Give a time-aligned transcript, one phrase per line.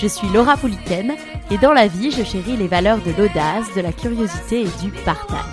[0.00, 1.16] Je suis Laura Pouliken
[1.50, 4.92] et dans la vie, je chéris les valeurs de l'audace, de la curiosité et du
[5.04, 5.44] partage.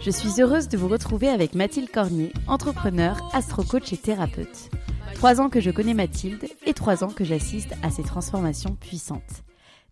[0.00, 4.70] Je suis heureuse de vous retrouver avec Mathilde Cornier, entrepreneur, astro-coach et thérapeute.
[5.14, 9.44] Trois ans que je connais Mathilde et trois ans que j'assiste à ces transformations puissantes.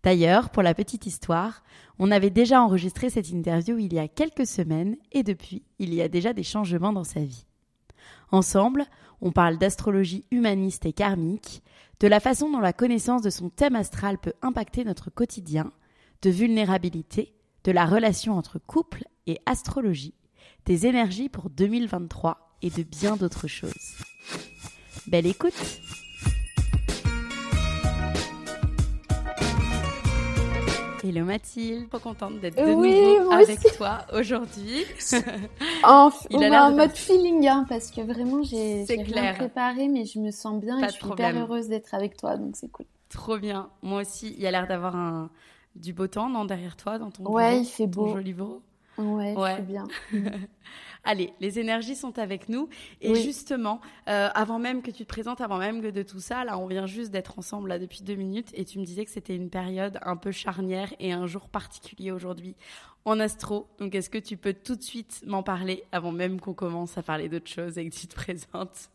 [0.03, 1.63] D'ailleurs, pour la petite histoire,
[1.97, 6.01] on avait déjà enregistré cette interview il y a quelques semaines et depuis, il y
[6.01, 7.45] a déjà des changements dans sa vie.
[8.31, 8.85] Ensemble,
[9.21, 11.61] on parle d'astrologie humaniste et karmique,
[11.99, 15.71] de la façon dont la connaissance de son thème astral peut impacter notre quotidien,
[16.21, 20.13] de vulnérabilité, de la relation entre couple et astrologie,
[20.65, 23.73] des énergies pour 2023 et de bien d'autres choses.
[25.07, 25.53] Belle écoute
[31.03, 34.83] Hello Mathilde, trop contente d'être de nouveau avec toi aujourd'hui.
[35.83, 40.19] en, on a un mode feeling hein, parce que vraiment j'ai rien préparé mais je
[40.19, 42.85] me sens bien et je suis hyper heureuse d'être avec toi donc c'est cool.
[43.09, 44.33] Trop bien, moi aussi.
[44.37, 45.29] Il y a l'air d'avoir un
[45.75, 48.61] du beau temps non derrière toi dans ton ouais il fait beau joli bureau?
[48.97, 49.61] Ouais, ouais.
[49.61, 49.87] bien.
[51.03, 52.67] Allez, les énergies sont avec nous.
[53.01, 56.43] Et justement, euh, avant même que tu te présentes, avant même que de tout ça,
[56.43, 59.11] là, on vient juste d'être ensemble là depuis deux minutes et tu me disais que
[59.11, 62.55] c'était une période un peu charnière et un jour particulier aujourd'hui
[63.05, 63.67] en astro.
[63.79, 67.03] Donc, est-ce que tu peux tout de suite m'en parler avant même qu'on commence à
[67.03, 68.89] parler d'autres choses et que tu te présentes?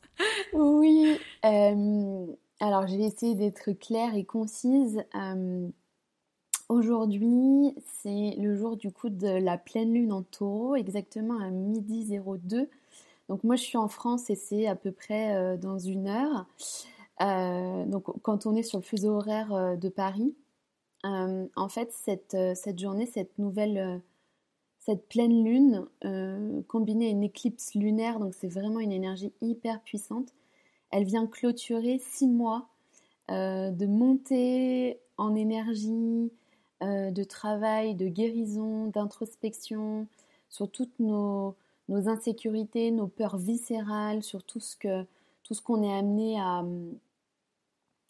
[0.53, 1.19] Oui.
[1.45, 2.27] Euh,
[2.61, 5.03] alors, je vais essayer d'être claire et concise.
[5.15, 5.69] Euh,
[6.71, 12.19] Aujourd'hui, c'est le jour du coup de la pleine lune en taureau, exactement à midi
[12.19, 12.71] 02.
[13.29, 16.47] Donc moi je suis en France et c'est à peu près euh, dans une heure.
[17.21, 20.35] Euh, donc quand on est sur le fuseau horaire euh, de Paris,
[21.05, 24.01] en fait cette, cette, journée, cette nouvelle,
[24.79, 25.87] cette pleine lune
[26.67, 30.33] combinée à une éclipse lunaire, donc c'est vraiment une énergie hyper puissante,
[30.91, 32.69] elle vient clôturer six mois
[33.29, 36.33] de montée en énergie,
[36.85, 40.07] euh, de travail, de guérison, d'introspection,
[40.51, 41.57] sur toutes nos,
[41.89, 45.05] insécurités, nos peurs viscérales, sur tout ce que
[45.45, 46.65] tout ce qu'on est amené à,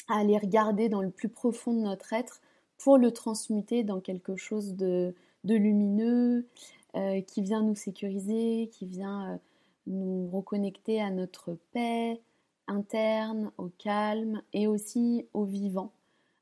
[0.08, 2.40] aller regarder dans le plus profond de notre être
[2.78, 5.14] pour le transmuter dans quelque chose de,
[5.44, 6.46] lumineux,
[6.94, 9.36] euh, qui vient nous sécuriser, qui vient euh,
[9.86, 12.20] nous reconnecter à notre paix
[12.66, 15.92] interne, au calme et aussi au vivant.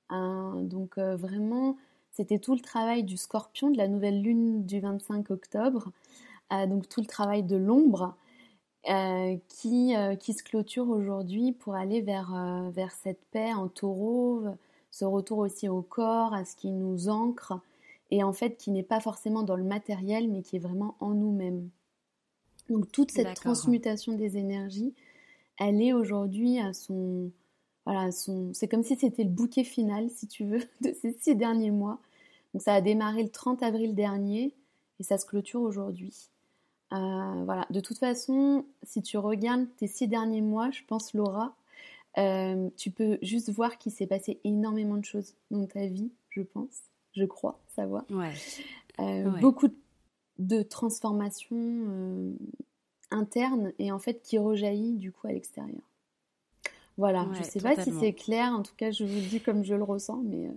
[0.08, 1.76] Hein, donc vraiment
[2.12, 5.90] c'était tout le travail du scorpion, de la nouvelle lune du 25 octobre,
[6.52, 8.14] euh, donc tout le travail de l'ombre
[8.90, 14.44] euh, qui, euh, qui se clôture aujourd'hui pour aller vers, vers cette paix en taureau,
[14.90, 17.58] ce retour aussi au corps, à ce qui nous ancre,
[18.10, 21.14] et en fait qui n'est pas forcément dans le matériel, mais qui est vraiment en
[21.14, 21.70] nous-mêmes.
[22.68, 24.94] Donc toute cette transmutation des énergies,
[25.58, 27.30] elle est aujourd'hui à son,
[27.84, 31.70] voilà, c'est comme si c'était le bouquet final, si tu veux, de ces six derniers
[31.70, 31.98] mois.
[32.54, 34.54] Donc ça a démarré le 30 avril dernier
[35.00, 36.28] et ça se clôture aujourd'hui.
[36.92, 37.66] Euh, voilà.
[37.70, 41.56] De toute façon, si tu regardes tes six derniers mois, je pense Laura,
[42.18, 46.42] euh, tu peux juste voir qu'il s'est passé énormément de choses dans ta vie, je
[46.42, 46.82] pense,
[47.14, 48.04] je crois savoir.
[49.00, 49.68] Euh, beaucoup
[50.38, 52.36] de transformations
[53.10, 55.80] internes et en fait qui rejaillit du coup à l'extérieur.
[56.98, 59.40] Voilà, je ne sais pas si c'est clair, en tout cas je vous le dis
[59.40, 60.50] comme je le ressens, mais...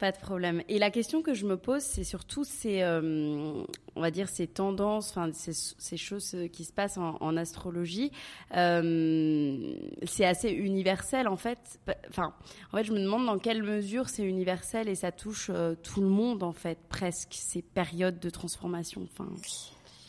[0.00, 0.62] Pas de problème.
[0.70, 3.62] Et la question que je me pose, c'est surtout ces, euh,
[3.96, 8.10] on va dire, ces tendances, enfin, ces, choses qui se passent en, astrologie.
[8.56, 9.74] Euh,
[10.04, 11.78] c'est assez universel, en fait.
[12.08, 12.32] Enfin,
[12.72, 16.00] en fait, je me demande dans quelle mesure c'est universel et ça touche euh, tout
[16.00, 19.02] le monde, en fait, presque, ces périodes de transformation.
[19.02, 19.28] Enfin.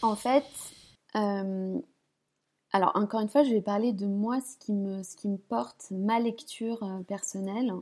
[0.03, 0.45] En fait,
[2.71, 6.87] alors encore une fois, je vais parler de moi, ce qui me, porte, ma lecture
[7.07, 7.73] personnelle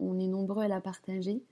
[0.00, 1.42] on est nombreux à la partager.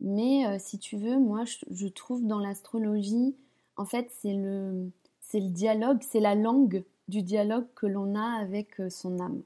[0.00, 3.36] Mais euh, si tu veux, moi, je, trouve dans l'astrologie,
[3.76, 4.90] en fait, c'est le,
[5.34, 9.42] dialogue, c'est la langue du dialogue que l'on a avec euh, son âme.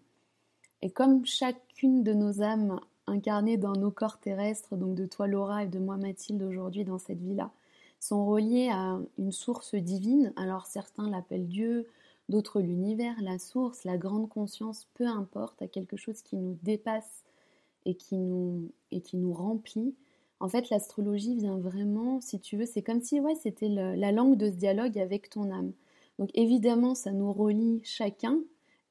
[0.82, 5.64] Et comme chacune de nos âmes incarnées dans nos corps terrestres, donc de toi Laura
[5.64, 7.50] et de moi Mathilde aujourd'hui dans cette vie-là,
[8.00, 11.86] sont reliées à une source divine, alors certains l'appellent Dieu,
[12.28, 17.24] d'autres l'univers, la source, la grande conscience, peu importe, à quelque chose qui nous dépasse
[17.84, 19.94] et qui nous, et qui nous remplit.
[20.40, 24.36] En fait, l'astrologie vient vraiment, si tu veux, c'est comme si ouais, c'était la langue
[24.36, 25.72] de ce dialogue avec ton âme.
[26.18, 28.40] Donc évidemment, ça nous relie chacun,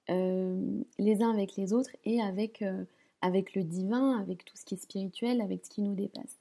[0.10, 2.86] euh, les uns avec les autres, et avec, euh,
[3.22, 6.40] avec le divin, avec tout ce qui est spirituel, avec ce qui nous dépasse.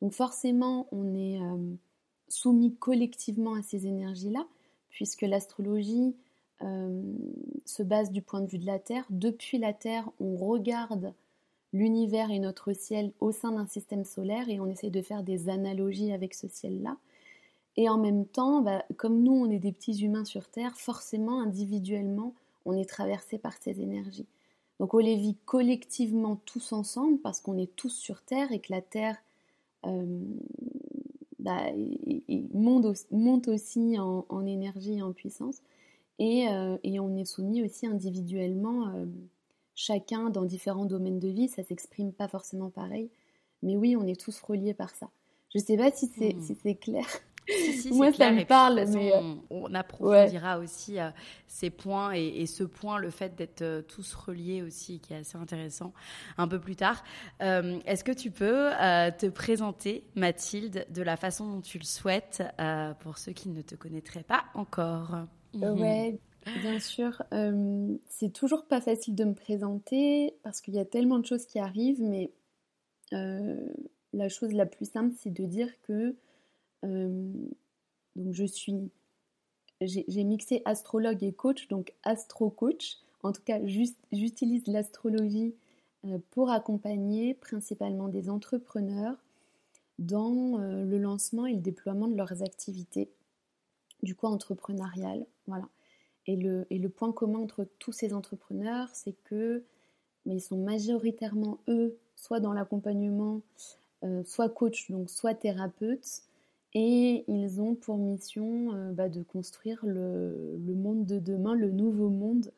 [0.00, 1.74] Donc forcément, on est euh,
[2.28, 4.46] soumis collectivement à ces énergies-là,
[4.90, 6.14] puisque l'astrologie
[6.60, 9.04] se base du point de vue de la Terre.
[9.10, 11.12] Depuis la Terre, on regarde
[11.72, 15.48] l'univers et notre ciel au sein d'un système solaire et on essaie de faire des
[15.48, 16.96] analogies avec ce ciel-là.
[17.76, 21.40] Et en même temps, bah, comme nous, on est des petits humains sur Terre, forcément,
[21.40, 22.32] individuellement,
[22.64, 24.26] on est traversé par ces énergies.
[24.80, 28.72] Donc on les vit collectivement tous ensemble parce qu'on est tous sur Terre et que
[28.72, 29.16] la Terre
[29.86, 30.20] euh,
[31.38, 31.62] bah,
[32.52, 35.62] monte, aussi en, énergie et en puissance.
[36.18, 39.06] Et, euh, on est soumis aussi individuellement euh,
[39.74, 43.10] chacun dans différents domaines de vie, ça s'exprime pas forcément pareil.
[43.62, 45.10] Mais oui, on est tous reliés par ça.
[45.54, 46.42] Je sais pas si c'est hmm.
[46.42, 47.06] si clair.
[47.92, 51.10] Moi, ça me parle, mais euh, on, approfondira aussi euh,
[51.46, 55.38] ces points et, ce point, le fait d'être euh, tous reliés aussi, qui est assez
[55.38, 55.92] intéressant
[56.38, 57.04] un peu plus tard.
[57.40, 58.70] Est-ce que tu peux
[59.18, 62.42] te présenter, Mathilde, de la façon dont tu le souhaites,
[63.00, 65.16] pour ceux qui ne te connaîtraient pas encore?
[65.54, 66.18] Ouais,
[66.62, 71.18] Bien sûr, euh, c'est toujours pas facile de me présenter parce qu'il y a tellement
[71.18, 72.30] de choses qui arrivent, mais
[73.12, 73.58] euh,
[74.12, 76.14] la chose la plus simple, c'est de dire que
[76.84, 77.32] euh,
[78.14, 78.76] donc je suis,
[79.80, 82.98] j'ai mixé astrologue et coach, donc astro-coach.
[83.24, 83.58] En tout cas,
[84.12, 85.52] j'utilise l'astrologie
[86.30, 89.16] pour accompagner principalement des entrepreneurs
[89.98, 93.10] dans le lancement et le déploiement de leurs activités,
[94.04, 95.26] du coup entrepreneurial.
[95.46, 95.68] Voilà.
[96.26, 99.62] Et le, et le point commun entre tous ces entrepreneurs, c'est que
[100.26, 103.40] mais ils sont majoritairement, eux, soit dans l'accompagnement,
[104.04, 106.22] euh, soit coach, donc soit thérapeute,
[106.74, 111.70] et ils ont pour mission euh, bah, de construire le, le, monde de demain, le
[111.70, 112.50] nouveau monde,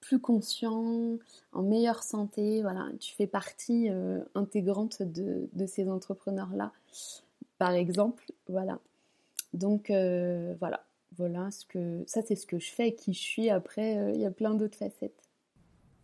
[0.00, 1.18] plus conscient,
[1.52, 2.60] en meilleure santé.
[2.60, 6.72] Voilà, tu fais partie euh, intégrante de, de ces entrepreneurs-là,
[7.58, 8.30] par exemple.
[8.48, 8.78] Voilà.
[9.54, 9.90] Donc
[10.58, 10.84] voilà,
[11.16, 13.50] voilà ce que ça c'est ce que je fais qui je suis.
[13.50, 15.22] Après euh, il y a plein d'autres facettes.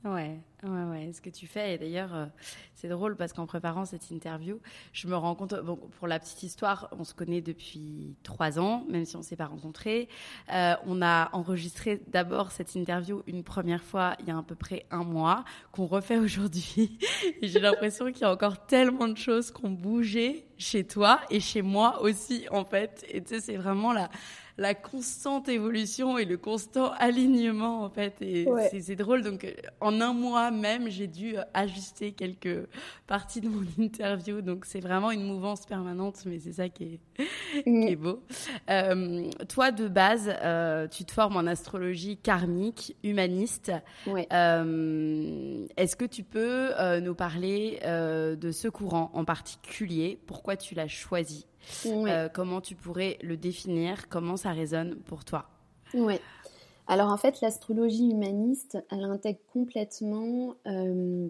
[0.05, 1.75] Ouais ouais ouais ce que tu fais.
[1.75, 2.27] Et d'ailleurs euh,
[2.75, 4.61] c'est drôle parce qu'en préparant cette interview
[4.93, 8.85] je me rends compte bon pour la petite histoire on se connaît depuis trois ans
[8.89, 10.09] même si on s'est pas rencontrés.
[10.53, 14.55] Euh, on a enregistré d'abord cette interview une première fois il y a à peu
[14.55, 16.99] près un mois qu'on refait aujourd'hui.
[17.41, 21.21] Et j'ai l'impression qu'il y a encore tellement de choses qui ont bougé chez toi
[21.31, 23.05] et chez moi aussi en fait.
[23.09, 24.11] Et tu sais c'est vraiment la
[24.61, 28.15] la constante évolution et le constant alignement en fait.
[28.21, 28.47] Et
[28.81, 29.23] c'est drôle.
[29.23, 29.47] Donc
[29.81, 32.67] en un mois même, j'ai dû euh, ajuster quelques
[33.07, 34.41] parties de mon interview.
[34.41, 37.95] Donc c'est vraiment une mouvance permanente, mais c'est ça qui est, mm.
[37.97, 38.23] beau.
[38.71, 40.29] Euh, toi de base,
[40.91, 43.73] tu te formes en astrologie karmique, humaniste.
[44.07, 50.19] Est-ce que tu peux nous parler de ce courant en particulier?
[50.27, 51.47] Pourquoi tu l'as choisi?
[51.87, 54.09] Euh, comment tu pourrais le définir?
[54.09, 55.49] Comment ça résonne pour toi?
[55.95, 56.15] Oui.
[56.91, 61.29] Alors en fait, l'astrologie humaniste, elle intègre complètement euh,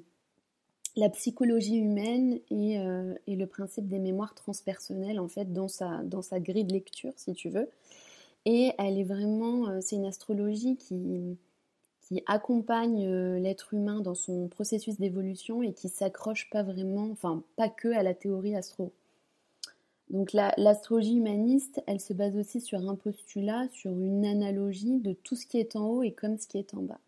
[0.96, 6.00] la psychologie humaine euh, et, le principe des mémoires transpersonnelles en fait dans sa,
[6.40, 7.68] grille de lecture, si tu veux.
[8.46, 11.36] Et elle est vraiment, c'est une astrologie qui,
[12.08, 17.68] qui accompagne l'être humain dans son processus d'évolution et qui s'accroche pas vraiment, enfin pas
[17.68, 18.94] que à la théorie astro
[20.10, 25.36] donc l'astrologie humaniste, elle se base aussi sur un postulat, sur une analogie de tout
[25.36, 26.98] ce qui est en haut et comme ce qui est en bas.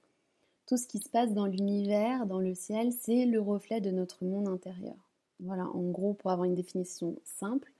[0.66, 4.24] Tout ce qui se passe dans l'univers, dans le ciel, c'est le reflet de notre
[4.24, 4.94] monde intérieur.
[5.40, 7.72] Voilà, en gros, pour avoir une définition simple.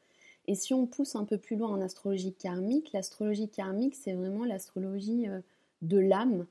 [0.49, 4.45] Et si on pousse un peu plus loin en astrologie karmique, l'astrologie karmique, c'est vraiment
[4.45, 5.38] l'astrologie euh,
[5.83, 6.47] de l'âme.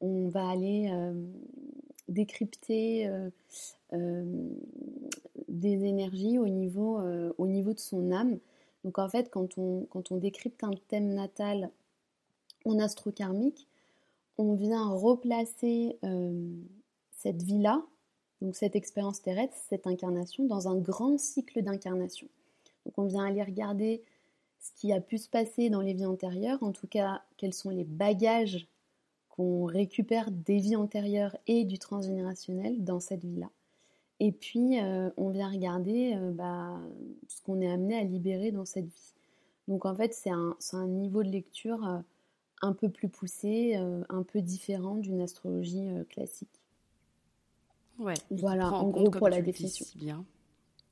[0.00, 1.14] On va aller euh,
[2.08, 3.08] décrypter
[3.92, 4.24] euh,
[5.48, 7.00] des énergies au niveau,
[7.38, 8.38] au niveau de son âme.
[8.84, 11.70] Donc en fait, quand on, quand on décrypte un thème natal
[12.64, 13.66] en astro-karmique,
[14.38, 15.98] on vient replacer
[17.12, 17.82] cette vie-là,
[18.42, 22.28] donc cette expérience terrestre, cette incarnation, dans un grand cycle d'incarnation.
[22.84, 24.02] Donc on vient aller regarder
[24.60, 27.70] ce qui a pu se passer dans les vies antérieures, en tout cas quels sont
[27.70, 28.68] les bagages
[29.36, 33.50] qu'on récupère des vies antérieures et du transgénérationnel dans cette vie-là.
[34.18, 36.80] Et puis euh, on vient regarder euh, bah,
[37.28, 39.14] ce qu'on est amené à libérer dans cette vie.
[39.68, 41.98] Donc en fait c'est un, niveau de lecture euh,
[42.62, 43.74] un peu plus poussé,
[44.08, 46.62] un peu différent d'une astrologie classique.
[47.98, 48.14] Ouais.
[48.30, 49.84] Voilà, en, gros pour la définition.
[49.96, 50.24] Bien.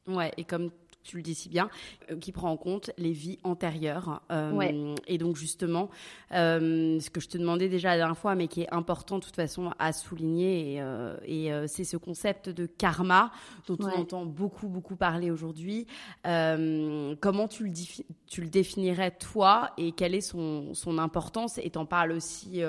[0.07, 0.71] Ouais, et comme
[1.05, 1.69] tu le dis si bien,
[2.11, 4.23] euh, qui prend en compte les vies antérieures.
[4.33, 5.91] Euh, et donc justement,
[6.33, 9.25] euh, ce que je te demandais déjà la dernière fois, mais qui est important de
[9.25, 10.83] toute façon à souligner,
[11.27, 13.31] et, c'est ce concept de karma
[13.67, 15.87] dont on entend beaucoup, beaucoup parler aujourd'hui.
[16.25, 17.73] comment tu le,
[18.27, 21.59] tu le définirais toi et quelle est son, son importance?
[21.59, 22.63] Et t'en parles aussi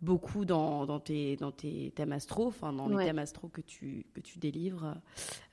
[0.00, 4.06] beaucoup dans, dans, tes, dans tes thèmes astro, enfin dans les thèmes astro que tu,
[4.14, 4.94] que tu délivres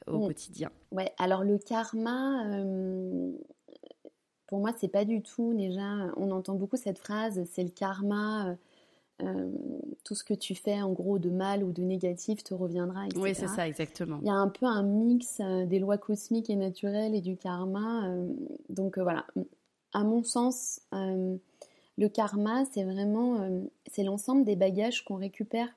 [0.07, 0.27] au mm.
[0.27, 0.72] quotidien.
[0.91, 3.31] Ouais, alors le karma, euh,
[4.48, 6.12] pour moi, c'est pas du tout déjà.
[6.17, 8.55] On entend beaucoup cette phrase c'est le karma.
[9.22, 9.51] Euh,
[10.03, 13.22] tout ce que tu fais en gros de mal ou de négatif te reviendra, etc.
[13.22, 14.17] Oui, c'est ça, exactement.
[14.22, 18.12] Il y a un peu un mix des lois cosmiques et naturelles et du karma.
[18.69, 19.25] donc voilà,
[19.93, 20.81] à mon sens,
[21.98, 25.69] le karma, c'est vraiment euh, c'est l'ensemble des bagages qu'on récupère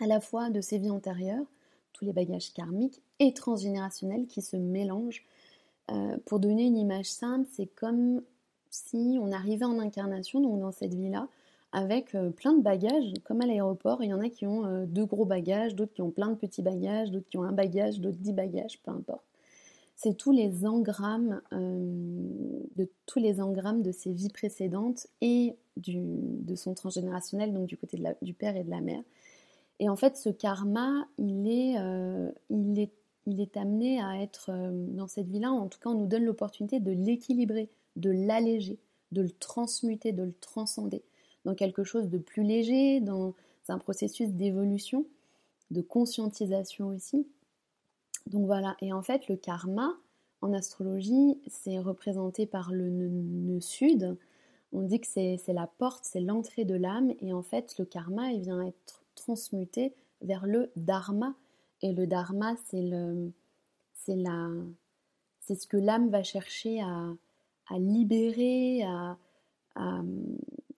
[0.00, 1.44] à la fois de ses vies antérieures,
[1.98, 5.24] tous les bagages karmiques et transgénérationnels qui se mélangent.
[5.90, 8.22] Euh, pour donner une image simple, c'est comme
[8.70, 11.28] si on arrivait en incarnation, donc dans cette vie-là,
[11.72, 14.02] avec euh, plein de bagages, comme à l'aéroport.
[14.02, 16.62] Il y en a qui ont deux gros bagages, d'autres qui ont plein de petits
[16.62, 19.24] bagages, d'autres qui ont un bagage, d'autres dix bagages, peu importe
[19.98, 22.20] c'est tous les engrammes euh,
[22.76, 28.00] de tous les engrammes de ses vies précédentes et de son transgénérationnel, donc du côté
[28.22, 29.02] du père et de la mère.
[29.80, 32.92] Et en fait, ce karma, il est, euh, il est,
[33.26, 35.50] il est amené à être euh, dans cette vie-là.
[35.52, 38.78] En tout cas, on nous donne l'opportunité de l'équilibrer, de l'alléger,
[39.12, 41.02] de le transmuter, de le transcender
[41.44, 43.34] dans quelque chose de plus léger, dans
[43.68, 45.06] un processus d'évolution,
[45.70, 47.26] de conscientisation aussi.
[48.26, 49.94] Donc voilà, et en fait le karma
[50.40, 54.16] en astrologie, c'est représenté par le nœud sud.
[54.72, 58.30] On dit que c'est la porte, c'est l'entrée de l'âme, et en fait le karma,
[58.30, 61.34] il vient être transmuté vers le dharma.
[61.82, 63.32] Et le dharma, c'est le,
[63.94, 64.48] c'est la,
[65.40, 69.16] c'est ce que l'âme va chercher à, libérer, à,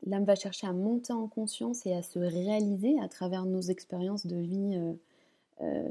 [0.06, 4.26] l'âme va chercher à monter en conscience et à se réaliser à travers nos expériences
[4.26, 4.74] de vie.
[4.74, 4.94] Euh,
[5.62, 5.84] euh,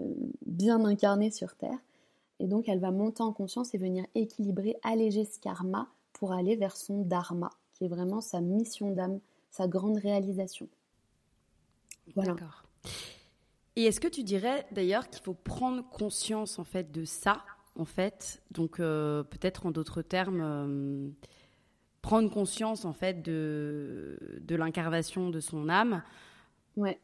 [0.47, 1.77] bien incarnée sur Terre.
[2.39, 6.55] Et donc elle va monter en conscience et venir équilibrer, alléger ce karma pour aller
[6.55, 9.19] vers son dharma, qui est vraiment sa mission d'âme,
[9.51, 10.67] sa grande réalisation.
[12.15, 12.33] Voilà.
[12.33, 12.63] D'accord.
[13.75, 17.43] Et est-ce que tu dirais d'ailleurs qu'il faut prendre conscience en fait de ça,
[17.75, 21.09] en fait, donc euh, peut-être en d'autres termes, euh,
[22.01, 26.03] prendre conscience en fait de, de l'incarnation de son âme?
[26.75, 26.99] Ouais.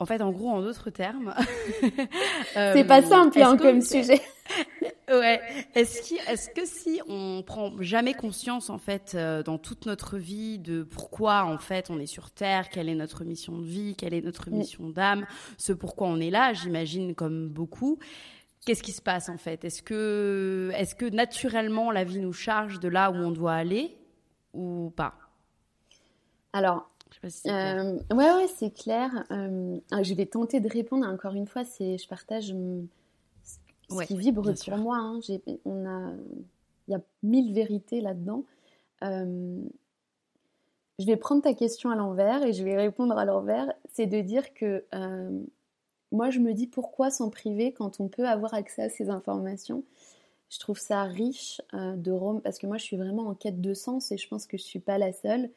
[0.00, 1.34] En fait, en gros, en d'autres termes.
[2.54, 4.20] c'est pas simple hein, comme sujet.
[5.10, 5.40] ouais.
[5.74, 10.58] Est-ce est que si on prend jamais conscience en fait euh, dans toute notre vie
[10.58, 14.14] de pourquoi en fait on est sur Terre, quelle est notre mission de vie, quelle
[14.14, 14.54] est notre mm.
[14.54, 15.26] mission d'âme,
[15.58, 17.98] ce pourquoi on est là, j'imagine comme beaucoup.
[18.66, 19.64] Qu'est-ce qui se passe en fait?
[19.64, 23.96] Est-ce que, naturellement la vie nous charge de là où on doit aller
[24.52, 25.14] ou pas?
[26.52, 26.90] Alors,
[27.46, 29.24] euh, ouais, ouais, c'est clair.
[29.30, 31.06] Euh, ah, je vais tenter de répondre.
[31.06, 32.54] Encore une fois, c'est, je partage
[33.90, 34.96] ce qui vibre pour moi.
[34.96, 35.20] Hein.
[35.64, 36.12] on a,
[36.88, 38.44] il y a mille vérités là-dedans.
[39.02, 39.60] Euh,
[40.98, 43.72] je vais prendre ta question à l'envers et je vais répondre à l'envers.
[43.92, 44.84] C'est de dire que
[46.12, 49.84] moi, je me dis pourquoi s'en priver quand on peut avoir accès à ces informations.
[50.50, 53.72] Je trouve ça riche de Rome parce que moi, je suis vraiment en quête de
[53.72, 55.50] sens et je pense que je suis pas la seule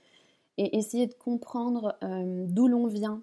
[0.57, 3.21] et essayer de comprendre euh, d'où l'on vient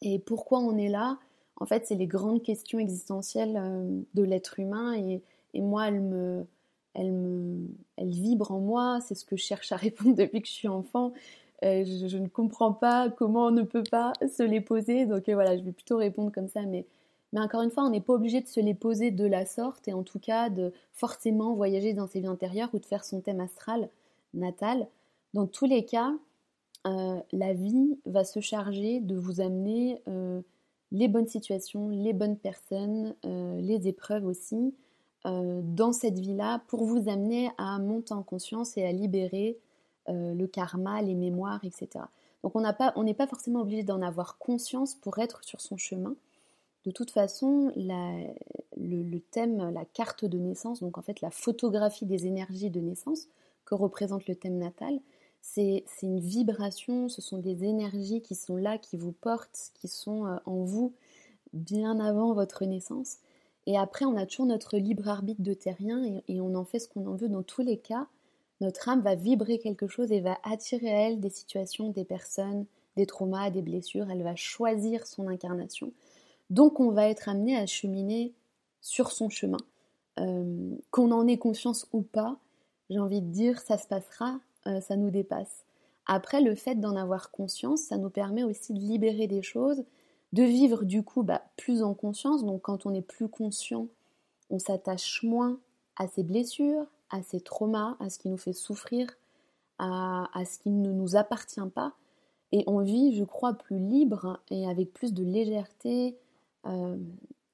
[0.00, 1.18] et pourquoi on est là.
[1.60, 5.22] En fait, c'est les grandes questions existentielles euh, de l'être humain et,
[5.54, 6.46] et, moi, elles me,
[6.96, 7.66] me,
[7.98, 9.00] vibrent en moi.
[9.00, 11.12] C'est ce que je cherche à répondre depuis que je suis enfant.
[11.64, 15.06] Euh, je, ne comprends pas comment on ne peut pas se les poser.
[15.06, 16.62] Donc voilà, je vais plutôt répondre comme ça.
[16.62, 16.86] Mais
[17.32, 19.88] Mais encore une fois, on n'est pas obligé de se les poser de la sorte
[19.88, 23.20] et en tout cas de forcément voyager dans ses vies antérieures ou de faire son
[23.20, 23.88] thème astral
[24.34, 24.86] natal.
[25.34, 26.12] Dans tous les cas,
[26.86, 30.40] euh, la vie va se charger de vous amener euh,
[30.90, 34.74] les bonnes situations, les bonnes personnes, euh, les épreuves aussi,
[35.24, 39.58] dans cette vie-là pour vous amener à monter en conscience et à libérer
[40.06, 42.06] le karma, les mémoires, etc.
[42.42, 46.14] Donc on n'est pas forcément obligé d'en avoir conscience pour être sur son chemin.
[46.84, 52.26] De toute façon, le, thème, la carte de naissance, donc en fait la photographie des
[52.26, 53.28] énergies de naissance
[53.64, 54.98] que représente le thème natal,
[55.40, 60.26] c'est une vibration, ce sont des énergies qui sont là, qui vous portent, qui sont
[60.26, 60.94] euh, en vous
[61.52, 63.16] bien avant votre naissance.
[63.66, 66.88] Et après, on a toujours notre libre arbitre de terrien et, on en fait ce
[66.88, 68.06] qu'on en veut dans tous les cas.
[68.60, 72.66] Notre âme va vibrer quelque chose et va attirer à elle des situations, des personnes,
[72.96, 74.10] des traumas, des blessures.
[74.10, 75.92] Elle va choisir son incarnation.
[76.50, 78.32] Donc on va être amené à cheminer
[78.80, 79.58] sur son chemin.
[80.18, 82.38] Euh, qu'on en ait conscience ou pas,
[82.90, 85.64] j'ai envie de dire, ça se passera, euh, ça nous dépasse.
[86.06, 89.84] Après, le fait d'en avoir conscience, ça nous permet aussi de libérer des choses,
[90.32, 92.44] de vivre du coup bah, plus en conscience.
[92.44, 93.88] Donc quand on est plus conscient,
[94.50, 95.58] on s'attache moins
[95.96, 99.08] à ses blessures, à ses traumas, à ce qui nous fait souffrir,
[99.78, 101.92] à ce qui ne nous appartient pas.
[102.52, 106.16] Et on vit, je crois, plus libre et avec plus de légèreté,
[106.66, 106.96] euh,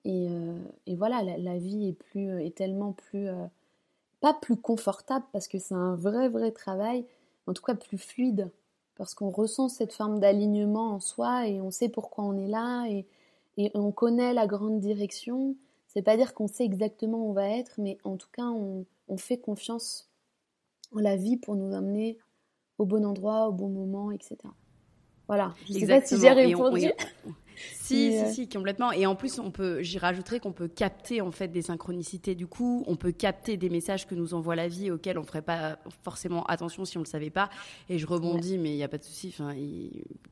[0.06, 3.28] euh, et, voilà, la, vie est, plus, est tellement plus,
[4.24, 7.04] pas plus confortable parce que c'est un vrai, vrai travail,
[7.46, 8.50] en tout cas plus fluide,
[8.94, 12.86] parce qu'on ressent cette forme d'alignement en soi et on sait pourquoi on est là
[12.88, 13.04] et,
[13.58, 15.56] et on connaît la grande direction.
[15.88, 18.86] C'est pas dire qu'on sait exactement où on va être, mais en tout cas, on,
[19.08, 20.08] on fait confiance
[20.96, 22.16] en la vie pour nous amener
[22.78, 24.38] au bon endroit, au bon moment, etc.
[25.26, 26.86] Voilà, je sais pas si j'ai répondu.
[27.56, 28.92] Si, si, euh, si, complètement.
[28.92, 32.46] Et en plus, on peut, j'y rajouterais qu'on peut capter en fait des synchronicités du
[32.46, 32.84] coup.
[32.86, 36.44] On peut capter des messages que nous envoie la vie auxquels on ferait pas forcément
[36.44, 37.50] attention si on le savait pas.
[37.88, 39.34] Et je rebondis, mais il n'y a pas de souci,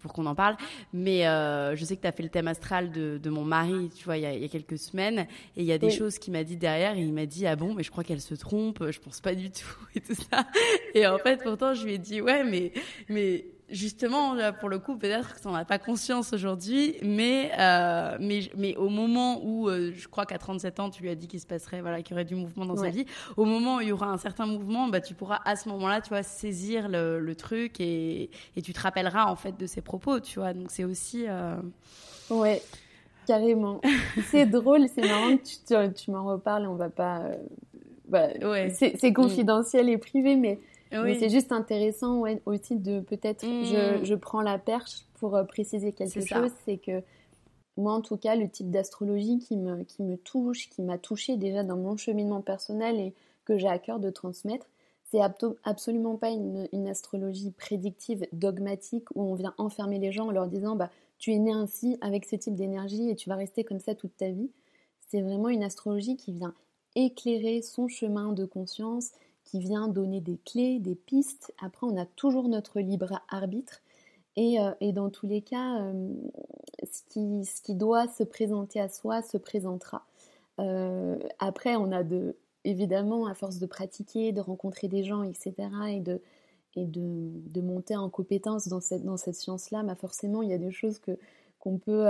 [0.00, 0.56] pour qu'on en parle.
[0.92, 3.90] Mais euh, je sais que tu as fait le thème astral de, de mon mari,
[3.94, 5.26] tu vois, il y, a, y a, quelques semaines,
[5.56, 6.96] et il y a des choses qu'il m'a dit derrière.
[6.96, 8.90] Et il m'a dit ah bon, mais je crois qu'elle se trompe.
[8.90, 10.46] Je pense pas du tout et tout ça.
[10.94, 12.72] Et en fait, pourtant, je lui ai dit ouais, mais
[13.08, 18.16] mais justement, pour le coup, peut-être que tu n'en as pas conscience aujourd'hui, mais, euh,
[18.20, 21.26] mais, mais au moment où, euh, je crois qu'à 37 ans, tu lui as dit
[21.26, 23.80] qu'il se passerait, voilà, qu'il y aurait du mouvement dans sa vie, au moment où
[23.80, 26.88] il y aura un certain mouvement, bah, tu pourras à ce moment-là, tu vois, saisir
[26.88, 30.52] le, le truc et, et, tu te rappelleras, en fait, de ses propos, tu vois.
[30.52, 31.24] Donc, c'est aussi.
[31.26, 31.56] Euh...
[32.30, 32.62] Ouais,
[33.26, 33.80] carrément.
[34.30, 37.20] c'est drôle, c'est marrant que tu, tu, m'en reparles, on va pas.
[37.20, 37.36] Euh,
[38.08, 38.70] bah, ouais.
[38.70, 40.60] C'est confidentiel et privé, mais
[40.92, 44.04] mais c'est juste intéressant ouais, aussi de peut-être, je, mm.
[44.04, 47.02] je, prends la perche pour euh, préciser quelque chose, c'est que
[47.76, 51.36] moi en tout cas, le type d'astrologie qui me, qui me touche, qui m'a touché
[51.36, 54.66] déjà dans mon cheminement personnel et que j'ai à cœur de transmettre,
[55.10, 55.20] c'est
[55.64, 60.46] absolument pas une, une, astrologie prédictive, dogmatique, où on vient enfermer les gens en leur
[60.46, 63.78] disant bah, tu es né ainsi avec ce type d'énergie et tu vas rester comme
[63.78, 64.50] ça toute ta vie.
[65.08, 66.54] C'est vraiment une astrologie qui vient
[66.94, 69.12] éclairer son chemin de conscience,
[69.44, 71.52] qui vient donner des clés, des pistes.
[71.60, 73.82] Après, on a toujours notre libre arbitre.
[74.36, 76.08] Et, euh, dans tous les cas, euh,
[76.90, 77.02] ce,
[77.62, 80.06] qui, doit se présenter à soi se présentera.
[80.58, 85.54] Euh, après, on a de, évidemment, à force de pratiquer, de rencontrer des gens, etc.,
[86.74, 91.00] et de, monter en compétence dans cette, science-là, bah forcément, il y a des choses
[91.58, 92.06] qu'on peut,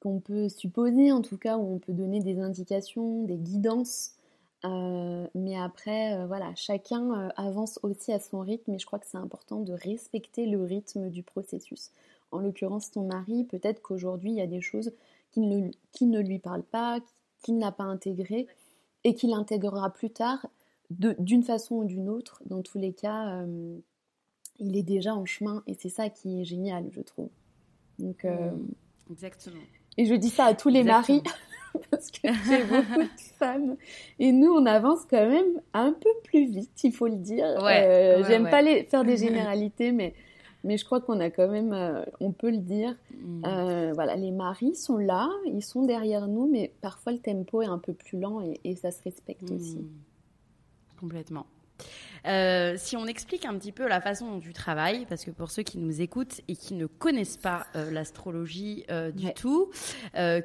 [0.00, 4.15] qu'on peut supposer, en tout cas, où on peut donner des indications, des guidances
[4.70, 8.98] euh, mais après, euh, voilà, chacun euh, avance aussi à son rythme et je crois
[8.98, 11.90] que c'est important de respecter le rythme du processus.
[12.32, 14.92] En l'occurrence, ton mari, peut-être qu'aujourd'hui, il y a des choses
[15.32, 17.00] qui ne, qui ne lui parlent pas,
[17.42, 18.46] qu'il n'a pas intégrées
[19.04, 20.46] et qu'il intégrera plus tard
[20.90, 22.42] d'une façon ou d'une autre.
[22.46, 23.44] Dans tous les cas,
[24.58, 27.28] il est déjà en chemin et c'est ça qui est génial, je trouve.
[27.98, 28.26] Donc.
[29.10, 29.60] Exactement.
[29.96, 31.22] Et je dis ça à tous les maris.
[31.90, 33.76] parce que j'ai beaucoup de femmes.
[34.18, 37.46] Et nous, on avance quand même un peu plus vite, il faut le dire.
[37.46, 40.14] Euh, j'aime pas les, faire des généralités, mais,
[40.64, 42.94] mais je crois qu'on a quand même, euh, on peut le dire.
[43.12, 43.44] Mm.
[43.46, 47.66] Euh, voilà, les maris sont là, ils sont derrière nous, mais parfois le tempo est
[47.66, 49.54] un peu plus lent et, ça se respecte mm.
[49.54, 49.86] aussi.
[50.98, 51.46] Complètement.
[52.26, 55.50] Euh, si on explique un petit peu la façon dont tu travailles, parce que pour
[55.50, 59.70] ceux qui nous écoutent et qui ne connaissent pas euh, l'astrologie euh, du tout,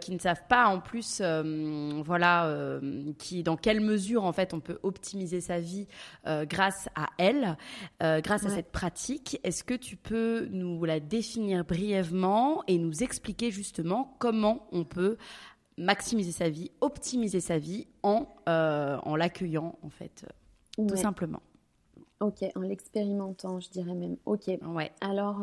[0.01, 2.79] qui ne savent pas en plus, voilà,
[3.17, 5.87] qui dans quelle mesure en fait on peut optimiser sa vie
[6.25, 7.57] grâce à elle,
[7.99, 13.51] grâce à cette pratique, est-ce que tu peux nous la définir brièvement et nous expliquer
[13.51, 15.17] justement comment on peut
[15.77, 20.25] maximiser sa vie, optimiser sa vie en, en l'accueillant, en fait,
[20.77, 21.41] tout simplement?
[22.21, 24.15] Ok, en l'expérimentant, je dirais même.
[24.25, 24.47] Ok.
[24.61, 24.91] Ouais.
[25.01, 25.41] Alors,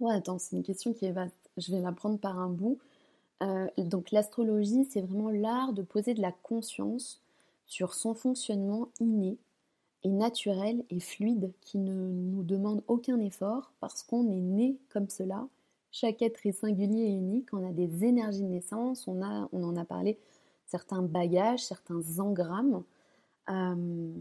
[0.00, 1.50] ouais, attends, c'est une question qui est vaste.
[1.56, 2.78] Je vais la prendre par un bout.
[3.76, 7.20] donc, l'astrologie, c'est vraiment l'art de poser de la conscience
[7.66, 9.38] sur son fonctionnement inné
[10.04, 15.08] et naturel et fluide qui ne nous demande aucun effort parce qu'on est né comme
[15.08, 15.48] cela.
[15.90, 19.64] Chaque être est singulier et unique, on a des énergies de naissance, on, a, on
[19.64, 20.16] en a parlé,
[20.66, 22.84] certains bagages, certains engrammes
[23.50, 24.12] euh,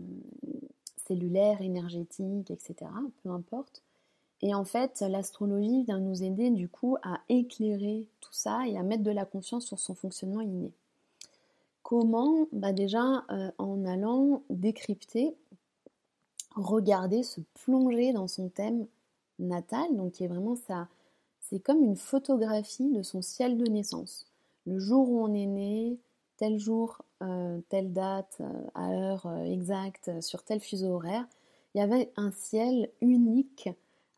[0.98, 2.92] cellulaires, énergétiques, etc.
[3.24, 3.82] Peu importe.
[4.42, 8.84] Et en fait, l'astrologie vient nous aider du coup à éclairer tout ça et à
[8.84, 10.72] mettre de la conscience sur son fonctionnement inné.
[11.84, 12.48] Comment?
[12.52, 15.36] Bah Déjà euh, en allant décrypter,
[16.56, 18.88] regarder, se plonger dans son thème
[19.40, 20.88] natal, donc qui est vraiment ça,
[21.40, 24.26] c'est comme une photographie de son ciel de naissance.
[24.66, 25.98] Le jour où on est né,
[26.38, 31.26] tel jour, euh, telle date, euh, à heure exacte, sur tel fuseau horaire,
[31.74, 33.70] il y avait un ciel unique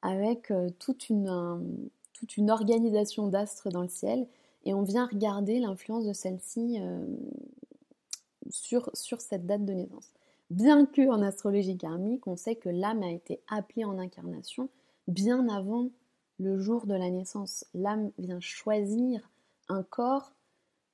[0.04, 1.82] avec toute, une,
[2.14, 4.28] toute une organisation d'astres dans le ciel
[4.64, 6.78] et on vient regarder l'influence de celle-ci
[8.52, 10.12] sur, sur cette date de naissance.
[10.52, 14.70] Bien que en astrologie karmique, on sait que l'âme a été appelée en incarnation
[15.08, 15.90] bien avant
[16.40, 17.66] le jour de la naissance.
[17.74, 19.30] L'âme vient choisir
[19.70, 20.34] un corps,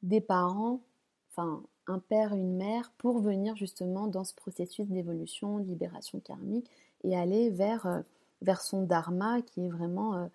[0.02, 0.82] des parents,
[1.36, 6.70] enfin un père, une mère, pour venir justement dans ce processus d'évolution, de libération karmique
[7.04, 8.02] et aller vers, euh,
[8.42, 10.26] vers son dharma qui est vraiment euh,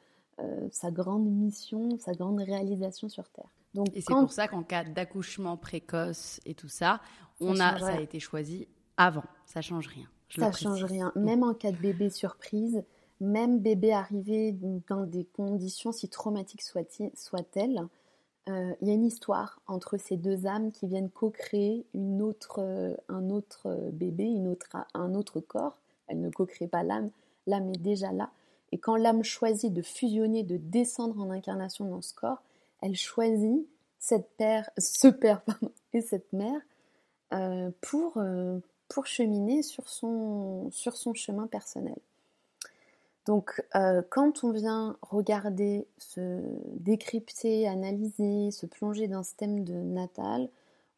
[0.41, 3.49] euh, sa grande mission, sa grande réalisation sur Terre
[3.95, 7.01] et c'est pour ça qu'en cas d'accouchement précoce et tout ça,
[7.41, 9.25] on a, ça a été choisi avant.
[9.47, 10.09] Ça change rien.
[10.29, 11.13] ça change rien.
[11.15, 12.83] Même en cas de bébé surprise,
[13.21, 14.57] même bébé arrivé
[14.89, 17.89] dans des conditions si traumatiques soient-elles,
[18.49, 22.61] euh, il y a une histoire entre ces deux âmes qui viennent co-créer une autre,
[22.61, 25.77] euh, un autre bébé, une autre, un autre corps.
[26.07, 27.11] Elle ne co-crée pas l'âme,
[27.47, 28.31] l'âme est déjà là.
[28.73, 32.43] Et quand l'âme choisit de fusionner, de descendre en incarnation dans ce corps,
[32.81, 33.67] elle choisit
[33.99, 35.43] cette père, ce père
[35.93, 36.61] et cette mère
[37.33, 38.61] euh, pour, euh,
[39.05, 40.71] cheminer sur son
[41.15, 41.99] chemin personnel.
[43.29, 46.43] Donc euh, quand on vient regarder, se
[46.81, 50.49] décrypter, analyser, se plonger dans ce thème de natal,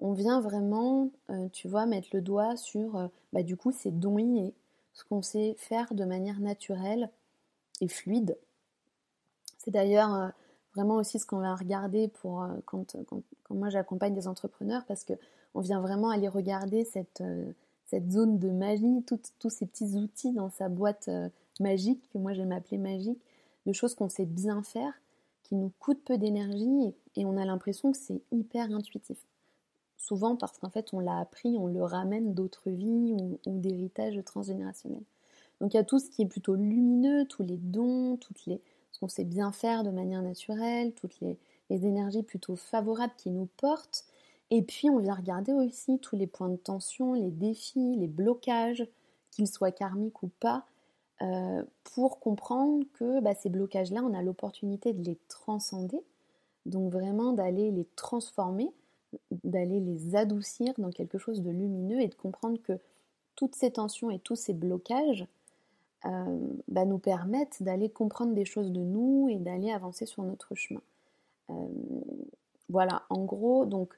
[0.01, 1.11] on vient vraiment,
[1.53, 4.17] tu vois, mettre le doigt sur, bah, du coup, ces dons
[4.95, 7.11] ce qu'on sait faire de manière naturelle
[7.83, 8.39] et fluide.
[9.59, 10.33] C'est d'ailleurs
[10.75, 15.05] vraiment aussi ce qu'on va regarder pour euh, quand, quand, moi j'accompagne des entrepreneurs parce
[15.05, 15.15] que
[15.55, 17.53] on vient vraiment aller regarder cette, euh,
[17.87, 21.11] cette zone de magie, tous ces petits outils dans sa boîte
[21.61, 23.21] magique, que moi j'aime appeler magique,
[23.67, 24.93] de choses qu'on sait bien faire,
[25.43, 29.19] qui nous coûtent peu d'énergie et, on a l'impression que c'est hyper intuitif.
[29.97, 34.19] Souvent parce qu'en fait on l'a appris, on le ramène d'autres vies ou, ou d'héritage
[34.25, 35.03] transgénérationnel.
[35.61, 38.61] Donc il y a tout ce qui est plutôt lumineux, tous les dons, toutes les,
[39.01, 41.39] qu'on sait bien faire de manière naturelle, toutes les,
[41.71, 44.05] énergies plutôt favorables qui nous portent.
[44.51, 48.87] Et puis on vient regarder aussi tous les points de tension, les défis, les blocages,
[49.31, 50.67] qu'ils soient karmiques ou pas,
[51.23, 56.01] euh, pour comprendre que bah, ces blocages-là, on a l'opportunité de les transcender,
[56.67, 58.71] donc vraiment d'aller les transformer,
[59.45, 62.79] d'aller les adoucir dans quelque chose de lumineux et de comprendre que
[63.37, 65.27] toutes ces tensions et tous ces blocages,
[66.07, 70.55] euh, bah, nous permettent d'aller comprendre des choses de nous et d'aller avancer sur notre
[70.55, 70.81] chemin.
[71.51, 71.69] Euh,
[72.71, 73.95] voilà, en gros, donc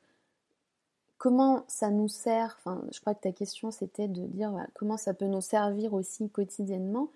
[1.22, 2.58] comment ça nous sert,
[2.90, 7.10] je crois que ta question c'était de dire comment ça peut nous servir aussi quotidiennement.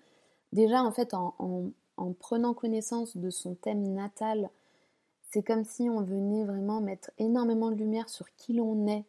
[0.53, 1.35] Déjà en fait en,
[1.97, 4.49] en prenant connaissance de son thème natal,
[5.29, 9.03] c'est comme si on venait vraiment mettre énormément de lumière sur qui l'on est,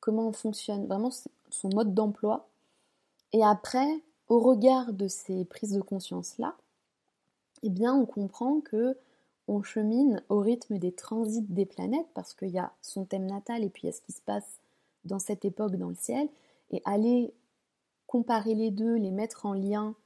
[0.00, 1.12] comment on fonctionne, vraiment
[1.48, 2.46] son mode d'emploi.
[3.32, 6.56] Et après, au regard de ces prises de conscience-là,
[7.62, 8.98] eh bien, on comprend que
[9.50, 13.64] on chemine au rythme des transits des planètes, parce qu'il y a son thème natal
[13.64, 14.60] et puis il y a ce qui se passe
[15.04, 16.28] dans cette époque dans le ciel,
[16.70, 17.34] et aller
[18.06, 19.96] comparer les deux, les mettre en lien.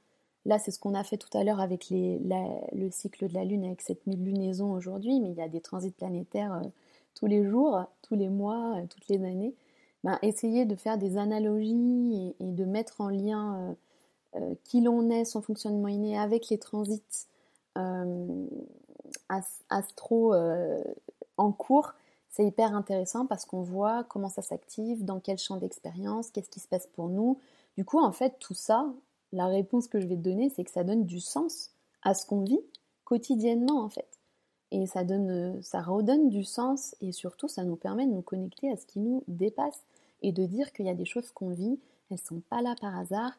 [0.45, 3.65] Là, c'est ce qu'on a fait tout à l'heure avec le cycle de la Lune,
[3.65, 6.67] avec cette lunaison aujourd'hui, mais il y a des transits planétaires euh,
[7.13, 9.53] tous les jours, tous les mois, euh, toutes les années.
[10.03, 13.75] Ben, essayer de faire des analogies et, de mettre en lien
[14.35, 17.27] euh, qui l'on est, son fonctionnement inné avec les transits
[19.69, 20.83] astro euh,
[21.37, 21.93] en cours,
[22.29, 26.59] c'est hyper intéressant parce qu'on voit comment ça s'active, dans quel champ d'expérience, qu'est-ce qui
[26.59, 27.39] se passe pour nous.
[27.77, 28.87] Du coup, en fait, tout ça,
[29.31, 31.71] la réponse que je vais te donner, c'est que ça donne du sens
[32.03, 32.59] à ce qu'on vit
[33.05, 34.07] quotidiennement, en fait.
[34.71, 38.71] et ça donne, ça redonne du sens et surtout ça nous permet de nous connecter
[38.71, 39.79] à ce qui nous dépasse
[40.23, 42.97] et de dire qu'il y a des choses qu'on vit, elles sont pas là par
[42.97, 43.31] hasard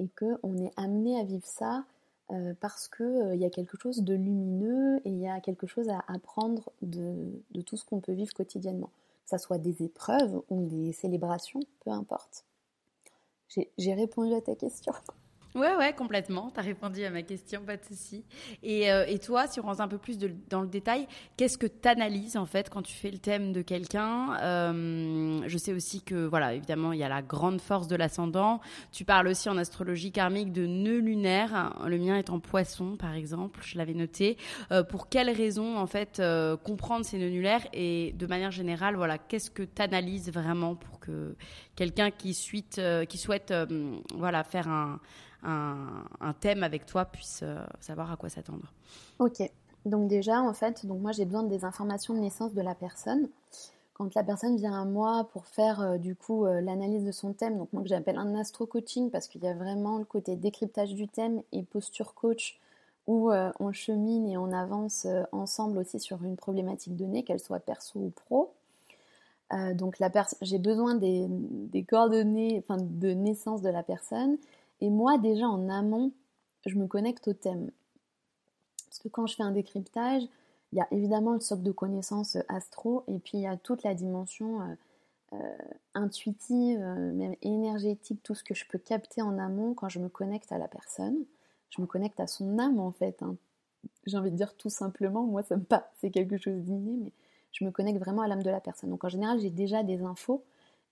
[0.00, 1.84] et qu'on est amené à vivre ça
[2.30, 5.66] euh, parce qu'il euh, y a quelque chose de lumineux et il y a quelque
[5.66, 8.90] chose à apprendre de, de tout ce qu'on peut vivre quotidiennement.
[9.24, 12.44] Que ça soit des épreuves ou des célébrations, peu importe.
[13.76, 14.94] J'ai répondu à ta question.
[15.54, 16.50] Ouais, ouais, complètement.
[16.50, 18.24] Tu as répondu à ma question, pas de souci.
[18.62, 20.16] Et, euh, et, toi, si on rentre un peu plus
[20.48, 23.60] dans le détail, qu'est-ce que tu analyses en fait quand tu fais le thème de
[23.60, 24.34] quelqu'un?
[24.40, 28.60] Euh, Je sais aussi que, voilà, évidemment, il y a la grande force de l'ascendant.
[28.92, 31.74] Tu parles aussi en astrologie karmique de nœuds lunaires.
[31.86, 34.38] Le mien est en poisson, par exemple, je l'avais noté.
[34.70, 36.22] Euh, pour quelles raisons, en fait,
[36.64, 37.66] comprendre ces nœuds lunaires?
[37.74, 41.36] Et de manière générale, voilà, qu'est-ce que tu analyses vraiment pour que
[41.76, 43.52] quelqu'un qui, qui souhaite
[44.16, 44.98] voilà, faire un
[45.42, 48.72] un, thème avec toi puisse euh, savoir à quoi s'attendre.
[49.18, 49.42] Ok.
[49.84, 53.28] Donc déjà, en fait, donc moi j'ai besoin des informations de naissance de la personne.
[53.94, 57.32] Quand la personne vient à moi pour faire euh, du coup euh, l'analyse de son
[57.32, 60.36] thème, donc moi que j'appelle un astro coaching parce qu'il y a vraiment le côté
[60.36, 62.58] décryptage du thème et posture coach
[63.08, 67.98] où on chemine et on avance ensemble aussi sur une problématique donnée, qu'elle soit perso
[67.98, 68.52] ou pro.
[69.74, 69.96] donc
[70.40, 74.38] j'ai besoin des, des coordonnées, de naissance de la personne
[74.82, 76.10] et moi, déjà en amont,
[76.66, 77.70] je me connecte au thème.
[78.86, 80.24] Parce que quand je fais un décryptage,
[80.72, 83.56] il y a évidemment le socle de connaissances euh, astro, et puis il y a
[83.56, 84.74] toute la dimension euh,
[85.34, 85.56] euh,
[85.94, 90.50] intuitive, même énergétique, tout ce que je peux capter en amont quand je me connecte
[90.50, 91.16] à la personne.
[91.70, 93.22] Je me connecte à son âme en fait.
[93.22, 93.36] Hein.
[94.06, 97.12] J'ai envie de dire tout simplement, moi ça me pas, c'est quelque chose d'inné, mais
[97.52, 98.90] je me connecte vraiment à l'âme de la personne.
[98.90, 100.42] Donc en général, j'ai déjà des infos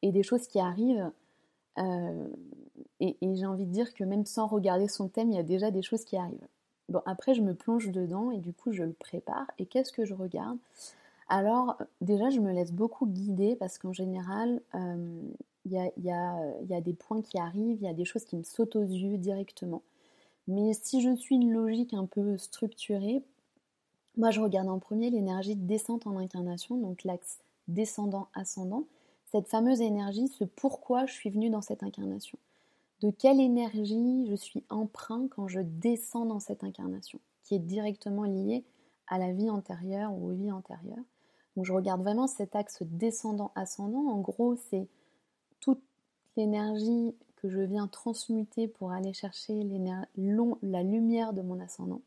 [0.03, 1.11] et des choses qui arrivent
[1.78, 2.28] euh,
[3.00, 5.70] et, j'ai envie de dire que même sans regarder son thème, il y a déjà
[5.70, 6.48] des choses qui arrivent.
[6.88, 9.46] Bon, après, je me plonge dedans et du coup, je le prépare.
[9.59, 10.59] Et qu'est-ce que je regarde?
[11.28, 15.22] Alors, déjà, je me laisse beaucoup guider parce qu'en général, euh,
[15.64, 18.76] il y, a, des points qui arrivent, il y a des choses qui me sautent
[18.76, 19.83] aux yeux directement.
[20.48, 23.22] Mais si je suis une logique un peu structurée,
[24.16, 28.85] moi, je regarde en premier l'énergie descente en incarnation, donc l'axe descendant-ascendant
[29.31, 32.38] cette fameuse énergie, ce pourquoi je suis venue dans cette incarnation.
[33.01, 38.25] De quelle énergie je suis emprunt quand je descends dans cette incarnation, qui est directement
[38.25, 38.64] liée
[39.07, 41.05] à la vie antérieure ou aux vies antérieures.
[41.57, 44.09] Donc je regarde vraiment cet axe descendant-ascendant.
[44.09, 44.87] En gros, c'est
[45.61, 45.83] toute
[46.37, 49.62] l'énergie que je viens transmuter pour aller chercher
[50.62, 52.03] la lumière de mon ascendant.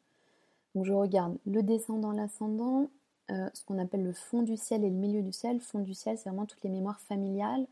[0.76, 2.90] Donc je regarde le descendant, l'ascendant,
[3.32, 5.62] euh, ce qu'on appelle le fond du ciel et le milieu du ciel.
[5.62, 7.66] Fond du ciel, c'est vraiment toutes les mémoires familiales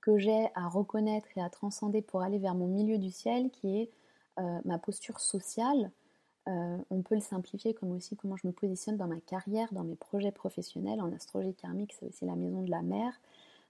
[0.00, 3.78] que j'ai à reconnaître et à transcender pour aller vers mon milieu du ciel, qui
[3.78, 3.90] est
[4.40, 5.90] euh, ma posture sociale.
[6.48, 9.84] Euh, on peut le simplifier comme aussi comment je me positionne dans ma carrière, dans
[9.84, 11.00] mes projets professionnels.
[11.00, 12.80] En astrologie karmique, c'est aussi la maison de la.
[12.80, 13.12] Donc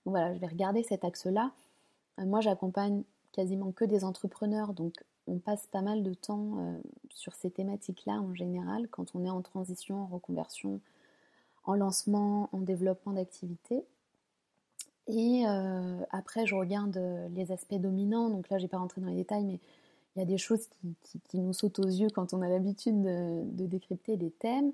[0.07, 1.51] voilà, je vais regarder cet axe-là.
[2.19, 4.95] moi, j'accompagne quasiment que des entrepreneurs, donc
[5.27, 9.43] on passe pas mal de temps sur ces thématiques-là en général, quand on est en
[9.43, 10.81] transition, en reconversion,
[11.69, 13.85] en lancement, en développement d'activité.
[15.07, 18.31] Et euh, après, je regarde euh, les aspects dominants.
[18.31, 19.61] Donc là, je n'ai pas rentré dans les détails, mais
[20.17, 20.67] il y a des choses
[21.29, 24.73] qui, nous sautent aux yeux quand on a l'habitude de, décrypter des thèmes.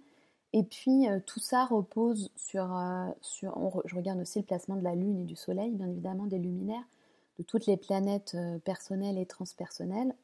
[0.53, 2.69] Et puis, euh, tout ça repose sur...
[3.21, 6.39] sur je regarde aussi le placement de la Lune et du Soleil, bien évidemment, des
[6.39, 6.87] luminaires,
[7.41, 10.15] de toutes les planètes personnelles et transpersonnelles.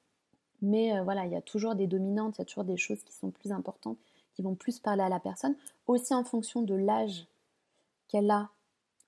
[0.63, 3.13] Mais voilà, il y a toujours des dominantes, il y a toujours des choses qui
[3.13, 3.99] sont plus importantes
[4.35, 5.55] qui vont plus parler à la personne,
[5.87, 7.27] aussi en fonction de l'âge
[8.09, 8.51] qu'elle a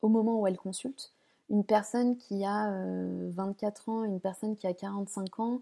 [0.01, 1.13] au moment où elle consulte.
[1.51, 2.73] Une personne qui a
[3.31, 5.61] 24 euh, ans, une personne qui a 45 ans,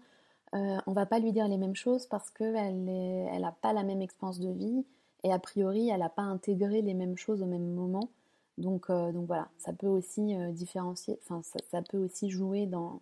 [0.53, 4.01] euh, on va pas lui dire les mêmes choses parce qu'elle n'a pas la même
[4.01, 4.85] expérience de vie
[5.23, 8.09] et a priori elle n'a pas intégré les mêmes choses au même moment.
[8.57, 13.01] Donc, euh, donc voilà, ça peut aussi différencier, enfin ça, peut aussi jouer dans,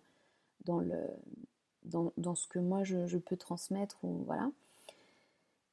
[0.64, 1.00] dans, le,
[1.84, 3.98] dans, dans ce que moi je, je peux transmettre.
[4.04, 4.50] Ou, voilà.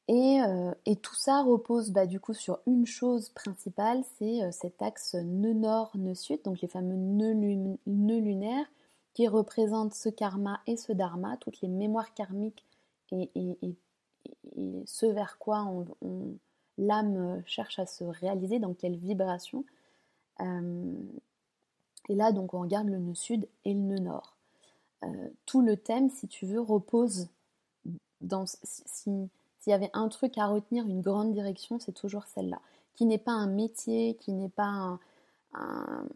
[0.09, 4.81] Euh, et, tout ça repose bah, du coup sur une chose principale, c'est euh, cet
[4.81, 8.65] axe nœud nord, nœud sud, donc les fameux nœuds, lunaires
[9.13, 12.63] qui représentent ce karma et ce dharma, toutes les mémoires karmiques
[13.11, 13.29] et,
[14.85, 15.67] ce vers quoi
[16.77, 19.65] l'âme cherche à se réaliser, dans quelle vibration.
[20.41, 20.93] Euh,
[22.09, 24.37] et là, donc, on regarde le nœud sud et le nœud nord.
[25.45, 27.27] tout le thème, si tu veux, repose
[28.21, 28.45] dans...
[28.45, 29.29] Si,
[29.67, 32.61] s'il y avait un truc à retenir, une grande direction, c'est toujours celle-là.
[32.95, 34.97] Qui n'est pas un métier, qui n'est pas
[35.53, 36.07] un,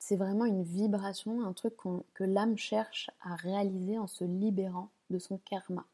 [0.00, 1.74] c'est vraiment une vibration, un truc
[2.12, 5.84] que l'âme cherche à réaliser en se libérant de son karma.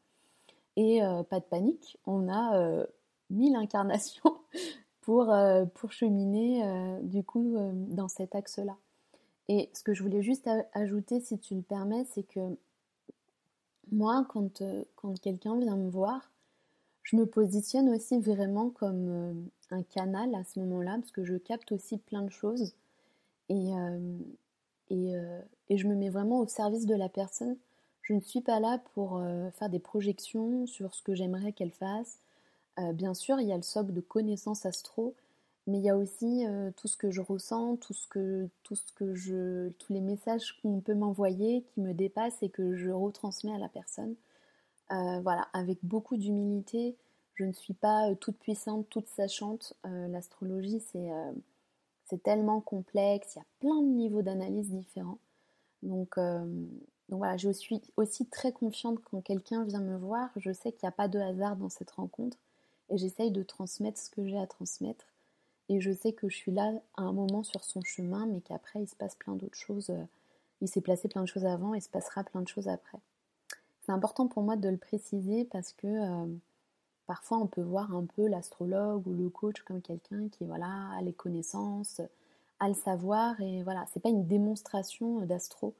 [0.77, 2.87] Et euh, pas de panique, on a euh,
[3.29, 4.39] mille incarnations
[5.01, 5.31] pour,
[5.75, 7.55] pour cheminer du coup
[7.89, 8.77] dans cet axe-là.
[9.47, 12.57] Et ce que je voulais juste ajouter, si tu le permets, c'est que
[13.91, 16.31] moi, quand quelqu'un vient me voir,
[17.03, 21.71] je me positionne aussi vraiment comme un canal à ce moment-là, parce que je capte
[21.71, 22.73] aussi plein de choses.
[23.49, 23.71] Et,
[24.89, 25.13] et,
[25.69, 27.57] et, je me mets vraiment au service de la personne.
[28.03, 32.19] Je ne suis pas là pour faire des projections sur ce que j'aimerais qu'elle fasse.
[32.93, 35.15] bien sûr, il y a le socle de connaissances astro,
[35.69, 38.91] mais il y a aussi tout ce que je ressens, tout ce que, tout ce
[38.93, 43.53] que je, tous les messages qu'on peut m'envoyer qui me dépassent et que je retransmets
[43.53, 44.15] à la personne.
[44.89, 46.95] Voilà, avec beaucoup d'humilité,
[47.39, 49.73] je ne suis pas euh, toute puissante, toute sachante.
[49.85, 51.31] Euh, l'astrologie, euh,
[52.03, 55.19] c'est tellement complexe, il y a plein de niveaux d'analyse différents.
[55.81, 60.29] Donc, donc voilà, je suis aussi très confiante quand quelqu'un vient me voir.
[60.35, 62.35] Je sais qu'il n'y a pas de hasard dans cette rencontre
[62.89, 65.05] et j'essaye de transmettre ce que j'ai à transmettre.
[65.69, 68.81] Et je sais que je suis là à un moment sur son chemin, mais qu'après,
[68.81, 69.93] il se passe plein d'autres choses.
[70.59, 72.99] Il s'est placé plein de choses avant et il se passera plein de choses après.
[73.89, 75.87] C'est important pour moi de le préciser parce que
[77.09, 81.01] Parfois, on peut voir un peu l'astrologue ou le coach comme quelqu'un qui voilà, a
[81.01, 82.01] les connaissances,
[82.59, 85.73] a le savoir, et voilà, c'est pas une démonstration d'astro,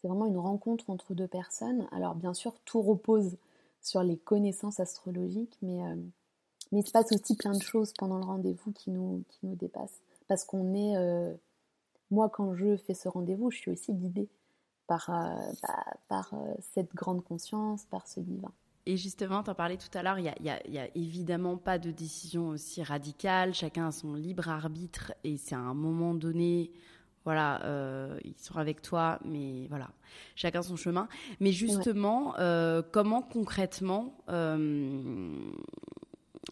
[0.00, 1.88] c'est vraiment une rencontre entre deux personnes.
[1.90, 3.38] Alors, bien sûr, tout repose
[3.82, 5.96] sur les connaissances astrologiques, mais, euh,
[6.70, 9.56] mais il se passe aussi plein de choses pendant le rendez-vous qui nous, qui nous
[9.56, 10.00] dépassent.
[10.28, 10.96] Parce qu'on est.
[10.96, 11.34] Euh,
[12.12, 14.28] moi, quand je fais ce rendez-vous, je suis aussi guidée
[14.88, 18.52] par, euh, bah, par cette grande conscience, par ce divin.
[18.88, 22.48] Et justement, tu en parlais tout à l'heure, il n'y a, évidemment pas de décision
[22.48, 26.70] aussi radicale, chacun a son libre arbitre et c'est à un moment donné,
[27.26, 29.90] voilà, euh, ils sont avec toi, mais voilà,
[30.36, 31.06] chacun son chemin.
[31.38, 35.38] Mais justement, euh, comment concrètement euh,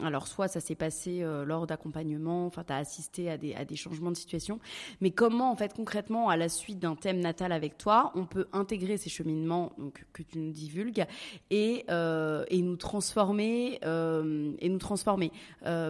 [0.03, 4.11] alors, soit ça s'est passé euh, lors d'accompagnement, enfin, tu as assisté à des, changements
[4.11, 4.59] de situation,
[5.01, 8.47] mais comment, en fait, concrètement, à la suite d'un thème natal avec toi, on peut
[8.53, 11.05] intégrer ces cheminements donc, que tu nous divulgues
[11.49, 15.31] et, euh, et nous transformer euh, et nous transformer?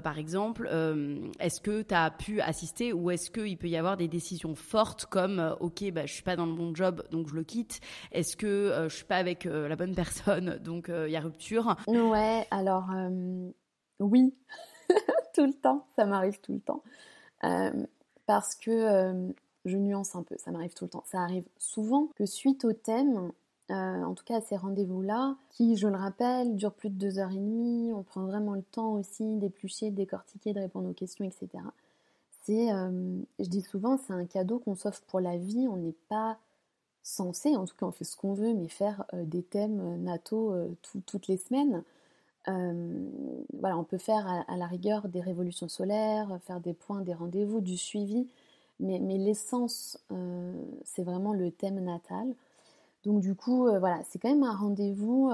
[0.03, 0.69] par exemple,
[1.39, 5.05] est-ce que tu as pu assister ou est-ce qu'il peut y avoir des décisions fortes
[5.05, 7.79] comme, OK, bah, je suis pas dans le bon job, donc je le quitte.
[8.11, 11.75] Est-ce que je suis pas avec la bonne personne, donc il y a rupture?
[11.87, 12.89] Ouais, alors
[13.99, 14.33] oui,
[15.33, 16.83] tout le temps, ça m'arrive tout le temps.
[17.43, 17.71] Euh,
[18.25, 19.29] parce que euh,
[19.65, 21.03] je nuance un peu, ça m'arrive tout le temps.
[21.05, 23.31] Ça arrive souvent que suite au thème,
[23.71, 27.19] euh, en tout cas à ces rendez-vous-là, qui, je le rappelle, durent plus de deux
[27.19, 30.93] heures et demie, on prend vraiment le temps aussi d'éplucher, de décortiquer, de répondre aux
[30.93, 31.63] questions, etc.
[32.43, 36.37] C'est, je dis souvent, c'est un cadeau qu'on s'offre pour la vie, on n'est pas
[37.03, 40.55] censé, en tout cas on fait ce qu'on veut, mais faire des thèmes nataux
[41.05, 41.83] toutes les semaines.
[42.49, 43.09] Euh,
[43.53, 47.61] voilà, on peut faire à, la rigueur des révolutions solaires, faire des points, des rendez-vous,
[47.61, 48.27] du suivi,
[48.79, 52.35] mais, l'essence, euh, c'est vraiment le thème natal.
[53.03, 55.31] Donc du coup, euh, voilà, c'est quand même un rendez-vous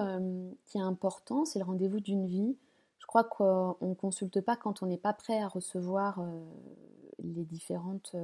[0.65, 2.57] qui est important, c'est le rendez-vous d'une vie.
[2.99, 6.23] Je crois qu'on ne consulte pas quand on n'est pas prêt à recevoir
[7.19, 8.15] les, différentes,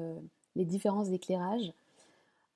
[0.56, 1.74] les différents éclairages.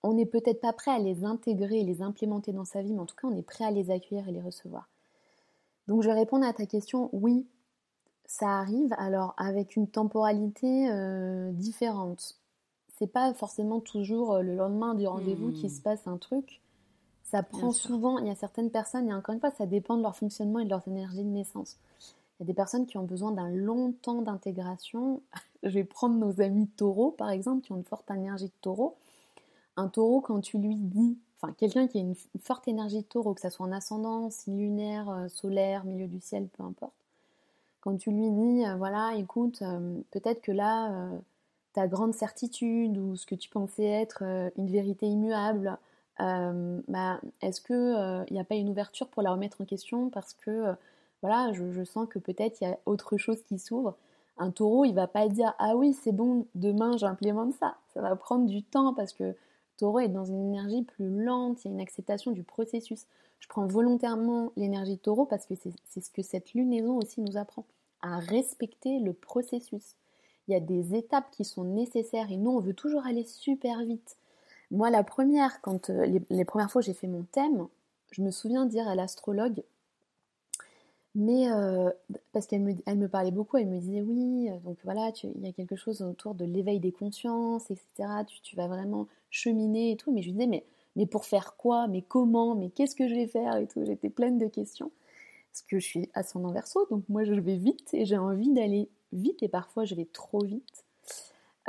[0.03, 3.05] On n'est peut-être pas prêt à les intégrer les implémenter dans sa vie, mais en
[3.05, 4.89] tout cas, on est prêt à les accueillir et les recevoir.
[5.87, 7.45] Donc je vais répondre à ta question, oui,
[8.25, 12.37] ça arrive, alors avec une temporalité euh, différente.
[12.97, 15.83] C'est pas forcément toujours euh, le lendemain du rendez-vous qu'il se hmm.
[15.83, 16.61] passe un truc.
[17.23, 20.03] Ça prend souvent, il y a certaines personnes, et encore une fois, ça dépend de
[20.03, 21.77] leur fonctionnement et de leur énergie de naissance.
[22.39, 25.21] Il y a des personnes qui ont besoin d'un long temps d'intégration.
[25.63, 28.95] Je vais prendre nos amis taureaux, par exemple, qui ont une forte énergie de taureau.
[29.77, 31.17] Un taureau, quand tu lui dis
[31.51, 35.27] quelqu'un qui a une, forte énergie de taureau, que ça soit en ascendant, lunaire, euh,
[35.27, 36.93] solaire, milieu du ciel, peu importe,
[37.81, 41.09] quand tu lui dis, euh, voilà, écoute, euh, peut-être que là,
[41.73, 44.23] ta grande certitude ou ce que tu pensais être
[44.57, 45.77] une vérité immuable,
[46.19, 50.75] bah, est-ce qu'il n'y a pas une ouverture pour la remettre en question parce que
[51.21, 53.95] voilà, je, sens que peut-être il y a autre chose qui s'ouvre.
[54.37, 57.75] Un taureau, il va pas dire ah oui c'est bon, demain j'implémente ça.
[57.93, 59.35] Ça va prendre du temps parce que
[59.83, 63.05] Taureau est dans une énergie plus lente, il y a une acceptation du processus.
[63.41, 67.65] Je prends volontairement l'énergie taureau parce que c'est ce que cette lunaison aussi nous apprend,
[68.01, 69.97] à respecter le processus.
[70.47, 73.83] Il y a des étapes qui sont nécessaires et nous, on veut toujours aller super
[73.83, 74.15] vite.
[74.71, 77.67] Moi, la première, quand euh, les, les premières fois j'ai fait mon thème,
[78.13, 79.63] je me souviens dire à l'astrologue,
[81.15, 81.91] mais euh,
[82.31, 85.45] parce qu'elle me, elle me parlait beaucoup, elle me disait oui, euh, donc voilà, il
[85.45, 88.09] y a quelque chose autour de l'éveil des consciences, etc.
[88.43, 90.11] Tu, vas vraiment cheminer et tout.
[90.11, 91.87] Mais je lui disais, mais, mais pour faire quoi?
[91.87, 92.55] Mais comment?
[92.55, 93.57] Mais qu'est-ce que je vais faire?
[93.57, 93.85] Et tout.
[93.85, 94.91] J'étais pleine de questions.
[95.51, 98.89] parce que je suis ascendant verso, donc moi je vais vite et j'ai envie d'aller
[99.11, 100.85] vite et parfois je vais trop vite.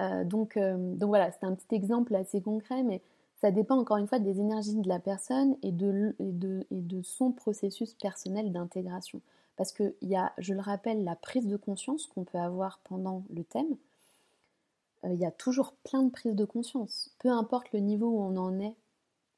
[0.01, 3.03] Euh, donc, donc voilà, c'est un petit exemple assez concret, mais
[3.45, 6.15] ça dépend encore une fois des énergies de la personne et de,
[7.03, 9.21] son processus personnel d'intégration.
[9.59, 13.23] Parce qu'il y a, je le rappelle, la prise de conscience qu'on peut avoir pendant
[13.29, 13.77] le thème.
[15.05, 17.15] Euh, il y a toujours plein de prises de conscience.
[17.19, 18.75] Peu importe le niveau où on en est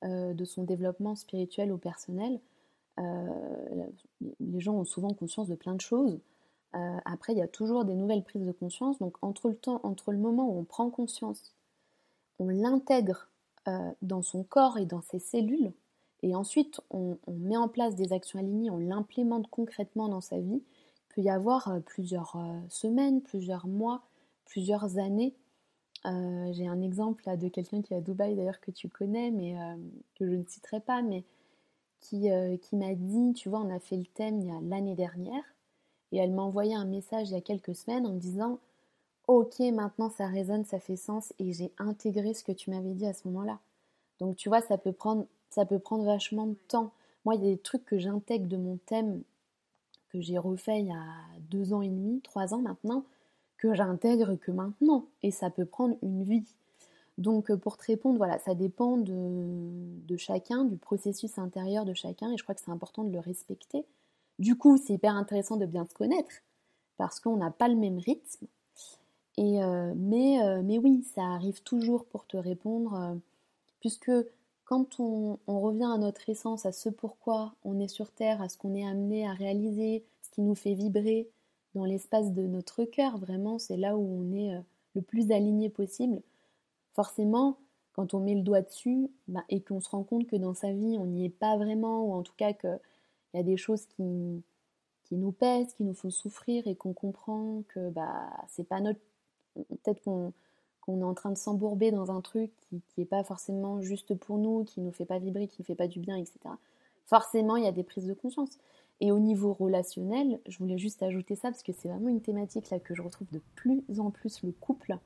[0.03, 2.39] de son développement spirituel ou personnel,
[4.39, 6.21] les gens ont souvent conscience de plein de choses.
[6.77, 9.01] Euh, après, il y a toujours des nouvelles prises de conscience.
[9.01, 11.53] Donc, entre le temps, entre le moment où on prend conscience,
[12.39, 13.29] on l'intègre
[13.69, 15.73] euh, dans son corps et dans ses cellules,
[16.23, 20.63] et ensuite on, met en place des actions alignées, on l'implémente concrètement dans sa vie,
[20.63, 22.37] il peut y avoir euh, plusieurs
[22.69, 24.03] semaines, plusieurs mois,
[24.45, 25.35] plusieurs années.
[26.53, 29.57] J'ai un exemple de quelqu'un qui est à Dubaï d'ailleurs que tu connais, mais
[30.15, 31.25] que je ne citerai pas, mais
[31.99, 32.29] qui,
[32.63, 35.43] qui m'a dit, tu vois, on a fait le thème il y a l'année dernière,
[36.13, 38.61] et elle m'a envoyé un message il y a quelques semaines en me disant
[39.27, 43.07] Ok, maintenant ça résonne, ça fait sens et j'ai intégré ce que tu m'avais dit
[43.07, 43.59] à ce moment-là.
[44.21, 46.93] Donc tu vois, ça peut prendre, ça peut prendre vachement de temps.
[47.25, 49.23] Moi, il y a des trucs que j'intègre de mon thème
[50.11, 51.05] que j'ai refait il y a
[51.51, 53.05] deux ans et demi, trois ans maintenant,
[53.59, 55.07] que j'intègre que maintenant.
[55.23, 56.47] Et ça peut prendre une vie.
[57.19, 59.13] Donc pour te répondre, voilà, ça dépend de,
[60.07, 63.21] de chacun, du processus intérieur de chacun, et je crois que c'est important de le
[63.21, 63.85] respecter.
[64.39, 66.31] Du coup, c'est hyper intéressant de bien se connaître
[66.99, 68.47] parce qu'on n'a pas le même rythme.
[69.37, 73.15] Et, euh, mais, euh, mais oui, ça arrive toujours pour te répondre, euh,
[73.81, 74.11] puisque
[74.65, 78.59] quand on, revient à notre essence, à ce pourquoi on est sur Terre, à ce
[78.59, 81.29] qu'on est amené à réaliser, ce qui nous fait vibrer
[81.75, 84.61] dans l'espace de notre cœur, vraiment, c'est là où on est
[84.95, 86.23] le plus aligné possible.
[86.95, 87.59] Forcément,
[87.93, 90.73] quand on met le doigt dessus bah, et qu'on se rend compte que dans sa
[90.73, 92.79] vie, on n'y est pas vraiment, ou en tout cas que
[93.35, 94.43] il y a des choses qui,
[95.05, 99.01] qui nous pèsent, qui nous font souffrir et qu'on comprend que bah, c'est pas notre.
[99.69, 104.15] Peut-être qu'on est en train de s'embourber dans un truc qui n'est pas forcément juste
[104.15, 106.39] pour nous, qui nous fait pas vibrer, qui ne fait pas du bien, etc.
[107.07, 108.59] Forcément, il y a des prises de conscience.
[109.01, 112.71] Et au niveau relationnel, je voulais juste ajouter ça parce que c'est vraiment une thématique
[112.71, 114.97] là que je retrouve de plus en plus le couple.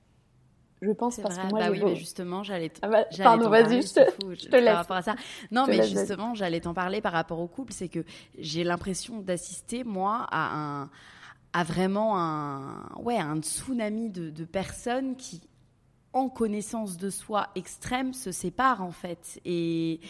[0.82, 3.92] Je pense parce que moi bah oui, mais justement j'allais ah bah, pardon vas-y je,
[3.92, 4.86] te, te laisse.
[4.86, 5.14] par à ça.
[5.51, 8.03] Non mais justement j'allais t'en parler par rapport au couple c'est que
[8.38, 10.90] j'ai l'impression d'assister moi à un
[11.53, 15.40] à vraiment un ouais un tsunami de, de, personnes qui
[16.12, 20.01] en connaissance de soi extrême se séparent en fait et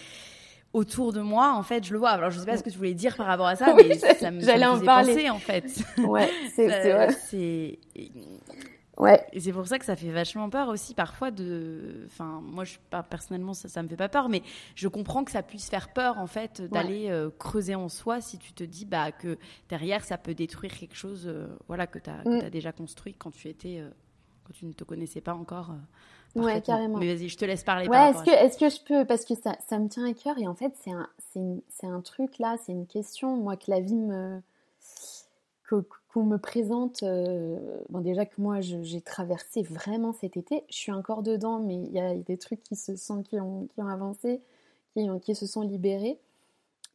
[0.73, 2.11] autour de moi, en fait, je le vois.
[2.11, 4.31] Alors, je sais pas ce que tu voulais dire par rapport à ça, mais ça
[4.31, 5.15] me, ça en parler.
[5.15, 5.65] penser, en fait.
[5.99, 7.79] Ouais, c'est euh, c'est
[9.01, 9.27] Ouais.
[9.33, 12.05] Et c'est pour ça que ça fait vachement peur aussi parfois de.
[12.07, 14.43] Enfin, moi, je pas personnellement, ça, ça me fait pas peur, mais
[14.75, 18.37] je comprends que ça puisse faire peur en fait d'aller euh, creuser en soi si
[18.37, 19.39] tu te dis bah que
[19.71, 22.45] derrière ça peut détruire quelque chose, euh, voilà, que tu as, mm.
[22.45, 23.89] as, déjà construit quand tu étais, euh,
[24.45, 25.75] quand tu ne te connaissais pas encore.
[26.35, 26.99] ouais, carrément.
[26.99, 27.89] Mais vas-y, je te laisse parler.
[27.89, 30.37] Ouais, est-ce que, est-ce que je peux, parce que ça, ça me tient à cœur
[30.37, 31.09] et en fait c'est un,
[31.71, 34.43] c'est un truc là, c'est une question, moi que la vie me
[36.13, 37.59] qu'on me présente, euh,
[37.89, 41.93] bon déjà que moi j'ai traversé vraiment cet été, je suis encore dedans, mais il
[41.93, 44.41] y a des trucs qui se sont, qui ont, qui avancé,
[45.23, 46.19] qui se sont libérés.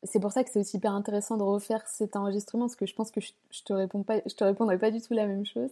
[0.04, 2.94] C'est pour ça que c'est aussi hyper intéressant de refaire cet enregistrement, parce que je
[2.94, 5.46] pense que je, je te réponds pas, je te répondrai pas du tout la même
[5.46, 5.72] chose.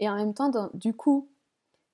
[0.00, 1.28] Et en même temps, du coup,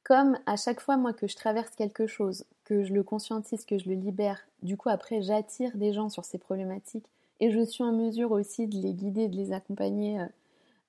[0.02, 3.76] comme à chaque fois moi que je traverse quelque chose, que je le conscientise, que
[3.76, 7.06] je le libère, du coup après j'attire des gens sur ces problématiques
[7.40, 10.20] et je suis en mesure aussi de les guider, de les accompagner.
[10.20, 10.26] Euh,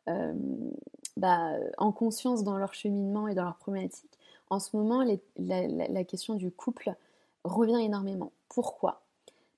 [0.07, 0.33] euh,
[1.17, 4.17] bah, en conscience dans leur cheminement et dans leur problématique.
[4.49, 5.03] En ce moment,
[5.37, 6.95] la, question du couple
[7.43, 8.31] revient énormément.
[8.49, 9.01] Pourquoi?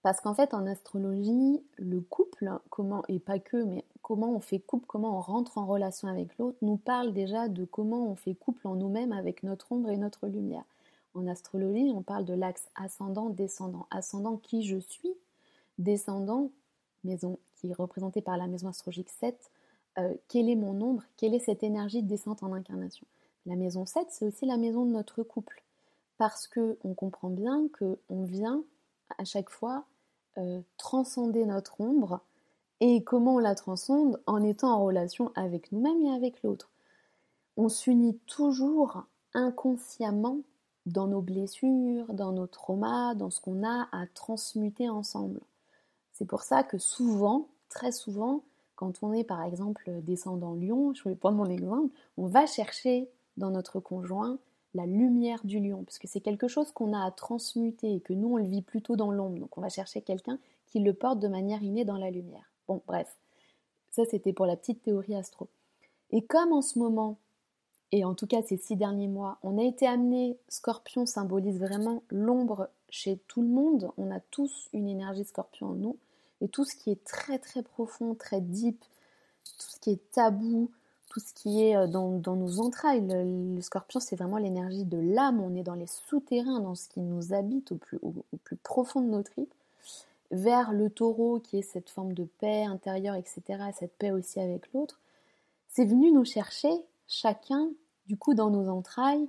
[0.02, 4.60] Parce qu'en fait, en astrologie, le couple, comment, et pas que, mais comment on fait
[4.60, 8.34] couple, comment on rentre en relation avec l'autre, nous parle déjà de comment on fait
[8.34, 10.64] couple en nous-mêmes avec notre ombre et notre lumière.
[11.14, 13.88] En astrologie, on parle de l'axe ascendant-descendant.
[13.92, 15.14] Ascendant qui je suis,
[15.78, 16.50] descendant,
[17.04, 19.52] maison qui est représentée par la maison astrologique 7,
[20.04, 23.06] euh, quel est mon ombre, quelle est cette énergie de descente en incarnation.
[23.46, 25.64] La maison 7, c'est aussi la maison de notre couple,
[26.18, 28.64] parce que on comprend bien qu'on vient
[29.18, 29.86] à chaque fois
[30.38, 32.22] euh, transcender notre ombre,
[32.82, 36.70] et comment on la transcende en étant en relation avec nous-mêmes et avec l'autre.
[37.58, 40.40] On s'unit toujours inconsciemment
[40.86, 45.42] dans nos blessures, dans nos traumas, dans ce qu'on a à transmuter ensemble.
[46.14, 48.44] C'est pour ça que souvent, très souvent,
[48.80, 53.10] quand on est par exemple descendant lion, je vais prendre mon exemple, on va chercher
[53.36, 54.40] dans notre conjoint
[54.74, 58.14] la lumière du lion, parce que c'est quelque chose qu'on a à transmuter et que
[58.14, 59.38] nous on le vit plutôt dans l'ombre.
[59.38, 62.50] Donc on va chercher quelqu'un qui le porte de manière innée dans la lumière.
[62.70, 63.18] Bon, bref.
[63.92, 65.50] Ça, c'était pour la petite théorie astro.
[66.12, 67.18] Et comme en ce moment,
[67.92, 72.02] et en tout cas ces six derniers mois, on a été amené, Scorpion symbolise vraiment
[72.12, 75.98] l'ombre chez tout le monde, on a tous une énergie Scorpion en nous,
[76.42, 78.80] et tout ce qui est très très profond, très deep,
[79.44, 80.72] tout ce qui est tabou,
[81.10, 83.06] tout ce qui est euh, dans, nos entrailles.
[83.08, 85.42] Le, scorpion, c'est vraiment l'énergie de l'âme.
[85.42, 88.14] On est dans les souterrains, dans ce qui nous habite au plus, au,
[88.44, 89.54] plus profond de nos tripes.
[90.32, 93.42] Vers le taureau, qui est cette forme de paix intérieure, etc.,
[93.78, 95.00] cette paix aussi avec l'autre.
[95.68, 96.70] C'est venu nous chercher,
[97.08, 97.70] chacun,
[98.06, 99.28] du coup, dans nos entrailles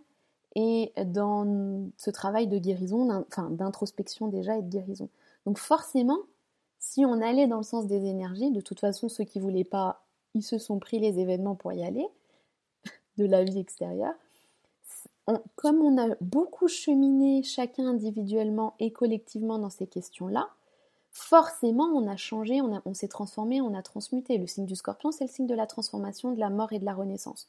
[0.57, 5.09] et dans ce travail de guérison, enfin d'introspection déjà et de guérison.
[5.47, 6.19] Donc forcément,
[6.81, 9.65] si on allait dans le sens des énergies, de toute façon, ceux qui ne voulaient
[9.65, 10.03] pas
[10.35, 12.07] ils se sont pris les événements pour y aller,
[13.19, 14.15] de la vie extérieure.
[15.57, 20.49] comme on a beaucoup cheminé chacun individuellement et collectivement dans ces questions-là,
[21.11, 24.39] forcément on a changé, on, on s'est transformé, on a transmuté.
[24.39, 26.85] Le signe du scorpion, c'est le signe de la transformation, de la mort et de
[26.85, 27.49] la renaissance.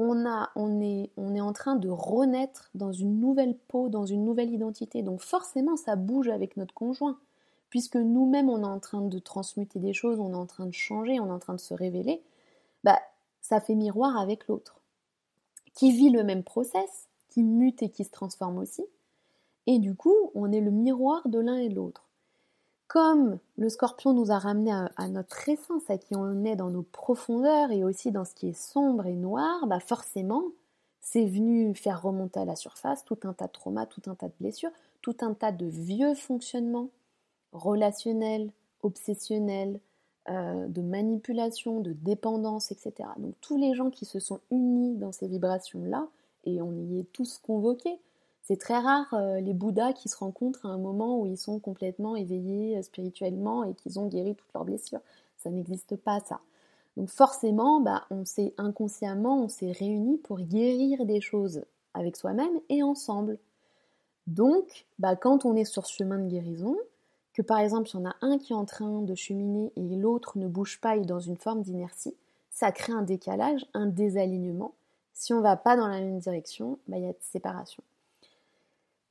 [0.00, 4.06] On, a, on, est, on est en train de renaître dans une nouvelle peau, dans
[4.06, 5.02] une nouvelle identité.
[5.02, 7.18] Donc forcément, ça bouge avec notre conjoint
[7.70, 10.74] puisque nous-mêmes on est en train de transmuter des choses, on est en train de
[10.74, 12.22] changer, on est en train de se révéler,
[12.84, 12.98] bah,
[13.40, 14.80] ça fait miroir avec l'autre,
[15.74, 18.84] qui vit le même process, qui mute et qui se transforme aussi.
[19.66, 22.04] Et du coup, on est le miroir de l'un et de l'autre.
[22.86, 26.82] Comme le scorpion nous a ramené à, notre essence, à qui on est dans nos
[26.82, 30.44] profondeurs et aussi dans ce qui est sombre et noir, bah forcément,
[31.02, 34.28] c'est venu faire remonter à la surface tout un tas de traumas, tout un tas
[34.28, 34.70] de blessures,
[35.02, 36.88] tout un tas de vieux fonctionnements
[37.52, 38.50] relationnel,
[38.82, 39.80] obsessionnel,
[40.28, 43.08] euh, de manipulation, de dépendance, etc.
[43.18, 46.08] Donc tous les gens qui se sont unis dans ces vibrations-là,
[46.44, 47.98] et on y est tous convoqués,
[48.42, 51.58] c'est très rare euh, les Bouddhas qui se rencontrent à un moment où ils sont
[51.58, 55.00] complètement éveillés euh, spirituellement et qu'ils ont guéri toutes leurs blessures.
[55.36, 56.40] Ça n'existe pas ça.
[56.96, 61.62] Donc forcément, bah, on s'est inconsciemment, on s'est réunis pour guérir des choses
[61.94, 63.38] avec soi-même et ensemble.
[64.26, 66.76] Donc, bah, quand on est sur ce chemin de guérison,
[67.38, 70.38] que par exemple, y en a un qui est en train de cheminer et l'autre
[70.38, 72.16] ne bouge pas, et dans une forme d'inertie,
[72.50, 74.74] ça crée un décalage, un désalignement.
[75.12, 77.84] Si on ne va pas dans la même direction, bah, il y a de séparation.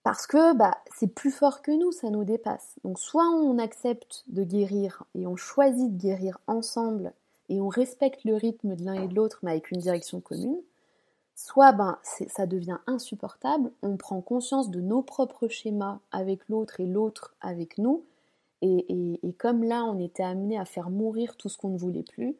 [0.03, 2.75] Parce que bah, c'est plus fort que nous, ça nous dépasse.
[2.83, 7.13] Donc soit on accepte de guérir et on choisit de guérir ensemble
[7.47, 10.59] et on respecte le rythme de l'un et de l'autre mais avec une direction commune,
[11.33, 16.85] soit ben, ça devient insupportable, on prend conscience de nos propres schémas avec l'autre et
[16.85, 18.03] l'autre avec nous,
[18.61, 22.35] et, comme là, on était amené à faire mourir tout ce qu'on ne voulait plus,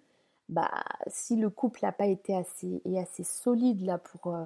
[0.49, 0.72] bah,
[1.07, 4.45] si le couple n'a pas été assez, et assez solide là pour, euh,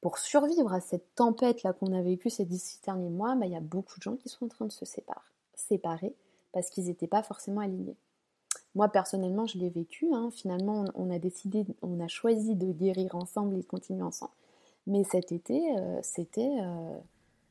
[0.00, 3.52] pour survivre à cette tempête là qu'on a vécue ces 17 derniers mois, bah, il
[3.52, 5.20] y a beaucoup de gens qui sont en train de se séparer,
[5.54, 6.14] séparer
[6.52, 7.96] parce qu'ils n'étaient pas forcément alignés.
[8.74, 10.08] Moi personnellement, je l'ai vécu.
[10.12, 10.30] Hein.
[10.32, 14.32] Finalement, on, a décidé, on a choisi de guérir ensemble et de continuer ensemble.
[14.86, 16.98] Mais cet été, euh, c'était euh,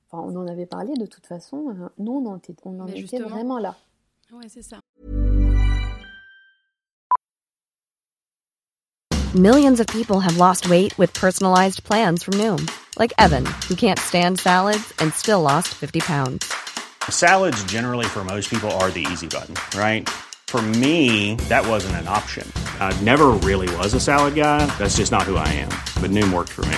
[0.09, 1.69] Enfin, on en avait parlé de toute façon.
[1.69, 3.75] Euh, nous, on en était, on en était vraiment là.
[4.31, 4.77] Ouais, c'est ça.
[9.35, 12.65] Millions of people have lost weight with personalized plans from Noom,
[12.97, 16.51] like Evan, who can't stand salads and still lost 50 pounds.
[17.09, 20.07] Salads, generally, for most people, are the easy button, right?
[20.47, 22.49] For me, that wasn't an option.
[22.79, 24.65] I never really was a salad guy.
[24.77, 25.69] That's just not who I am.
[26.01, 26.77] But Noom worked for me.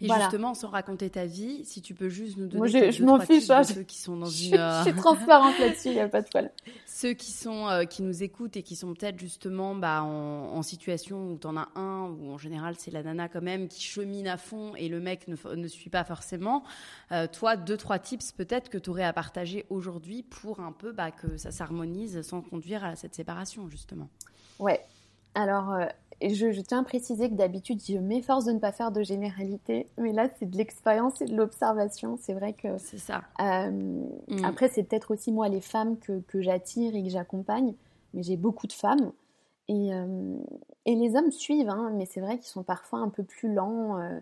[0.00, 3.04] Et justement, sans raconter ta vie, si tu peux juste nous donner Moi, je, je
[3.04, 3.64] m'en fiche, hein.
[3.64, 4.56] ceux qui sont dans une.
[4.56, 6.50] Je, suis transparente là-dessus, il n'y a pas de problème.
[6.86, 11.30] Ceux qui sont euh, qui nous écoutent et qui sont peut-être justement bah, en, situation
[11.30, 14.28] où tu en as un, ou en général c'est la nana quand même qui chemine
[14.28, 16.62] à fond et le mec ne, ne suit pas forcément.
[17.12, 20.92] Euh, toi, deux trois tips peut-être que tu aurais à partager aujourd'hui pour un peu
[20.92, 24.08] bah, que ça s'harmonise sans conduire à cette séparation justement.
[24.58, 24.84] Ouais.
[25.34, 25.86] Alors, euh,
[26.22, 30.12] je, tiens à préciser que d'habitude, je m'efforce de ne pas faire de généralité, mais
[30.12, 32.18] là, c'est de l'expérience et de l'observation.
[32.20, 32.76] C'est vrai que.
[32.78, 33.22] C'est ça.
[33.40, 34.44] Euh, mm.
[34.44, 37.74] Après, c'est peut-être aussi moi, les femmes que, j'attire et que j'accompagne,
[38.12, 39.12] mais j'ai beaucoup de femmes.
[39.68, 40.36] Et, euh,
[40.84, 43.98] et les hommes suivent, hein, mais c'est vrai qu'ils sont parfois un peu plus lents.
[43.98, 44.18] Euh,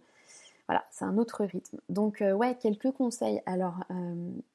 [0.69, 1.79] voilà, c'est un autre rythme.
[1.89, 3.41] Donc, ouais, quelques conseils.
[3.47, 3.77] Alors,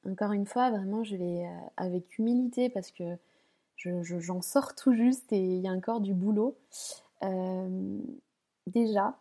[0.08, 1.44] encore une fois, vraiment, je vais
[1.76, 3.16] avec humilité parce que
[3.76, 6.56] j'en sors tout juste et il y a encore du boulot.
[7.24, 7.98] Euh,
[8.66, 9.16] déjà,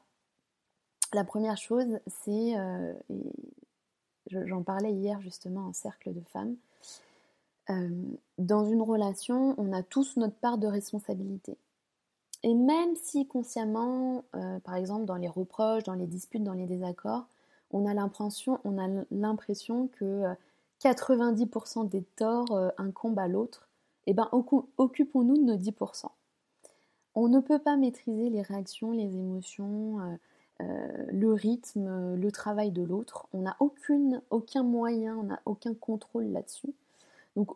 [1.13, 2.93] la première chose, c'est, euh,
[4.27, 6.55] j'en parlais hier justement en cercle de femmes,
[7.69, 7.89] euh,
[8.37, 11.57] dans une relation, on a tous notre part de responsabilité.
[12.45, 16.65] et même si consciemment, euh, par exemple dans les reproches, dans les disputes, dans les
[16.65, 17.25] désaccords,
[17.71, 20.23] on a l'impression, on a l'impression que
[20.81, 23.69] 90% des torts incombent à l'autre,
[24.07, 24.29] eh ben,
[24.77, 26.11] occupons-nous de nos 10%.
[27.15, 29.99] On ne peut pas maîtriser les réactions, les émotions,
[30.59, 33.27] le rythme, le travail de l'autre.
[33.33, 36.73] On n'a aucun moyen, on n'a aucun contrôle là-dessus.
[37.35, 37.51] Donc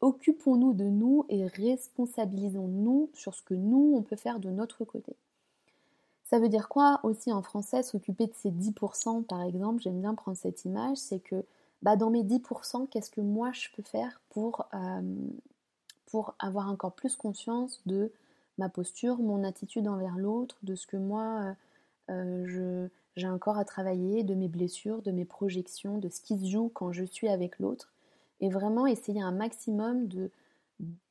[0.00, 5.14] occupons-nous de nous et responsabilisons-nous sur ce que nous, on peut faire de notre côté.
[6.24, 10.14] Ça veut dire quoi aussi en français, s'occuper de ces 10% par exemple, j'aime bien
[10.14, 11.44] prendre cette image, c'est que
[11.82, 15.00] bah, dans mes 10%, qu'est-ce que moi je peux faire pour, euh,
[16.06, 18.12] pour avoir encore plus conscience de
[18.58, 21.54] ma posture, mon attitude envers l'autre, de ce que moi
[22.10, 26.46] euh, j'ai encore à travailler, de mes blessures, de mes projections, de ce qui se
[26.46, 27.92] joue quand je suis avec l'autre
[28.40, 30.30] et vraiment essayer un maximum de,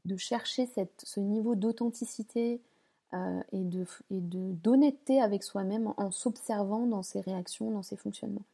[0.06, 0.68] de chercher
[0.98, 2.62] ce niveau d'authenticité
[3.14, 8.46] euh, et de et d'honnêteté avec soi-même en, s'observant dans ses réactions, dans ses fonctionnements.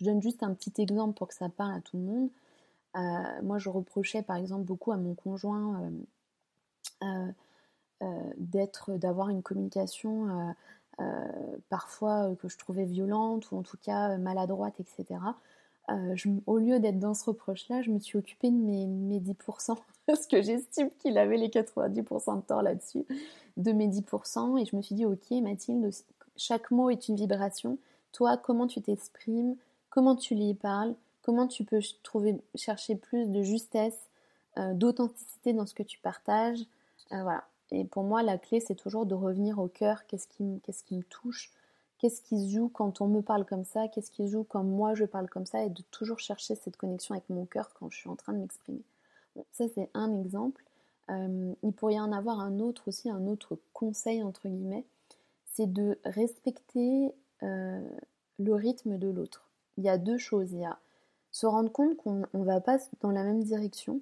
[0.00, 2.30] Je donne juste un petit exemple pour que ça parle à tout le monde.
[2.96, 5.90] Euh, moi, je reprochais par exemple beaucoup à mon conjoint
[7.02, 7.32] euh,
[8.36, 10.54] d'être, d'avoir une communication
[11.68, 15.18] parfois que je trouvais violente ou en tout cas maladroite, etc.
[15.90, 16.16] Euh,
[16.46, 19.76] au lieu d'être dans ce reproche-là, je me suis occupée de mes, 10%,
[20.06, 23.04] parce que j'estime qu'il avait les 90% de tort là-dessus,
[23.56, 25.90] de mes 10%, et je me suis dit, ok Mathilde,
[26.36, 27.78] chaque mot est une vibration,
[28.12, 29.56] toi, comment tu t'exprimes,
[29.90, 34.08] comment tu y parles, comment tu peux trouver, chercher plus de justesse,
[34.58, 36.60] euh, d'authenticité dans ce que tu partages,
[37.12, 37.44] euh, voilà.
[37.72, 40.96] Et pour moi, la clé, c'est toujours de revenir au cœur, qu'est-ce qui, qu'est-ce qui
[40.96, 41.52] me touche,
[41.98, 44.62] qu'est-ce qui se joue quand on me parle comme ça, qu'est-ce qui se joue quand
[44.62, 47.90] moi je parle comme ça, et de toujours chercher cette connexion avec mon cœur quand
[47.90, 48.82] je suis en train de m'exprimer.
[49.52, 50.64] ça c'est un exemple.
[51.10, 54.84] Euh, il pourrait y en avoir un autre aussi, un autre conseil entre guillemets,
[55.44, 57.88] c'est de respecter euh,
[58.38, 59.48] le rythme de l'autre.
[59.78, 60.52] Il y a deux choses.
[60.52, 60.78] Il y a
[61.32, 64.00] se rendre compte qu'on ne va pas dans la même direction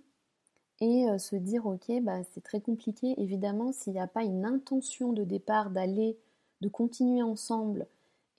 [0.80, 4.44] et euh, se dire ok bah c'est très compliqué évidemment s'il n'y a pas une
[4.44, 6.16] intention de départ d'aller
[6.60, 7.86] de continuer ensemble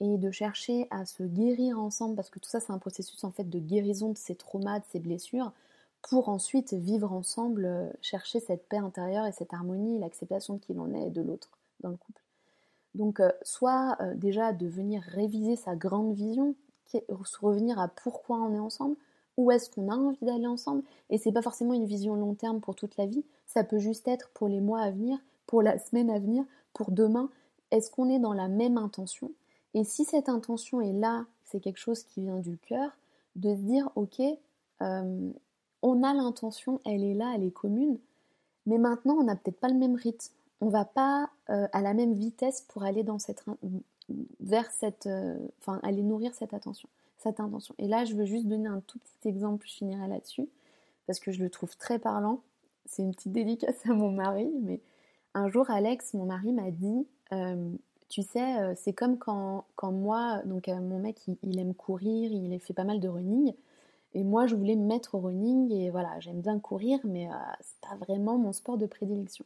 [0.01, 3.31] et de chercher à se guérir ensemble, parce que tout ça c'est un processus en
[3.31, 5.53] fait de guérison de ces traumas, de ces blessures,
[6.01, 10.73] pour ensuite vivre ensemble, euh, chercher cette paix intérieure et cette harmonie, l'acceptation de qui
[10.73, 12.21] l'on est et de l'autre dans le couple.
[12.93, 16.55] Donc euh, soit déjà de venir réviser sa grande vision,
[17.41, 18.97] revenir à pourquoi on est ensemble,
[19.37, 22.61] où est-ce qu'on a envie d'aller ensemble, et c'est pas forcément une vision long terme
[22.61, 25.77] pour toute la vie, ça peut juste être pour les mois à venir, pour la
[25.77, 27.29] semaine à venir, pour demain,
[27.71, 29.31] est-ce qu'on est dans la même intention?
[29.73, 32.91] Et si cette intention est là, c'est quelque chose qui vient du cœur,
[33.35, 34.21] de se dire, ok,
[34.81, 35.31] euh,
[35.81, 37.99] on a l'intention, elle est là, elle est commune,
[38.65, 40.33] mais maintenant on n'a peut-être pas le même rythme.
[40.61, 43.43] On va pas euh, à la même vitesse pour aller dans cette
[44.39, 47.75] vers cette, euh, enfin aller nourrir cette attention, cette intention.
[47.77, 50.47] Et là, je veux juste donner un tout petit exemple, je finirai là-dessus
[51.07, 52.41] parce que je le trouve très parlant.
[52.85, 54.81] C'est une petite dédicace à mon mari, mais
[55.33, 57.71] un jour, Alex, mon mari, m'a dit euh,
[58.09, 62.31] tu sais, euh, c'est comme quand, quand, moi, donc euh, mon mec, il, aime courir,
[62.31, 63.53] il fait pas mal de running.
[64.13, 67.27] Et moi, je voulais me mettre au running et voilà, j'aime bien courir, mais
[67.59, 69.43] c'est pas vraiment mon sport de prédilection.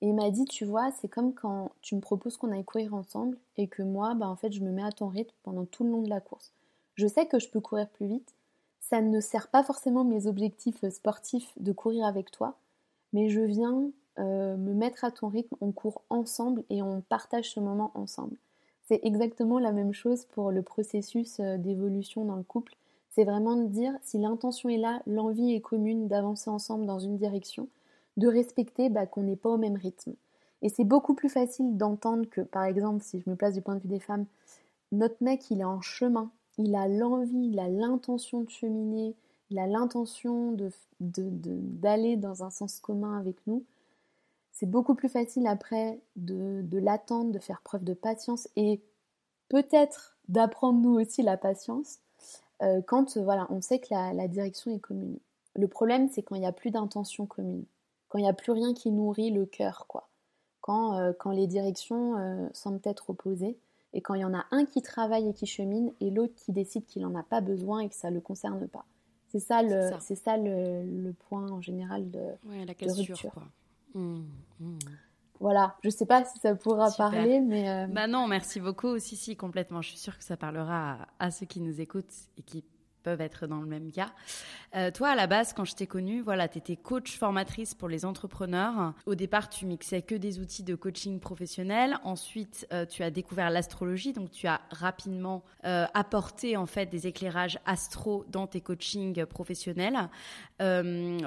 [0.00, 2.94] Et il m'a dit, tu vois, c'est comme quand tu me proposes qu'on aille courir
[2.94, 5.82] ensemble et que moi, bah, en fait, je me mets à ton rythme pendant tout
[5.84, 6.52] le long de la course.
[7.00, 8.34] Je sais que je peux courir plus vite.
[8.78, 12.58] Ça ne sert pas forcément mes objectifs sportifs de courir avec toi,
[13.14, 17.54] mais je viens euh, me mettre à ton rythme, on court ensemble et on partage
[17.54, 18.36] ce moment ensemble.
[18.82, 22.76] C'est exactement la même chose pour le processus euh, d'évolution dans le couple.
[23.08, 27.16] C'est vraiment de dire si l'intention est là, l'envie est commune d'avancer ensemble dans une
[27.16, 27.66] direction,
[28.18, 30.12] de respecter bah, qu'on n'est pas au même rythme.
[30.60, 33.76] Et c'est beaucoup plus facile d'entendre que, par exemple, si je me place du point
[33.76, 34.26] de vue des femmes,
[34.92, 39.14] notre mec, il est en chemin, il a l'envie, il a l'intention de cheminer,
[39.50, 40.56] il a l'intention
[41.00, 43.64] d'aller dans un sens commun avec nous
[44.60, 48.82] c'est beaucoup plus facile après de, l'attendre, de faire preuve de patience et
[49.48, 52.00] peut-être d'apprendre nous aussi la patience
[52.62, 55.18] euh, quand voilà, on sait que la, direction est commune.
[55.56, 57.64] Le problème, c'est quand il n'y a plus d'intention commune,
[58.08, 60.10] quand il n'y a plus rien qui nourrit le cœur, quoi.
[60.60, 63.56] Quand, euh, quand les directions euh, semblent être opposées
[63.92, 66.52] et quand il y en a un qui travaille et qui chemine et l'autre qui
[66.52, 68.84] décide qu'il n'en a pas besoin et que ça ne le concerne pas.
[69.28, 73.32] C'est ça le, c'est ça, le, point en général de, la rupture.
[73.32, 73.44] Quoi.
[73.94, 74.22] Mmh,
[74.60, 74.78] mmh.
[75.40, 77.68] Voilà, je sais pas si ça pourra parler, mais.
[77.70, 78.98] Euh, bah non, merci beaucoup.
[78.98, 79.80] Si, si, complètement.
[79.80, 82.62] Je suis sûre que ça parlera à, ceux qui nous écoutent et qui
[83.00, 84.12] peuvent être dans le même cas.
[84.76, 87.88] Euh, toi, à la base, quand je t'ai connue, voilà, tu étais coach formatrice pour
[87.88, 88.94] les entrepreneurs.
[89.06, 91.98] Au départ, tu mixais que des outils de coaching professionnel.
[92.04, 97.06] Ensuite, euh, tu as découvert l'astrologie, donc tu as rapidement euh, apporté en fait des
[97.06, 100.08] éclairages astro dans tes coachings professionnels.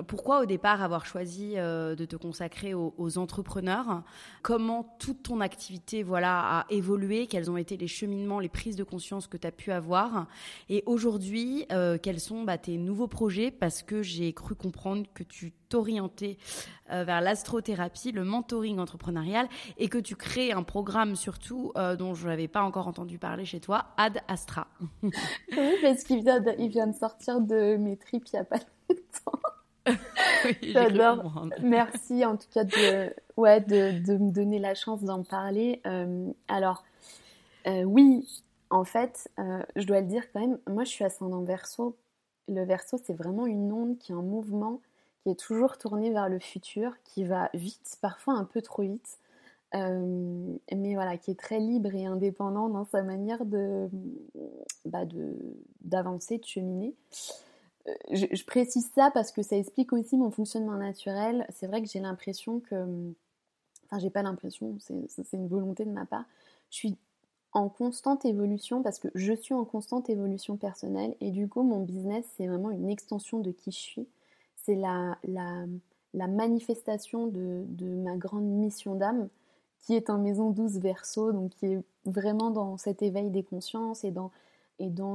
[0.08, 4.04] pourquoi au départ avoir choisi de te consacrer aux, entrepreneurs?
[4.42, 7.28] Comment toute ton activité, voilà, a évolué?
[7.28, 10.28] Quels ont été les cheminements, les prises de conscience que tu as pu avoir?
[10.70, 11.63] Et aujourd'hui,
[12.02, 16.38] quels sont bah, tes nouveaux projets parce que j'ai cru comprendre que tu t'orientais
[16.92, 19.48] euh, vers l'astrothérapie, le mentoring entrepreneurial
[19.80, 23.46] et que tu crées un programme surtout euh, dont je n'avais pas encore entendu parler
[23.46, 24.68] chez toi, Ad Astra.
[25.04, 25.12] oui,
[25.82, 28.58] parce qu'il vient, de, il vient de sortir de mes tripes il n'y a pas
[28.90, 29.40] longtemps.
[30.62, 31.48] J'adore.
[31.62, 35.82] Merci en tout cas de, ouais, de, de me donner la chance d'en parler.
[35.88, 36.84] Euh, alors,
[37.66, 38.43] oui,
[38.74, 39.30] en fait,
[39.76, 41.96] je dois le dire quand même, moi je suis ascendant verso
[42.48, 44.82] le verso, c'est vraiment une onde qui est en mouvement,
[45.22, 49.20] qui est toujours tournée vers le futur, qui va vite, parfois un peu trop vite,
[49.76, 53.90] euh, mais voilà, qui est très libre et indépendant dans sa manière de,
[54.86, 55.04] bah
[55.82, 56.94] d'avancer, de, cheminer.
[57.88, 61.46] Euh, je, précise ça parce que ça explique aussi mon fonctionnement naturel.
[61.50, 63.14] C'est vrai que j'ai l'impression que,
[63.86, 66.26] enfin, j'ai pas l'impression, c'est une volonté de ma part.
[66.70, 66.98] Je suis
[67.54, 71.82] en constante évolution parce que je suis en constante évolution personnelle et du coup mon
[71.82, 74.08] business c'est vraiment une extension de qui je suis.
[74.56, 75.18] C'est la,
[76.14, 79.28] manifestation de, ma grande mission d'âme
[79.82, 84.04] qui est en maison 12 verso, donc qui est vraiment dans cet éveil des consciences
[84.06, 84.32] et dans,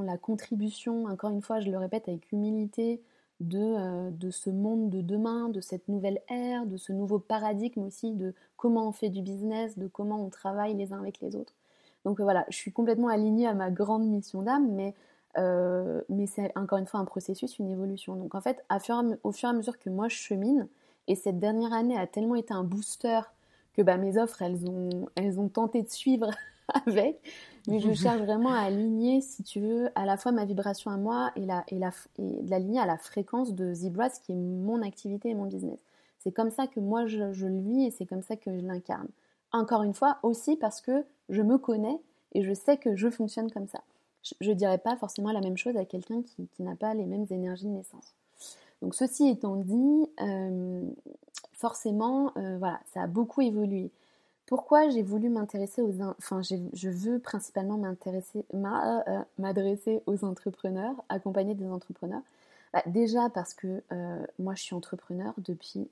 [0.02, 3.00] la contribution, encore une fois je le répète avec humilité,
[3.40, 8.12] euh, de ce monde de demain, de cette nouvelle ère, de ce nouveau paradigme aussi,
[8.12, 11.54] de comment on fait du business, de comment on travaille les uns avec les autres.
[12.04, 14.94] Donc voilà, je suis complètement alignée à ma grande mission d'âme, mais,
[15.36, 18.16] euh, mais c'est encore une fois un processus, une évolution.
[18.16, 18.64] Donc en fait,
[19.22, 20.68] au fur et à mesure que moi je chemine,
[21.06, 23.20] et cette dernière année a tellement été un booster
[23.72, 26.30] que bah, mes offres, elles ont, elles ont tenté de suivre
[26.86, 27.20] avec,
[27.66, 30.96] mais je cherche vraiment à aligner, si tu veux, à la fois ma vibration à
[30.96, 34.36] moi et, la, et, la, et de l'aligner à la fréquence de Zebra, qui est
[34.36, 35.80] mon activité et mon business.
[36.18, 39.08] C'est comme ça que moi je le vis et c'est comme ça que je l'incarne.
[39.52, 41.98] Encore une fois, aussi parce que je me connais
[42.32, 43.82] et je sais que je fonctionne comme ça.
[44.40, 47.26] Je ne dirais pas forcément la même chose à quelqu'un qui, n'a pas les mêmes
[47.30, 48.14] énergies de naissance.
[48.82, 50.82] Donc ceci étant dit, euh,
[51.52, 53.90] forcément, euh, voilà, ça a beaucoup évolué.
[54.46, 55.92] Pourquoi j'ai voulu m'intéresser aux...
[56.18, 62.22] Enfin, je veux principalement m'intéresser, euh, m'adresser aux entrepreneurs, accompagner des entrepreneurs.
[62.72, 63.82] Bah, déjà parce que
[64.38, 65.88] moi, je suis entrepreneur depuis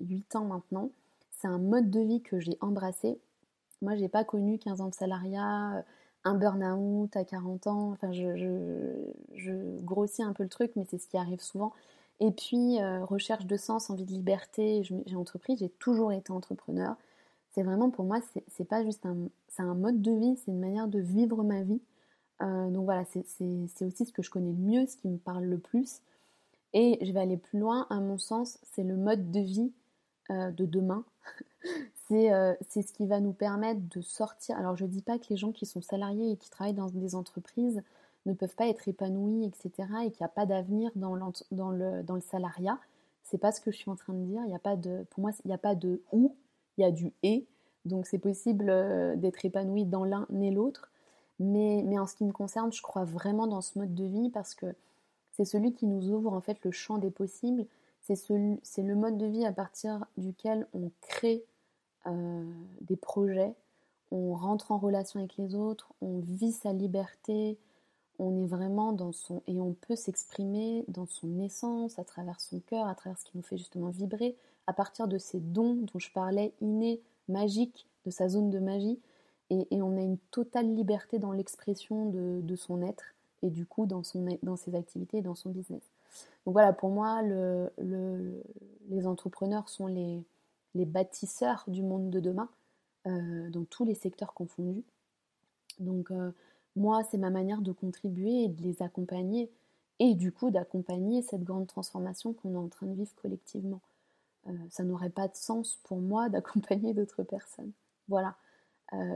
[0.00, 0.90] 8 ans maintenant.
[1.44, 3.20] C'est un mode de vie que j'ai embrassé
[3.84, 5.82] moi, j'ai pas connu 15 ans de salariat, euh,
[6.24, 7.90] un burn-out à 40 ans.
[7.92, 11.72] Enfin, je, grossis un peu le truc, mais c'est ce qui arrive souvent.
[12.20, 16.96] Et puis, euh, recherche de sens, envie de liberté, j'ai entrepris, j'ai toujours été entrepreneur.
[17.50, 19.16] C'est vraiment pour moi, c'est pas juste un,
[19.58, 21.82] un mode de vie, c'est une manière de vivre ma vie.
[22.42, 25.44] Euh, donc voilà, c'est aussi ce que je connais le mieux, ce qui me parle
[25.44, 26.00] le plus.
[26.72, 29.72] Et je vais aller plus loin, à mon sens, c'est le mode de vie
[30.30, 31.04] de demain.
[32.10, 34.56] Euh, c'est ce qui va nous permettre de sortir.
[34.56, 36.88] Alors je ne dis pas que les gens qui sont salariés et qui travaillent dans
[36.88, 37.82] des entreprises
[38.26, 39.88] ne peuvent pas être épanouis, etc.
[40.04, 41.16] et qu'il n'y a pas d'avenir dans,
[41.50, 42.78] dans, le, dans le salariat.
[43.22, 44.42] C'est pas ce que je suis en train de dire.
[44.46, 46.34] Il y a pas de, pour moi, il n'y a pas de ou,
[46.78, 47.46] il y a du et.
[47.84, 50.90] Donc c'est possible euh, d'être épanoui dans l'un et l'autre.
[51.40, 54.30] Mais, mais en ce qui me concerne, je crois vraiment dans ce mode de vie
[54.30, 54.66] parce que
[55.32, 57.66] c'est celui qui nous ouvre en fait le champ des possibles.
[58.00, 61.44] C'est le mode de vie à partir duquel on crée
[62.06, 62.44] euh,
[62.82, 63.54] des projets,
[64.10, 67.58] on rentre en relation avec les autres, on vit sa liberté,
[68.18, 69.42] on est vraiment dans son...
[69.46, 73.36] et on peut s'exprimer dans son essence, à travers son cœur, à travers ce qui
[73.36, 74.36] nous fait justement vibrer,
[74.66, 79.00] à partir de ces dons dont je parlais, innés, magiques, de sa zone de magie,
[79.50, 84.02] et, on a une totale liberté dans l'expression de, son être, et du coup dans,
[84.02, 85.82] son, dans ses activités et dans son business.
[86.44, 87.70] Donc voilà, pour moi, le,
[88.88, 90.22] les entrepreneurs sont les,
[90.74, 92.48] les bâtisseurs du monde de demain,
[93.06, 94.84] euh, dans tous les secteurs confondus.
[95.78, 96.32] Donc euh,
[96.76, 99.50] moi, c'est ma manière de contribuer et de les accompagner,
[100.00, 103.80] et du coup d'accompagner cette grande transformation qu'on est en train de vivre collectivement.
[104.48, 107.72] Euh, ça n'aurait pas de sens pour moi d'accompagner d'autres personnes.
[108.08, 108.36] Voilà.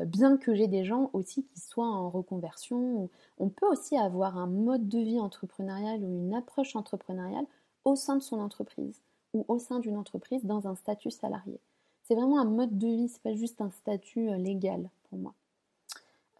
[0.06, 4.46] bien que j'ai des gens aussi qui soient en reconversion, on peut aussi avoir un
[4.46, 7.46] mode de vie entrepreneurial ou une approche entrepreneuriale
[7.84, 9.00] au sein de son entreprise
[9.34, 11.60] ou au sein d'une entreprise dans un statut salarié.
[12.04, 15.34] C'est vraiment un mode de vie, c'est pas juste un statut euh, légal pour moi.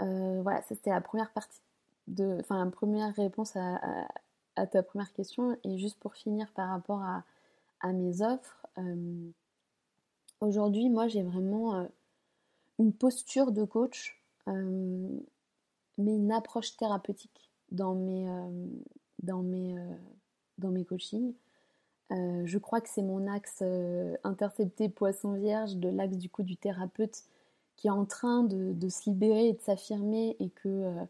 [0.01, 1.61] Euh, voilà, ça c'était la première partie
[2.07, 4.07] de, enfin la première réponse à,
[4.67, 5.57] ta première question.
[5.65, 8.67] Et juste pour finir par rapport à, mes offres,
[10.41, 11.87] aujourd'hui, moi, j'ai vraiment
[12.81, 15.23] une posture de coach, mais
[15.97, 18.27] une approche thérapeutique dans mes,
[19.23, 19.45] dans
[20.59, 21.35] dans mes coachings.
[22.11, 26.43] Euh, je crois que c'est mon axe euh, intercepté poisson vierge de l'axe du coup
[26.43, 27.25] du thérapeute
[27.77, 31.05] qui est en train de, se libérer et de s'affirmer et que euh,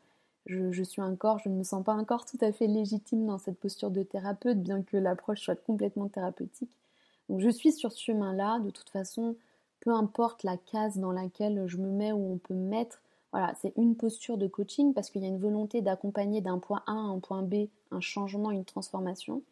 [0.47, 3.91] je, suis je ne me sens pas encore tout à fait légitime dans cette posture
[3.91, 6.77] de thérapeute, bien que l'approche soit complètement thérapeutique.
[7.29, 9.37] Donc je suis sur ce chemin-là, de toute façon,
[9.81, 13.01] peu importe la case dans laquelle je me mets ou on peut me mettre,
[13.33, 16.83] voilà, c'est une posture de coaching parce qu'il y a une volonté d'accompagner d'un point
[16.87, 19.43] A à un point B un changement, une transformation.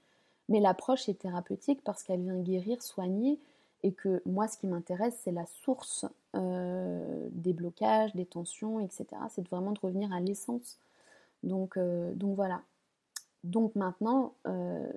[0.48, 3.38] Mais l'approche est thérapeutique parce qu'elle vient guérir, soigner,
[3.82, 9.06] et que moi, ce qui m'intéresse, c'est la source euh, des blocages, des tensions, etc.
[9.30, 10.78] C'est vraiment de revenir à l'essence.
[11.42, 12.62] Donc, euh, voilà.
[13.44, 14.90] Donc maintenant, euh,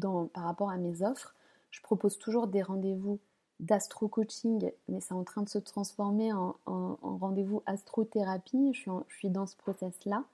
[0.00, 1.34] par rapport à mes offres,
[1.70, 3.20] je propose toujours des rendez-vous
[3.60, 8.72] d'astro-coaching, mais c'est en train de se transformer en, en, rendez-vous astrothérapie.
[8.72, 10.24] Je suis, je suis dans ce process-là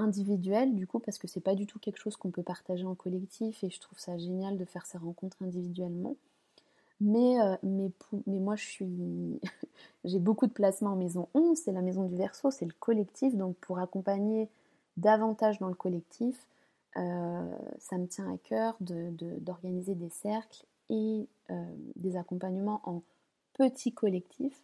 [0.00, 2.94] individuel du coup parce que c'est pas du tout quelque chose qu'on peut partager en
[2.94, 6.16] collectif et je trouve ça génial de faire ces rencontres individuellement.
[7.00, 7.90] Mais, euh, mais,
[8.26, 9.40] mais moi je suis
[10.04, 13.34] j'ai beaucoup de placements en maison 11, c'est la maison du verso, c'est le collectif,
[13.34, 14.48] donc pour accompagner
[14.96, 16.46] davantage dans le collectif,
[16.96, 21.64] euh, ça me tient à cœur d'organiser de, des cercles et euh,
[21.96, 23.02] des accompagnements en
[23.54, 24.60] petits collectifs.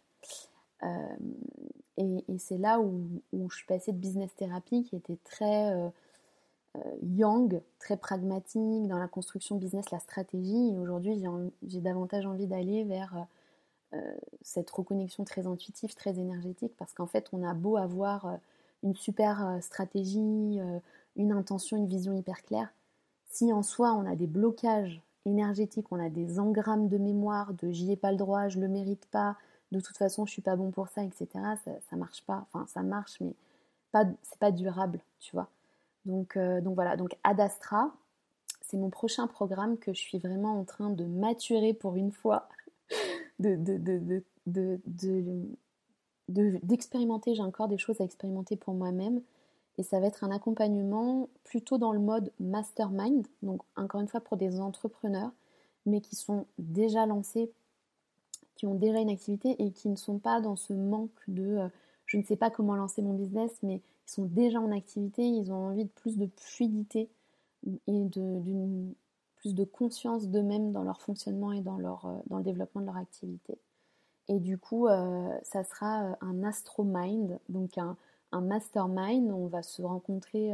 [1.97, 5.89] Et, c'est là où, je suis passée de business thérapie qui était très euh,
[6.77, 10.73] euh, young, très pragmatique dans la construction business, la stratégie.
[10.73, 11.21] Et aujourd'hui,
[11.67, 13.25] j'ai davantage envie d'aller vers
[13.93, 18.37] euh, cette reconnexion très intuitive, très énergétique, parce qu'en fait, on a beau avoir
[18.83, 20.59] une super stratégie,
[21.15, 22.71] une intention, une vision hyper claire.
[23.25, 27.71] Si en soi, on a des blocages énergétiques, on a des engrammes de mémoire, de
[27.71, 29.35] j'y ai pas le droit, je le mérite pas,
[29.71, 31.27] de toute façon je suis pas bon pour ça, etc.
[31.63, 32.45] Ça, marche pas.
[32.47, 33.33] Enfin, ça marche, mais
[33.91, 35.49] pas, c'est pas durable, tu vois.
[36.05, 36.97] Donc, euh, donc voilà.
[36.97, 37.91] Donc Ad Astra,
[38.61, 42.47] c'est mon prochain programme que je suis vraiment en train de maturer pour une fois,
[43.39, 43.55] de,
[46.27, 47.35] d'expérimenter.
[47.35, 49.21] J'ai encore des choses à expérimenter pour moi-même.
[49.77, 54.21] Et ça va être un accompagnement plutôt dans le mode mastermind, donc encore une fois
[54.21, 55.29] pour des entrepreneurs,
[55.85, 57.51] mais qui sont déjà lancés
[58.57, 61.69] qui ont déjà une activité et qui ne sont pas dans ce manque de euh,
[62.05, 63.75] je ne sais pas comment lancer mon business, mais
[64.07, 67.09] ils sont déjà en activité, ils ont envie de plus de fluidité
[67.65, 68.93] et d'une
[69.35, 72.87] plus de conscience d'eux-mêmes dans leur fonctionnement et dans, leur, euh, dans le développement de
[72.87, 73.57] leur activité.
[74.29, 77.95] Et du coup, euh, ça sera un astromind, donc un,
[78.31, 79.31] un mastermind.
[79.31, 80.53] On va se rencontrer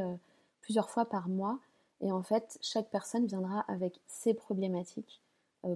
[0.62, 1.58] plusieurs fois par mois.
[2.02, 5.22] Et en fait, chaque personne viendra avec ses problématiques,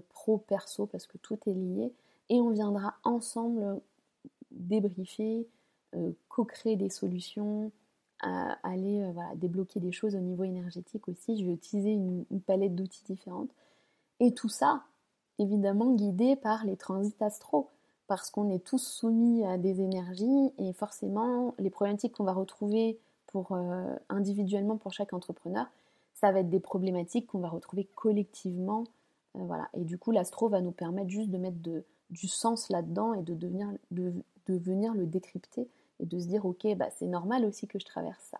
[0.09, 1.91] pro-perso, parce que tout est lié
[2.29, 3.81] et on viendra ensemble
[4.51, 5.47] débriefer,
[5.95, 7.71] euh, co-créer des solutions,
[8.19, 11.37] aller euh, débloquer des choses au niveau énergétique aussi.
[11.37, 13.49] Je vais utiliser une, palette d'outils différentes.
[14.19, 14.83] Et tout ça,
[15.39, 17.69] évidemment, guidé par les transits astro,
[18.07, 22.99] parce qu'on est tous soumis à des énergies et forcément, les problématiques qu'on va retrouver
[23.27, 25.67] pour, euh, individuellement pour chaque entrepreneur,
[26.13, 28.85] ça va être des problématiques qu'on va retrouver collectivement.
[29.35, 29.69] voilà.
[29.75, 33.21] Et du coup, l'astro va nous permettre juste de mettre de, du sens là-dedans et
[33.21, 34.13] de, devenir, de,
[34.47, 35.67] venir le décrypter
[35.99, 38.39] et de se dire ok bah c'est normal aussi que je traverse ça.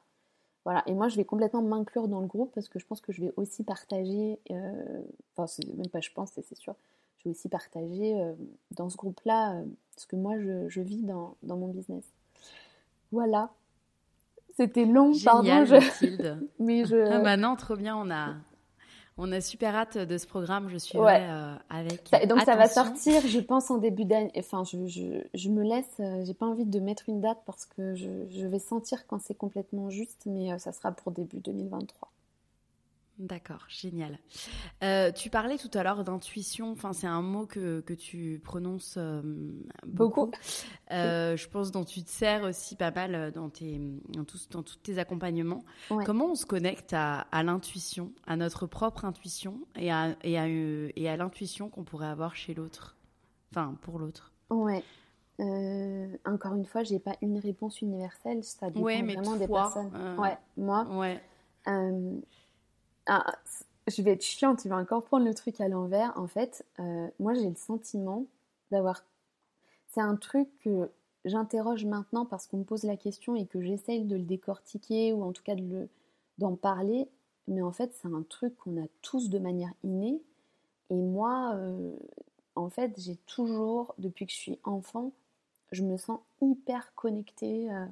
[0.64, 3.14] Voilà, et moi je vais complètement m'inclure dans le groupe parce que je pense que
[3.14, 5.02] je vais aussi partager, euh,
[5.34, 6.76] enfin c'est même pas je pense, c'est sûr,
[7.18, 8.34] je vais aussi partager euh,
[8.72, 9.66] dans ce groupe-là euh,
[9.96, 12.04] ce que moi je, vis dans, mon business.
[13.14, 13.50] Voilà,
[14.56, 15.64] c'était long, pardon.
[15.64, 16.38] Je...
[16.60, 16.98] Mais je...
[16.98, 18.36] Ah bah non, trop bien, on a,
[19.18, 20.70] on a super hâte de ce programme.
[20.70, 21.26] Je suis ouais.
[21.28, 22.08] Euh, avec.
[22.10, 24.32] Ça, donc ça va sortir, je pense en début d'année.
[24.38, 24.86] Enfin, je,
[25.34, 25.86] je, me laisse.
[26.00, 29.22] Euh, j'ai pas envie de mettre une date parce que je, je vais sentir quand
[29.22, 32.10] c'est complètement juste, mais euh, ça sera pour début 2023.
[33.20, 34.20] D'accord, génial.
[34.84, 38.96] Euh, tu parlais tout à l'heure d'intuition, enfin c'est un mot que, que tu prononces
[38.98, 39.24] euh,
[39.88, 40.30] beaucoup.
[40.92, 44.62] Euh, je pense dont tu te sers aussi pas mal dans, tes, dans, tous, dans
[44.62, 45.64] tous tes accompagnements.
[46.06, 50.48] Comment on se connecte à, à l'intuition, à notre propre intuition et à, et à,
[50.48, 52.98] et à l'intuition qu'on pourrait avoir chez l'autre,
[53.52, 54.84] enfin pour l'autre Ouais.
[56.26, 59.92] encore une fois, j'ai pas une réponse universelle, ça dépend vraiment des personnes.
[60.20, 60.86] ouais, moi.
[60.96, 61.20] Ouais
[63.08, 63.36] ah,
[63.88, 66.14] je vais être chiante, tu vas encore prendre le truc à l'envers.
[66.18, 68.26] En fait, euh, moi j'ai le sentiment
[68.72, 69.04] d'avoir.
[69.88, 70.90] C'est un truc que
[71.26, 75.24] j'interroge maintenant parce qu'on me pose la question et que j'essaye de le décortiquer ou
[75.24, 75.90] en tout cas de le...
[76.38, 77.08] d'en parler.
[77.48, 80.22] mais en fait, c'est un truc qu'on a tous de manière innée.
[80.90, 81.96] Et moi, euh,
[82.56, 85.12] en fait, j'ai toujours, depuis que je suis enfant,
[85.72, 87.86] je me sens hyper connectée euh,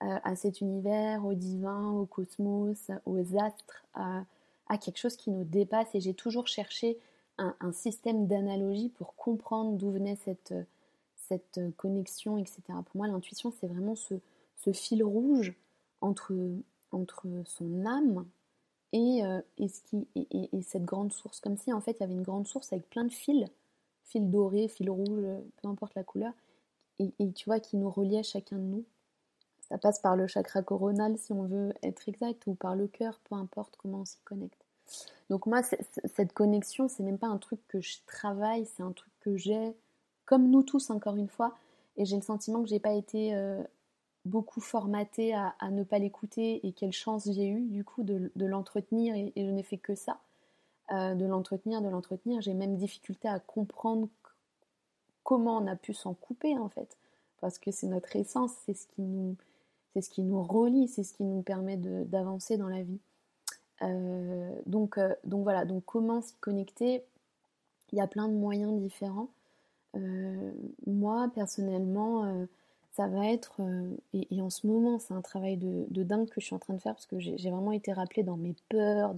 [0.00, 4.24] à cet univers, au divin, au cosmos, aux astres, à,
[4.80, 5.94] quelque chose qui nous dépasse.
[5.94, 6.98] Et j'ai toujours cherché
[7.38, 10.54] un, système d'analogie pour comprendre d'où venait cette,
[11.16, 12.62] cette connexion, etc.
[12.68, 14.14] Pour moi, l'intuition, c'est vraiment ce,
[14.72, 15.54] fil rouge
[16.00, 16.34] entre,
[16.92, 18.26] entre son âme
[18.92, 21.40] et, euh, et, ce qui, et, cette grande source.
[21.40, 23.46] Comme si, en fait, il y avait une grande source avec plein de fils,
[24.04, 25.26] fils dorés, fils rouges,
[25.62, 26.32] peu importe la couleur,
[26.98, 28.84] et, tu vois, qui nous reliait chacun de nous.
[29.70, 33.20] Ça passe par le chakra coronal, si on veut être exact, ou par le cœur,
[33.24, 34.66] peu importe comment on s'y connecte.
[35.30, 39.12] Donc moi, cette connexion, c'est même pas un truc que je travaille, c'est un truc
[39.20, 39.76] que j'ai,
[40.24, 41.56] comme nous tous, encore une fois,
[41.96, 43.62] et j'ai le sentiment que j'ai pas été euh,
[44.24, 49.14] beaucoup formatée à, ne pas l'écouter, et quelle chance j'ai eu, du coup, de, l'entretenir,
[49.14, 50.18] et, je n'ai fait que ça,
[50.90, 52.40] euh, de l'entretenir, de l'entretenir.
[52.40, 54.08] J'ai même difficulté à comprendre
[55.22, 56.96] comment on a pu s'en couper en fait.
[57.40, 59.36] Parce que c'est notre essence, c'est ce qui nous,
[59.92, 63.00] c'est ce qui nous relie, c'est ce qui nous permet d'avancer dans la vie.
[63.82, 67.04] Euh, donc, euh, donc voilà, donc comment s'y connecter
[67.92, 69.28] Il y a plein de moyens différents.
[69.96, 70.52] Euh,
[70.86, 72.46] moi, personnellement,
[72.92, 73.60] ça va être,
[74.12, 76.74] et, en ce moment, c'est un travail de, de, dingue que je suis en train
[76.74, 79.14] de faire parce que j'ai vraiment été rappelée dans mes peurs,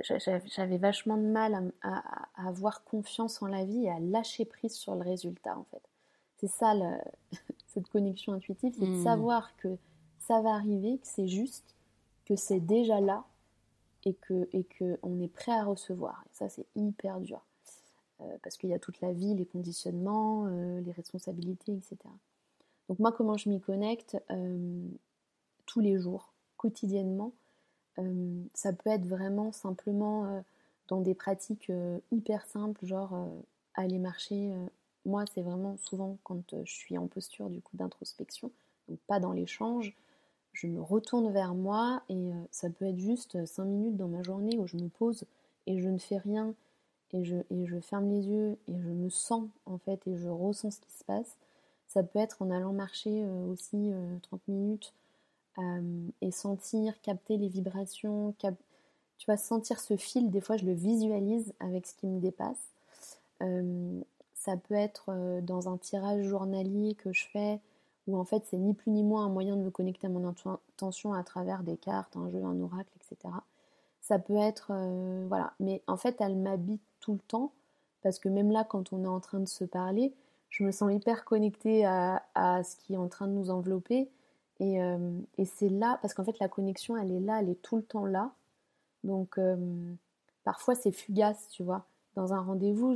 [0.00, 2.02] j'avais vachement de mal à,
[2.36, 5.82] avoir confiance en la vie et à lâcher prise sur le résultat en fait.
[6.38, 6.74] C'est ça
[7.72, 9.04] cette connexion intuitive, c'est de hmm.
[9.04, 9.76] savoir que
[10.18, 11.74] ça va arriver, que c'est juste,
[12.24, 13.24] que c'est déjà là
[14.04, 16.22] et que et que on est prêt à recevoir.
[16.26, 17.40] Et ça c'est hyper dur
[18.20, 21.96] euh, parce qu'il y a toute la vie, les conditionnements, euh, les responsabilités, etc.
[22.88, 24.88] Donc moi comment je m'y connecte euh,
[25.66, 27.32] tous les jours, quotidiennement
[28.54, 30.42] ça peut être vraiment simplement
[30.88, 31.70] dans des pratiques
[32.10, 33.28] hyper simples, genre
[33.74, 34.50] aller marcher.
[35.04, 38.50] Moi, c'est vraiment souvent quand je suis en posture du coup d'introspection,
[38.88, 39.94] donc pas dans l'échange.
[40.52, 44.58] Je me retourne vers moi et ça peut être juste 5 minutes dans ma journée
[44.58, 45.24] où je me pose
[45.66, 46.54] et je ne fais rien
[47.12, 50.28] et je, et je ferme les yeux et je me sens en fait et je
[50.28, 51.36] ressens ce qui se passe.
[51.88, 53.92] Ça peut être en allant marcher aussi
[54.22, 54.92] 30 minutes
[55.58, 60.72] euh, et sentir, capter les vibrations, tu vas sentir ce fil, des fois je le
[60.72, 62.70] visualise avec ce qui me dépasse.
[63.42, 64.00] Euh,
[64.44, 67.60] ça peut être euh, dans un tirage journalier que je fais,
[68.06, 70.26] où en fait c'est ni plus ni moins un moyen de me connecter à mon
[70.26, 73.34] intention à travers des cartes, un jeu, un oracle, etc.
[74.00, 74.72] Ça peut être,
[75.28, 77.52] voilà, mais en fait elle m'habite tout le temps,
[78.02, 80.12] parce que même là quand on est en train de se parler,
[80.50, 82.20] je me sens hyper connectée à,
[82.64, 84.10] ce qui est en train de nous envelopper,
[84.60, 87.76] euh, et, c'est là, parce qu'en fait la connexion, elle est là, elle est tout
[87.76, 88.32] le temps là.
[89.04, 89.56] Donc euh,
[90.44, 91.86] parfois c'est fugace, tu vois.
[92.14, 92.94] Dans un rendez-vous,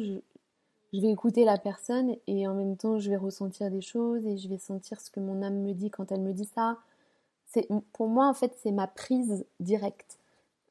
[0.97, 4.37] je, vais écouter la personne et en même temps je vais ressentir des choses et
[4.37, 6.79] je vais sentir ce que mon âme me dit quand elle me dit ça.
[7.47, 10.19] C'est, pour moi, en fait, c'est ma prise directe.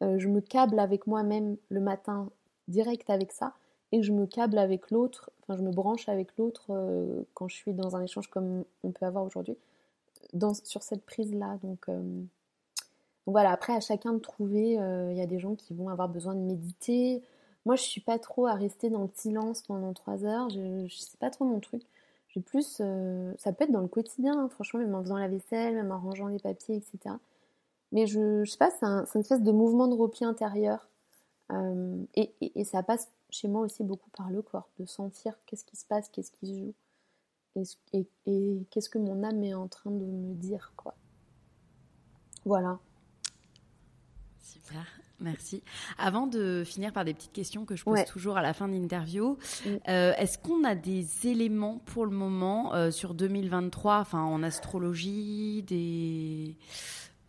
[0.02, 2.30] Euh, je me câble avec moi-même le matin
[2.68, 3.54] direct avec ça
[3.92, 6.72] et je me câble avec l'autre, enfin je me branche avec l'autre
[7.34, 9.58] quand je suis dans un échange comme on peut avoir aujourd'hui
[10.64, 11.58] sur cette prise-là.
[11.64, 11.90] Euh, donc,
[13.26, 16.10] voilà, après à chacun de trouver, euh, il y a des gens qui vont avoir
[16.10, 17.24] besoin de méditer.
[17.66, 20.50] Moi, je suis pas trop à rester dans le silence pendant trois heures.
[20.50, 21.82] Je, ne sais pas trop mon truc.
[22.30, 25.28] J'ai plus, euh, ça peut être dans le quotidien, hein, franchement, même en faisant la
[25.28, 27.16] vaisselle, même en rangeant les papiers, etc.
[27.92, 30.90] Mais je, je sais pas, c'est un, une espèce de mouvement de repli intérieur.
[32.16, 35.78] et, et, ça passe chez moi aussi beaucoup par le corps, de sentir qu'est-ce qui
[35.78, 36.74] se passe, qu'est-ce qui se joue
[37.94, 40.96] et, qu'est-ce que mon âme est en train de me dire, quoi.
[42.44, 42.80] Voilà.
[44.42, 44.86] Super,
[45.20, 45.64] merci.
[45.98, 48.74] Avant de finir par des petites questions que je pose toujours à la fin de
[48.74, 49.38] l'interview,
[49.88, 55.64] euh, est-ce qu'on a des éléments pour le moment euh, sur 2023, enfin en astrologie,
[55.64, 56.58] des...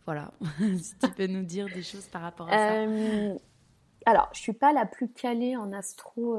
[0.05, 0.31] Voilà,
[0.77, 2.73] si tu peux nous dire des choses par rapport à ça.
[2.75, 3.35] Euh,
[4.05, 6.37] alors, je suis pas la plus calée en astro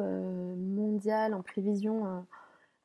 [0.56, 2.24] mondial, en prévision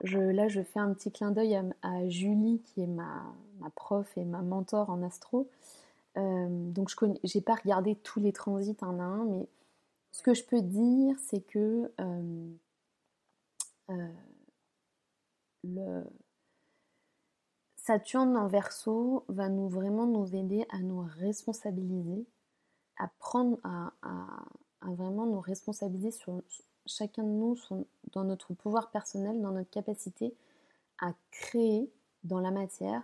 [0.04, 3.24] là, je fais un petit clin d'œil à, Julie, qui est ma,
[3.76, 5.50] prof et ma mentor en astro.
[6.18, 9.48] Euh, donc, je n'ai pas regardé tous les transits un à un, mais
[10.12, 12.52] ce que je peux dire, c'est que euh,
[13.90, 14.14] euh,
[15.64, 16.04] le
[17.78, 22.26] Saturne en verso va nous vraiment nous aider à nous responsabiliser,
[22.98, 23.92] à prendre, à,
[24.82, 26.42] vraiment nous responsabiliser sur,
[26.86, 27.58] chacun de nous
[28.14, 30.34] dans notre pouvoir personnel, dans notre capacité
[31.02, 31.92] à créer
[32.24, 33.04] dans la matière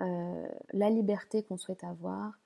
[0.00, 2.38] euh, la liberté qu'on souhaite avoir,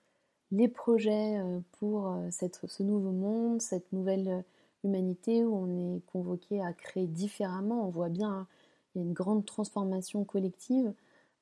[0.53, 1.41] les projets
[1.79, 4.43] pour cette, ce nouveau monde, cette nouvelle
[4.83, 7.87] humanité où on est convoqué à créer différemment.
[7.87, 8.47] On voit bien, hein,
[8.95, 10.93] il y a une grande transformation collective.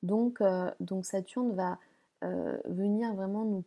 [0.03, 0.43] Donc,
[0.79, 1.79] donc Saturne va
[2.65, 3.63] venir vraiment nous,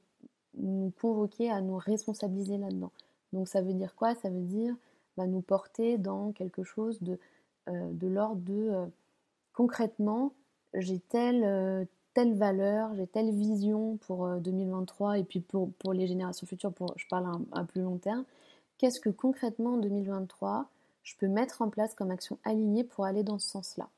[0.59, 2.93] nous convoquer à nous responsabiliser là-dedans.
[3.33, 4.15] Donc ça veut dire quoi?
[4.15, 4.77] Ça veut dire
[5.17, 7.19] va nous porter dans quelque chose de,
[7.69, 8.87] euh, de l'ordre de euh,
[9.53, 10.33] concrètement,
[10.75, 11.85] j'ai euh,
[12.15, 16.93] telle valeur, j'ai telle vision pour 2023 et puis pour, pour les générations futures, pour,
[16.97, 18.25] je parle à, plus long terme.
[18.79, 20.69] Qu'est-ce que concrètement en 2023
[21.03, 23.89] je peux mettre en place comme action alignée pour aller dans ce sens-là?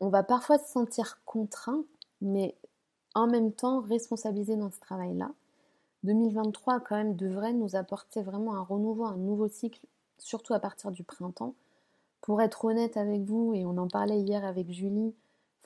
[0.00, 1.82] On va parfois se sentir contraint,
[2.20, 2.54] mais
[3.14, 5.30] en même temps responsabilisé dans ce travail-là.
[6.04, 9.80] 2023 quand même devrait nous apporter vraiment un renouveau, un nouveau cycle
[10.18, 11.54] surtout à partir du printemps.
[12.20, 15.14] Pour être honnête avec vous, et on en parlait hier avec Julie,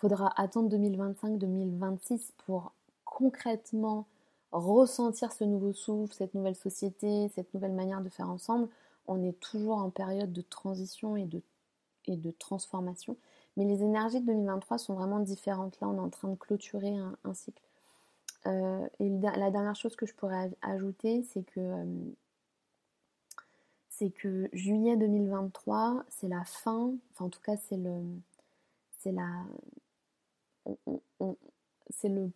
[0.01, 2.73] faudra attendre 2025-2026 pour
[3.05, 4.07] concrètement
[4.51, 8.69] ressentir ce nouveau souffle, cette nouvelle société, cette nouvelle manière de faire ensemble.
[9.07, 11.43] On est toujours en période de transition et de,
[12.07, 13.17] et de transformation.
[13.57, 15.79] Mais les énergies de 2023 sont vraiment différentes.
[15.81, 17.63] Là, on est en train de clôturer un, cycle.
[18.47, 21.85] Euh, et la dernière chose que je pourrais ajouter, c'est que euh,
[23.91, 28.01] c'est que juillet 2023, c'est la fin, enfin en tout cas c'est le,
[28.99, 29.45] c'est la,
[31.91, 32.31] c'est le,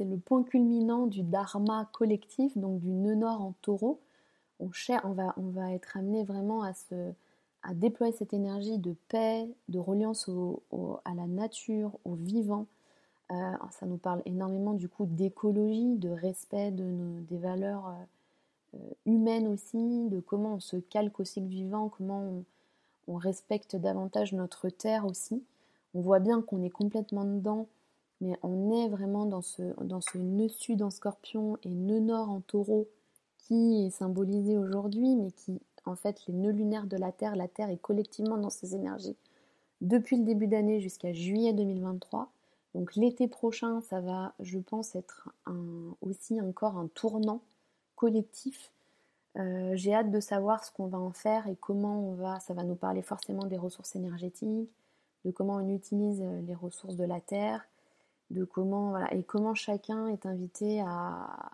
[0.00, 4.00] le point culminant du dharma collectif, donc du nœud nord en taureau.
[4.58, 4.70] On,
[5.04, 7.12] on, va, on va être amené vraiment à, se,
[7.62, 10.62] à déployer cette énergie de paix, de reliance au,
[11.04, 12.66] à la nature, au vivant.
[13.30, 17.88] Euh, ça nous parle énormément du coup d'écologie, de respect de des valeurs.
[17.88, 18.04] Euh,
[18.74, 22.44] euh, humaine aussi, de comment on se calque au cycle vivant, comment
[23.08, 25.42] on, respecte davantage notre terre aussi.
[25.94, 27.66] On voit bien qu'on est complètement dedans,
[28.20, 32.88] mais on est vraiment dans ce, nœud sud en scorpion et nœud nord en taureau
[33.38, 37.48] qui est symbolisé aujourd'hui, mais qui, en fait, les nœuds lunaires de la Terre, la
[37.48, 39.16] Terre est collectivement dans ces énergies
[39.80, 42.30] depuis le début d'année jusqu'à juillet 2023.
[42.74, 45.28] Donc l'été prochain, ça va, je pense, être
[46.02, 47.40] aussi encore un tournant
[47.96, 48.70] collectif.
[49.36, 52.40] Euh, j'ai hâte de savoir ce qu'on va en faire et comment on va.
[52.40, 54.70] Ça va nous parler forcément des ressources énergétiques,
[55.24, 57.66] de comment on utilise euh, les ressources de la terre,
[58.30, 61.50] de comment voilà et comment chacun est invité à,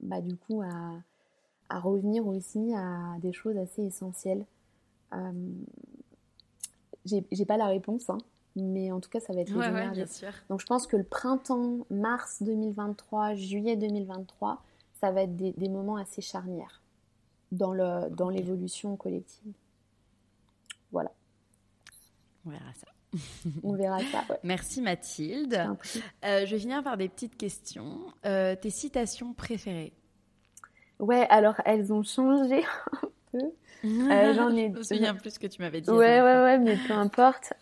[0.00, 4.44] bah, du coup à, revenir aussi à des choses assez essentielles.
[5.12, 5.32] Euh,
[7.04, 8.18] j'ai pas la réponse, hein,
[8.56, 10.04] mais en tout cas ça va être les
[10.48, 14.62] Donc je pense que le printemps, mars 2023, juillet 2023
[15.00, 16.80] ça va être des, moments assez charnières
[17.52, 19.52] dans, le, dans l'évolution collective.
[20.90, 21.12] Voilà.
[22.46, 22.86] On verra ça.
[23.62, 24.24] On verra ça.
[24.44, 25.54] Merci Mathilde.
[26.24, 28.00] Euh, je vais finir par des petites questions.
[28.24, 29.92] Euh, tes citations préférées?
[30.98, 33.52] Ouais, alors elles ont changé un peu.
[33.84, 34.68] Euh, j'en ai.
[34.72, 35.90] Je me souviens plus que tu m'avais dit.
[35.90, 37.52] Ouais, ouais, ouais, mais peu importe.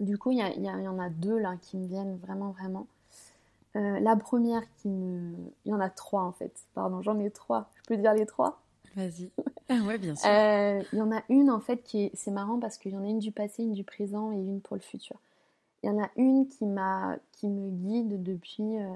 [0.00, 2.86] du coup, il y, y, y, en a deux là qui me viennent vraiment, vraiment.
[3.74, 5.34] La première qui me...
[5.64, 6.52] Il y en a trois en fait.
[6.74, 7.70] Pardon, j'en ai trois.
[7.76, 8.60] Je peux dire les trois?
[8.96, 9.30] Vas-y.
[9.68, 10.28] Ah ouais, bien sûr.
[10.28, 12.10] Euh, il y en a une en fait qui est...
[12.14, 14.60] C'est marrant parce qu'il y en a une du passé, une du présent et une
[14.60, 15.16] pour le futur.
[15.82, 17.16] Il y en a une qui, m'a...
[17.30, 18.94] qui me guide depuis euh,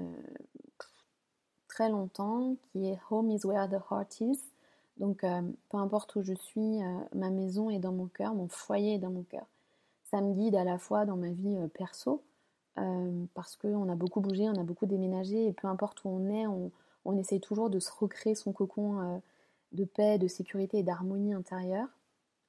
[1.67, 4.39] très longtemps, qui est Home is where the heart is.
[4.97, 6.79] Donc peu importe où je suis,
[7.15, 9.45] ma maison est dans mon cœur, mon foyer est dans mon cœur.
[10.03, 12.21] Ça me guide à la fois dans ma vie perso,
[12.79, 16.29] euh, parce qu'on a beaucoup bougé, on a beaucoup déménagé, et peu importe où on
[16.29, 16.71] est, on,
[17.05, 19.17] on essaye toujours de se recréer son cocon euh,
[19.71, 21.87] de paix, de sécurité et d'harmonie intérieure.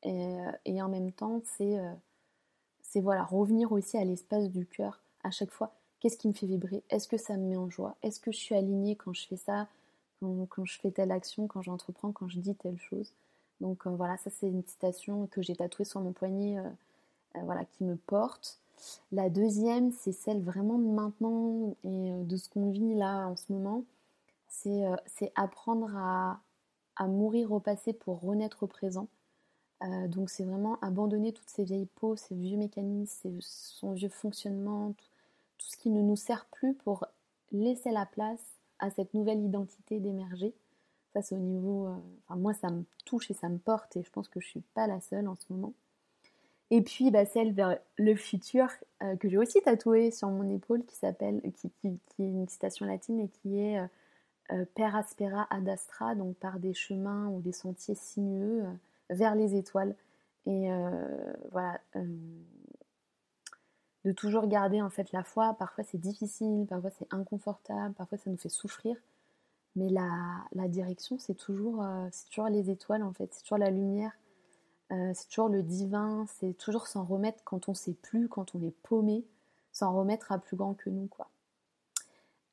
[0.02, 0.38] Et,
[0.68, 5.72] euh, en même temps, c'est voilà, revenir aussi à l'espace du cœur à chaque fois.
[6.00, 6.82] Qu'est-ce qui me fait vibrer?
[6.90, 7.96] Est-ce que ça me met en joie?
[8.03, 9.66] Est-ce que je suis alignée quand je fais ça,
[10.20, 13.12] quand, je fais telle action, quand j'entreprends, quand je dis telle chose?
[13.61, 16.57] Donc voilà, ça c'est une citation que j'ai tatouée sur mon poignet,
[17.34, 18.61] voilà, qui me porte.
[19.12, 23.36] La deuxième, c'est celle vraiment de maintenant et euh, de ce qu'on vit là en
[23.36, 23.84] ce moment.
[24.49, 24.96] C'est euh,
[25.34, 26.40] apprendre à,
[27.07, 29.08] mourir au passé pour renaître au présent.
[29.83, 34.92] Euh, donc c'est vraiment abandonner toutes ces vieilles peaux, ces vieux mécanismes, son vieux fonctionnement,
[35.58, 37.04] tout, ce qui ne nous sert plus pour
[37.53, 38.42] laisser la place
[38.80, 40.53] à cette nouvelle identité d'émerger.
[41.12, 41.88] Ça c'est au niveau...
[42.26, 44.62] enfin moi ça me touche et ça me porte et je pense que je suis
[44.75, 45.72] pas la seule en ce moment.
[46.70, 48.68] Et puis bah, celle vers le futur
[49.03, 53.20] euh, que j'ai aussi tatouée sur mon épaule qui s'appelle, qui, est une citation latine
[53.20, 53.79] et qui est
[54.53, 58.64] euh, euh, Per aspera ad astra, donc par des chemins ou des sentiers sinueux
[59.11, 59.95] vers les étoiles.
[60.46, 60.70] Et
[61.53, 61.79] voilà,
[64.04, 65.54] de toujours garder en fait la foi.
[65.58, 68.96] Parfois c'est difficile, parfois c'est inconfortable, parfois ça nous fait souffrir.
[69.76, 70.08] Mais la,
[70.53, 74.12] la direction, c'est toujours, euh, toujours les étoiles en fait, c'est toujours la lumière,
[74.92, 78.62] euh, c'est toujours le divin, c'est toujours s'en remettre quand on sait plus, quand on
[78.62, 79.25] est paumé,
[79.72, 81.29] s'en remettre à plus grand que nous quoi.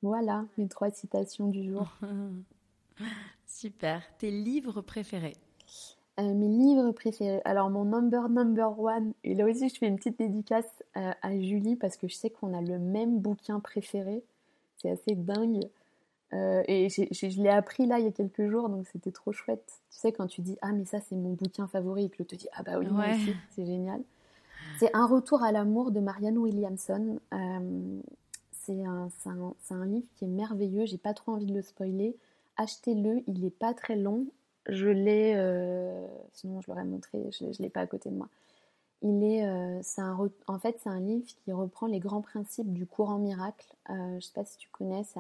[0.06, 1.98] Voilà mes trois citations du jour.
[3.48, 4.04] Super.
[4.20, 5.36] Tes livres préférés?
[6.20, 7.42] Euh, mes livres préférés.
[7.44, 11.40] Alors mon number number one, et là aussi je fais une petite dédicace euh, à
[11.40, 14.22] Julie parce que je sais qu'on a le même bouquin préféré.
[14.78, 15.64] C'est assez dingue.
[16.34, 19.82] Euh, et je l'ai appris là il y a quelques jours, donc c'était trop chouette.
[19.90, 22.36] Tu sais, quand tu dis Ah, mais ça c'est mon bouquin favori, et que l'autre
[22.36, 24.02] te dit Ah, bah oui, moi aussi, c'est génial.
[24.78, 27.20] C'est Un retour à l'amour de Marianne Williamson.
[28.66, 32.16] C'est un, un, un, livre qui est merveilleux, j'ai pas trop envie de le spoiler.
[32.58, 34.28] Achetez-le, il est pas très long
[34.68, 38.30] je l'ai, euh, sinon je l'aurais montré, je ne l'ai pas à côté de moi.
[39.02, 42.88] Il est, euh, un, en fait, c'est un livre qui reprend les grands principes du
[42.88, 43.68] courant miracle.
[43.90, 45.20] Euh, je sais pas si tu connais, c'est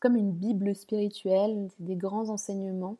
[0.00, 2.96] comme une bible spirituelle, c'est des grands enseignements.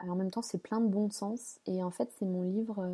[0.00, 1.58] en même temps, c'est plein de bon sens.
[1.66, 2.86] Et en fait, c'est mon livre,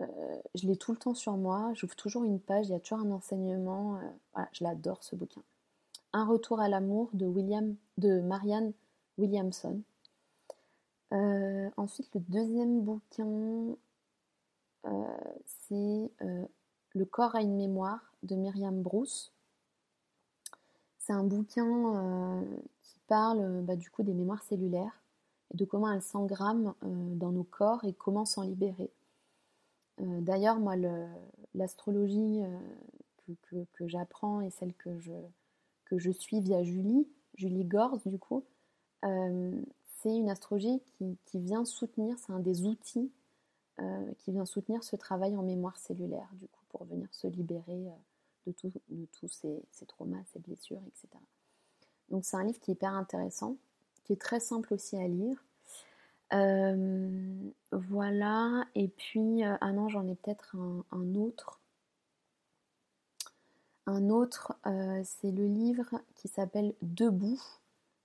[0.00, 1.72] je l'ai tout le temps sur moi.
[1.74, 3.98] J'ouvre toujours une page, il y a toujours un enseignement.
[4.32, 5.42] voilà, je l'adore ce bouquin.
[6.12, 7.26] Un retour à l'amour de
[7.98, 8.72] de Marianne
[9.18, 9.82] Williamson.
[11.12, 13.76] Euh, ensuite, le deuxième bouquin,
[14.86, 15.16] euh,
[15.46, 16.44] c'est euh,
[16.94, 19.32] Le corps a une mémoire de Myriam Bruce.
[20.98, 22.44] C'est un bouquin
[22.82, 25.00] qui parle bah, du coup des mémoires cellulaires
[25.52, 28.90] et de comment elles s'engramment dans nos corps et comment s'en libérer.
[30.00, 30.74] D'ailleurs, moi,
[31.54, 32.42] l'astrologie
[33.42, 35.12] que, que j'apprends et celle que je,
[35.86, 38.44] que je suis via Julie, Julie Gorz, du coup,
[39.98, 40.80] c'est une astrologie
[41.26, 43.10] qui, vient soutenir, c'est un des outils
[43.80, 47.88] euh, qui vient soutenir ce travail en mémoire cellulaire, du coup, pour venir se libérer
[47.88, 48.52] euh,
[48.90, 51.08] de, tous ces, traumas, ces blessures, etc.
[52.10, 53.56] Donc c'est un livre qui est hyper intéressant,
[54.04, 55.44] qui est très simple aussi à lire.
[56.30, 60.56] Voilà, et puis, ah non, j'en ai peut-être
[60.90, 61.60] un, autre.
[63.86, 64.58] Un autre,
[65.04, 67.40] c'est le livre qui s'appelle Debout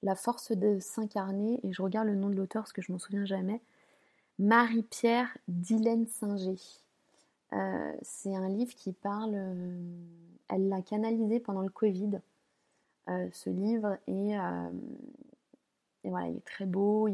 [0.03, 2.99] la force de s'incarner, et je regarde le nom de l'auteur parce que je m'en
[2.99, 3.61] souviens jamais,
[4.37, 6.57] Marie-Pierre Dylène Singer.
[8.01, 9.35] C'est un livre qui parle,
[10.49, 12.19] elle l'a canalisé pendant le Covid,
[13.07, 14.35] ce livre, et,
[16.03, 17.07] voilà, il est très beau,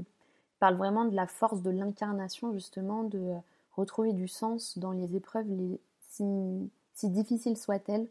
[0.60, 3.34] parle vraiment de la force de l'incarnation, justement, de
[3.76, 5.48] retrouver du sens dans les épreuves,
[6.10, 8.08] si, difficiles soient-elles,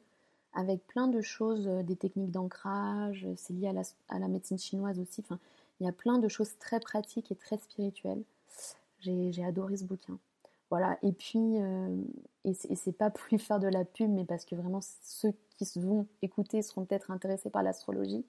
[0.54, 3.68] avec plein de choses, euh, des techniques d'ancrage, euh, c'est lié
[4.08, 5.20] à la, médecine chinoise aussi.
[5.20, 5.38] Enfin,
[5.78, 8.22] il y a plein de choses très pratiques et très spirituelles.
[9.00, 10.18] J'ai adoré ce bouquin.
[10.70, 12.02] Voilà, et puis, euh,
[12.44, 16.06] et c'est pas lui faire de la pub, mais parce que vraiment ceux qui vont
[16.22, 18.24] écouter seront peut-être intéressés par l'astrologie,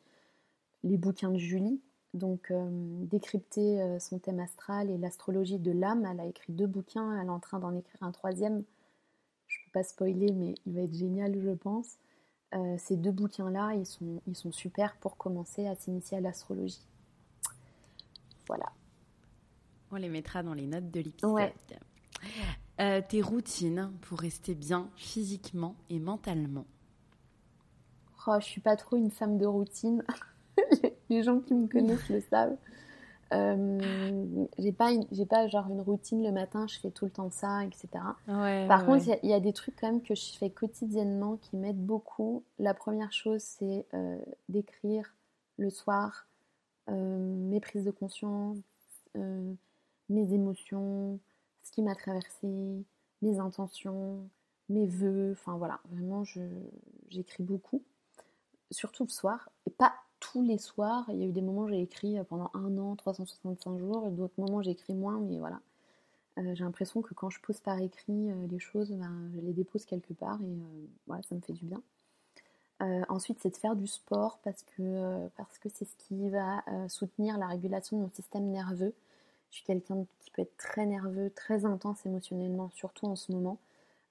[0.84, 1.80] les bouquins de Julie,
[2.14, 6.07] donc décrypter son thème astral et l'astrologie de l'âme.
[6.11, 8.64] Elle a écrit deux bouquins, elle est en train d'en écrire un troisième.
[9.48, 11.98] Je ne peux pas spoiler, mais il va être génial, je pense.
[12.56, 16.86] Euh, ces deux bouquins-là, ils sont, ils sont super pour commencer à s'initier à l'astrologie.
[18.48, 18.65] Voilà.
[19.91, 21.52] On les mettra dans les notes de l'épisode.
[22.80, 26.65] Euh, tes routines pour rester bien physiquement et mentalement?
[28.27, 30.03] Oh, Je suis pas trop une femme de routine.
[31.10, 32.57] les gens qui me connaissent le savent.
[33.31, 34.18] Euh,
[34.57, 37.64] j'ai pas j'ai pas genre une routine le matin je fais tout le temps ça
[37.64, 37.88] etc
[38.26, 41.86] par contre il y, a des trucs quand même que je fais quotidiennement qui m'aident
[41.86, 42.44] beaucoup.
[42.57, 44.18] La première chose c'est euh,
[44.48, 45.14] d'écrire
[45.57, 46.26] le soir
[46.90, 48.57] euh, mes prises de conscience
[49.14, 51.19] mes émotions
[51.61, 52.48] ce qui m'a traversé
[53.22, 54.27] mes intentions
[54.69, 55.80] mes vœux enfin voilà.
[55.91, 56.41] Vraiment je
[57.10, 57.84] j'écris beaucoup.
[58.72, 59.49] Surtout le soir.
[59.68, 61.06] Et pas tous les soirs.
[61.10, 64.12] Il y a eu des moments où j'ai écrit pendant un an, 365 jours, et
[64.12, 65.60] d'autres moments j'ai écrit moins, mais voilà.
[66.40, 69.54] Euh, j'ai l'impression que quand je pose par écrit euh, les choses, ben, je les
[69.54, 71.82] dépose quelque part et euh, voilà, ça me fait du bien.
[73.10, 77.38] ensuite, c'est de faire du sport parce que parce que c'est ce qui va soutenir
[77.38, 78.94] la régulation de mon système nerveux.
[79.50, 83.58] Je suis quelqu'un qui peut être très nerveux, très intense émotionnellement, surtout en ce moment.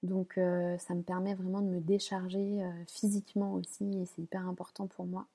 [0.02, 5.06] Donc ça me permet vraiment de me décharger physiquement aussi et c'est hyper important pour
[5.06, 5.26] moi.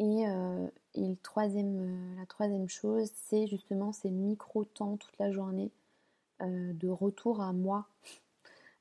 [0.00, 5.70] Euh, et, le troisième, euh, la troisième chose, c'est justement ces micro-temps toute la journée
[6.42, 7.86] euh, de retour à moi,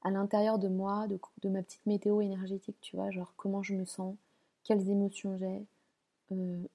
[0.03, 3.75] à l'intérieur de moi, de, de, ma petite météo énergétique, tu vois, genre comment je
[3.75, 4.15] me sens,
[4.63, 5.65] quelles émotions j'ai,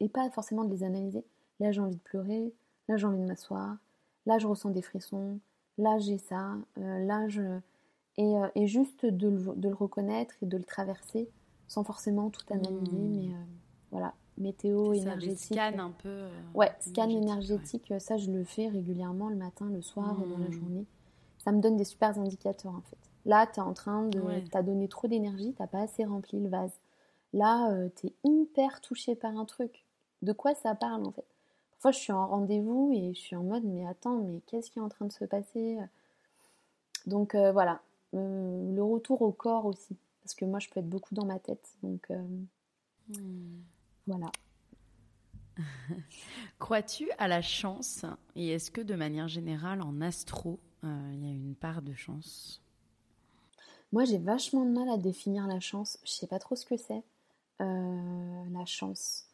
[0.00, 1.24] et pas forcément de les analyser.
[1.60, 2.52] Là, j'ai envie de pleurer,
[2.88, 3.78] là, j'ai envie de m'asseoir,
[4.26, 5.40] là, je ressens des frissons,
[5.78, 7.58] là, j'ai ça, là, je...
[8.18, 11.28] Et, et juste de le, de le, reconnaître et de le traverser
[11.68, 13.10] sans forcément tout analyser, mmh.
[13.10, 13.44] mais euh,
[13.90, 15.54] voilà, météo énergétique.
[15.54, 16.08] Scan un peu.
[16.08, 20.48] Euh, ouais, scan énergétique, ça je le fais régulièrement le matin, le soir, dans la
[20.48, 20.52] mmh.
[20.52, 20.86] journée.
[21.38, 22.98] Ça me donne des super indicateurs en fait.
[23.24, 24.20] Là, tu es en train de.
[24.20, 24.44] Ouais.
[24.44, 26.78] Tu as donné trop d'énergie, tu pas assez rempli le vase.
[27.32, 29.84] Là, tu es hyper touché par un truc.
[30.22, 31.24] De quoi ça parle en fait?
[31.72, 34.78] Parfois, je suis en rendez-vous et je suis en mode, mais attends, mais qu'est-ce qui
[34.78, 35.78] est en train de se passer?
[37.06, 37.80] Donc voilà,
[38.12, 39.96] le retour au corps aussi.
[40.22, 41.76] Parce que moi, je peux être beaucoup dans ma tête.
[41.82, 42.08] Donc,
[43.08, 43.60] hmm.
[44.06, 44.30] Voilà.
[46.58, 48.04] Crois-tu à la chance
[48.34, 51.94] Et est-ce que de manière générale, en astro, euh, il y a une part de
[51.94, 52.62] chance?
[53.92, 55.98] Moi, j'ai vachement de mal à définir la chance.
[56.04, 57.02] Je sais pas trop ce que c'est.
[57.60, 59.26] Euh, la chance.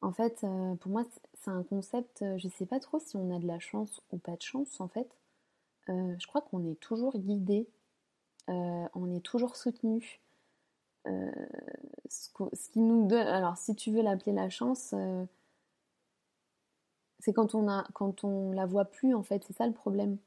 [0.00, 1.04] En fait, euh, pour moi,
[1.34, 2.24] c'est un concept.
[2.38, 4.80] Je sais pas trop si on a de la chance ou pas de chance.
[4.80, 5.08] En fait,
[5.88, 7.66] je crois qu'on est toujours guidé
[8.48, 10.20] euh, on est toujours soutenu.
[11.08, 11.30] Euh,
[12.08, 12.30] ce,
[12.70, 15.24] qui nous donne, alors si tu veux l'appeler la chance, euh,
[17.18, 20.18] c'est quand on a, quand on la voit plus en fait, c'est ça le problème.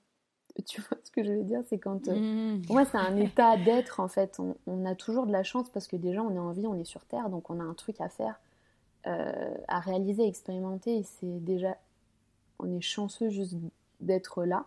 [0.67, 2.63] Tu vois ce que je veux dire, c'est quand, mmh.
[2.63, 4.39] pour moi c'est un état d'être en fait.
[4.67, 6.83] On, a toujours de la chance parce que déjà on est en vie, on est
[6.83, 8.39] sur terre, donc on a un truc à faire,
[9.05, 11.77] à réaliser, à expérimenter, et c'est déjà,
[12.59, 13.55] on est chanceux juste
[14.01, 14.65] d'être là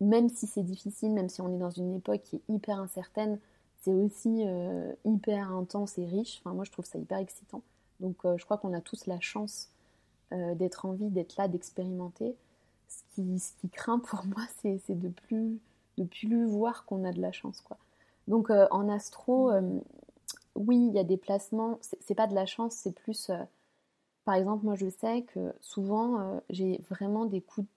[0.00, 3.38] même si c'est difficile, même si on est dans une époque qui est hyper incertaine,
[3.84, 6.40] c'est aussi euh, hyper intense et riche.
[6.40, 7.62] Enfin, moi, je trouve ça hyper excitant.
[8.00, 9.68] Donc, euh, je crois qu'on a tous la chance
[10.32, 12.34] euh, d'être en vie, d'être là, d'expérimenter.
[12.88, 15.58] Ce qui, ce qui craint pour moi, c'est de plus,
[15.98, 17.60] de plus voir qu'on a de la chance.
[17.60, 17.76] Quoi.
[18.26, 19.52] Donc, en astro,
[20.54, 21.78] oui, il y a des placements.
[22.00, 23.30] C'est pas de la chance, c'est plus.
[24.24, 27.68] par exemple, moi, je sais que souvent, j'ai vraiment des coups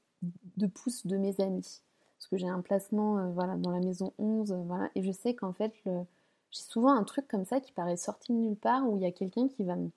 [0.55, 1.81] de pouce de mes amis
[2.17, 5.11] parce que j'ai un placement euh, voilà, dans la maison 11, euh, voilà, et je
[5.11, 8.89] sais qu'en fait, j'ai souvent un truc comme ça qui paraît sorti de nulle part,
[8.89, 9.89] où il y a quelqu'un qui va me,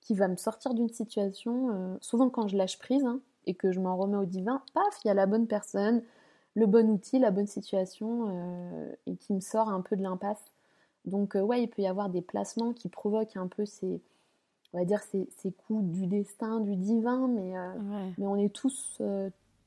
[0.00, 3.70] qui va me sortir d'une situation, euh, souvent quand je lâche prise, hein, et que
[3.70, 6.02] je m'en remets au divin, paf, il y a la bonne personne,
[6.54, 8.28] le bon outil, la bonne situation,
[9.06, 10.44] et qui me sort un peu de l'impasse.
[11.06, 14.02] Donc ouais, il peut y avoir des placements qui provoquent un peu ces,
[14.74, 17.54] on va dire ces, ces coups du destin, du divin, mais,
[18.18, 19.00] mais on est tous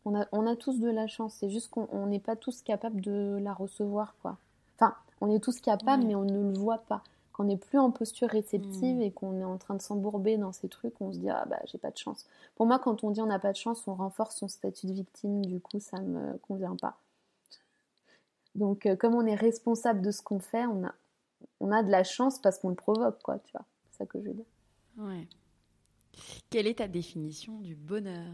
[0.06, 3.53] on a, tous de la chance, c'est juste qu'on n'est pas tous capables de la
[3.53, 4.38] recevoir, quoi.
[4.76, 7.03] Enfin, on est tous capables, mais on ne le voit pas.
[7.32, 9.02] Quand on n'est plus en posture réceptive hmm.
[9.02, 11.60] et qu'on est en train de s'embourber dans ces trucs, on se dit ah bah
[11.65, 12.26] j'ai pas de chance.
[12.56, 14.94] Pour moi, quand on dit on n'a pas de chance, on renforce son statut de
[14.94, 15.44] victime.
[15.45, 16.98] Du coup, ça me convient pas.
[18.53, 20.94] Donc, euh, comme on est responsable de ce qu'on fait, on a,
[21.60, 23.40] on a de la chance parce qu'on le provoque, quoi.
[23.40, 24.45] Tu vois, c'est ça que je veux dire.
[24.98, 25.27] Ouais.
[26.49, 28.32] Quelle est ta définition du bonheur?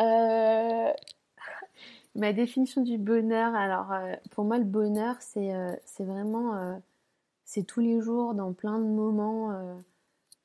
[0.00, 0.92] Euh,
[2.14, 6.80] ma définition du bonheur, alors euh, pour moi le bonheur c'est euh, vraiment
[7.44, 9.52] c'est tous les jours dans plein de moments.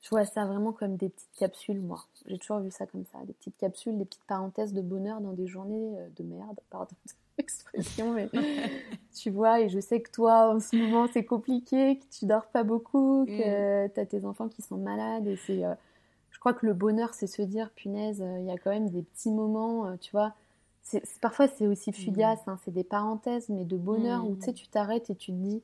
[0.00, 2.04] je vois ça vraiment comme des petites capsules moi.
[2.26, 5.32] J'ai toujours vu ça comme ça, des petites capsules, des petites parenthèses de bonheur dans
[5.32, 6.94] des journées de merde, pardon
[7.38, 8.28] l'expression, mais
[9.14, 12.46] tu vois, et je sais que toi en ce moment c'est compliqué, que tu dors
[12.46, 13.90] pas beaucoup, que mm.
[13.92, 15.64] tu as tes enfants qui sont malades et c'est
[16.42, 19.02] crois que le bonheur, c'est se dire, punaise, euh, il y a quand même des
[19.02, 20.34] petits moments, euh, tu vois.
[21.20, 21.94] parfois, c'est aussi mmh.
[21.94, 24.54] fugace, hein, c'est des parenthèses, mais de bonheur où tu sais, mmh.
[24.54, 25.62] tu t'arrêtes et tu te dis,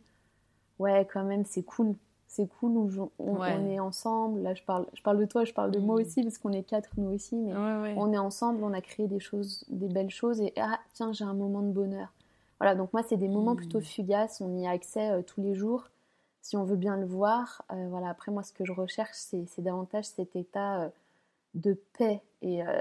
[0.78, 1.96] ouais, quand même, c'est cool.
[2.28, 4.42] C'est cool où on, est ensemble.
[4.42, 6.00] Là, je parle, je parle de toi, je parle de moi mmh.
[6.02, 7.54] aussi, parce qu'on est quatre, nous aussi, mais
[7.96, 11.24] on est ensemble, on a créé des choses, des belles choses, et ah, tiens, j'ai
[11.24, 12.12] un moment de bonheur.
[12.60, 15.56] Voilà, donc moi, c'est des moments plutôt fugaces, on y a accès euh, tous les
[15.56, 15.88] jours
[16.48, 19.46] si on veut bien le voir, euh, voilà, après moi ce que je recherche c'est,
[19.58, 20.88] davantage cet état euh,
[21.52, 22.80] de paix euh,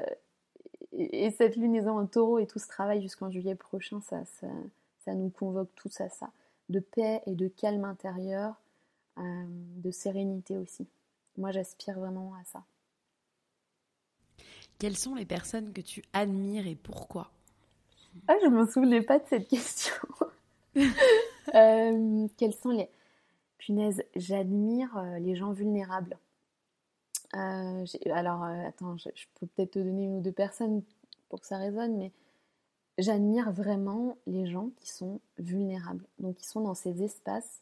[0.94, 4.24] et, et, cette lunaison en taureau et tout ce travail jusqu'en juillet prochain, ça,
[5.04, 6.30] ça, nous convoque tous à ça,
[6.70, 8.56] de paix et de calme intérieur,
[9.18, 10.88] de sérénité aussi.
[11.38, 12.64] Moi j'aspire vraiment à ça.
[14.80, 17.32] Quelles sont les personnes que tu admires et pourquoi?
[18.30, 19.94] Ah, Je ne m'en souvenais pas de cette question.
[22.38, 22.90] quels sont les
[23.58, 26.18] punaise, j'admire euh, les gens vulnérables.
[27.36, 30.84] Euh, alors, euh, attends, je, peux peut-être te donner une ou deux personnes
[31.30, 32.12] pour que ça résonne, mais
[32.98, 37.62] j'admire vraiment les gens qui sont vulnérables, donc qui sont dans ces espaces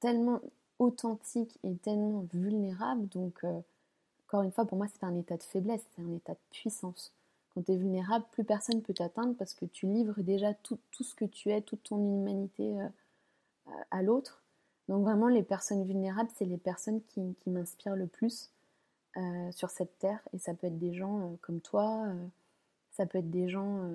[0.00, 0.40] tellement
[0.78, 3.08] authentiques et tellement vulnérables.
[3.08, 3.44] Donc,
[4.26, 7.12] encore une fois, pour moi, c'est un état de faiblesse, c'est un état de puissance.
[7.54, 10.78] Quand tu es vulnérable, plus personne ne peut t'atteindre parce que tu livres déjà tout,
[10.90, 12.76] tout, ce que tu es, toute ton humanité
[13.90, 14.43] à l'autre.
[14.88, 18.50] Donc vraiment, les personnes vulnérables, c'est les personnes qui, m'inspirent le plus
[19.16, 20.20] euh, sur cette terre.
[20.32, 22.26] Et ça peut être des gens euh, comme toi, euh,
[22.92, 23.88] ça peut être des gens...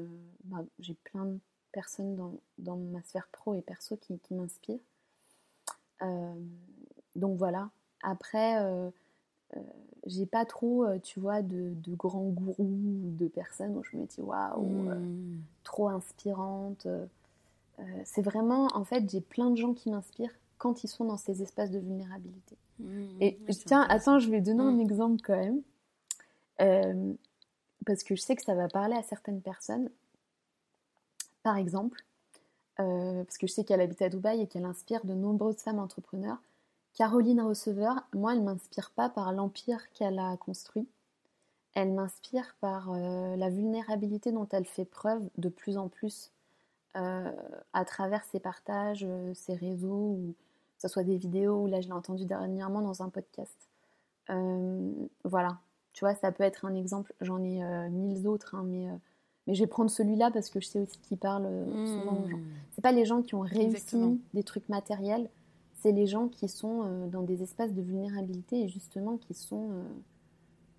[0.45, 1.37] Bah, j'ai plein de
[1.71, 4.79] personnes dans, dans, ma sphère pro et perso qui, qui m'inspirent.
[7.15, 7.69] donc voilà.
[8.01, 8.57] Après,
[10.05, 14.21] j'ai pas trop, tu vois, de, de, grands gourous, de personnes où je me dis
[14.21, 15.41] waouh, mmh.
[15.63, 16.87] trop inspirante.
[18.03, 21.41] c'est vraiment, en fait, j'ai plein de gens qui m'inspirent quand ils sont dans ces
[21.41, 22.55] espaces de vulnérabilité.
[22.79, 24.81] Mmh, et tiens, attends, je vais donner un mmh.
[24.81, 25.61] exemple quand même.
[26.61, 27.13] Euh,
[27.85, 29.89] parce que je sais que ça va parler à certaines personnes.
[31.41, 32.03] Par exemple,
[32.79, 35.79] euh, parce que je sais qu'elle habite à Dubaï et qu'elle inspire de nombreuses femmes
[35.79, 36.37] entrepreneurs.
[36.93, 40.87] Caroline Receveur, moi, elle ne m'inspire pas par l'empire qu'elle a construit.
[41.73, 46.31] Elle m'inspire par euh, la vulnérabilité dont elle fait preuve de plus en plus
[46.95, 50.35] à travers ses partages, ses réseaux, ou
[50.79, 53.69] ce soit des vidéos, ou là je l'ai entendu dernièrement dans un podcast.
[55.23, 55.59] voilà,
[55.99, 57.13] tu vois, ça peut être un exemple.
[57.21, 58.93] J'en ai euh, mille autres, hein, mais, euh,
[59.47, 62.29] mais je vais prendre celui-là parce que je sais aussi qu'il parle euh, souvent aux
[62.29, 62.37] gens.
[62.37, 62.53] Hmm.
[62.71, 65.29] C'est pas les gens qui ont réussi des trucs matériels,
[65.81, 69.69] c'est les gens qui sont dans des espaces de vulnérabilité et justement qui sont.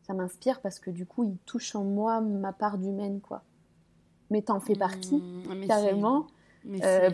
[0.07, 3.43] ça m'inspire parce que du coup, ils touchent en moi ma part d'humaine, quoi.
[4.31, 6.27] Mais t'en fais partie, hmm, carrément.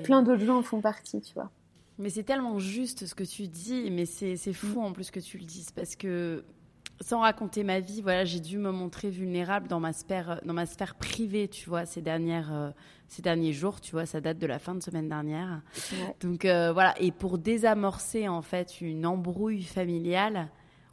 [0.04, 1.50] plein d'autres gens en font partie, tu vois.
[1.98, 5.38] Mais c'est tellement juste ce que tu dis, mais c'est fou en plus que tu
[5.38, 6.44] le dises parce que
[7.00, 10.66] sans raconter ma vie, voilà, j'ai dû me montrer vulnérable dans ma sphère, dans ma
[10.66, 12.70] sphère privée, tu vois, ces dernières, euh,
[13.08, 15.60] ces derniers jours, tu vois, ça date de la fin de semaine dernière.
[16.20, 20.48] Donc euh, voilà, et pour désamorcer en fait une embrouille familiale,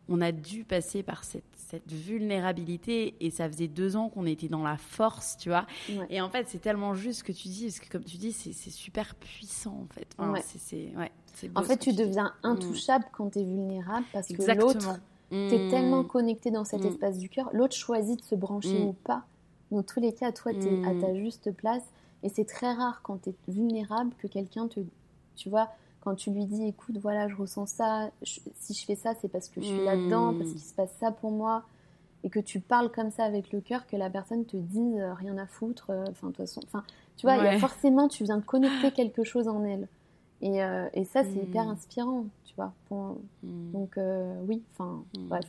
[0.10, 1.44] on a dû passer par cette,
[1.74, 5.66] cette vulnérabilité et ça faisait deux ans qu'on était dans la force, tu vois.
[6.12, 8.32] Et en fait, c'est tellement juste ce que tu dis, parce que comme tu dis,
[8.32, 10.08] c'est super puissant en fait.
[10.44, 11.12] c'est, ouais,
[11.56, 12.48] en fait, tu deviens mm.
[12.48, 15.00] intouchable quand tu es vulnérable parce que l'autre
[15.32, 16.08] tu es tellement mm.
[16.08, 16.90] connecté dans cet mm.
[16.90, 17.50] espace du cœur.
[17.54, 19.24] L'autre choisit de se brancher ou pas.
[19.72, 21.84] Dans tous les cas, toi, tu es à ta juste place.
[22.22, 24.80] Et c'est très rare quand tu es vulnérable que quelqu'un te.
[25.36, 25.70] Tu vois,
[26.04, 28.12] quand tu lui dis écoute, voilà, je ressens ça.
[28.24, 31.12] si je fais ça, c'est parce que je suis là-dedans, parce qu'il se passe ça
[31.12, 31.64] pour moi.
[32.26, 35.14] Et que tu parles comme ça avec le cœur, que la personne te dise euh,
[35.14, 35.90] rien à foutre.
[35.90, 36.62] Euh, enfin, de toute façon.
[36.66, 36.84] Enfin,
[37.18, 39.88] tu vois, il y a forcément, tu viens connecter quelque chose en elle.
[40.42, 42.74] Et, euh, et ça, c'est hyper inspirant tu vois.
[42.92, 43.72] Hmm.
[43.72, 43.98] Donc
[44.48, 45.28] oui, enfin hmm.
[45.28, 45.46] bref.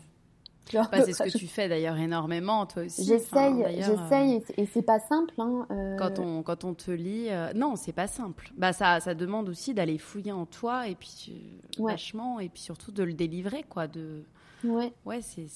[0.73, 3.05] Bah, c'est ce que tu fais d'ailleurs énormément, toi aussi.
[3.05, 5.35] J'essaye, j'essaye, euh, et c'est pas simple.
[5.39, 5.97] Hein, euh.
[5.97, 8.51] quand, on, quand on te lit, non, c'est pas simple.
[8.57, 12.93] Bah, ça, ça demande aussi d'aller fouiller en toi, et puis vachement, et puis surtout
[12.93, 13.87] de le délivrer, quoi.
[13.87, 14.23] De...
[14.65, 14.93] Ouais.
[15.05, 15.47] Ouais, c'est.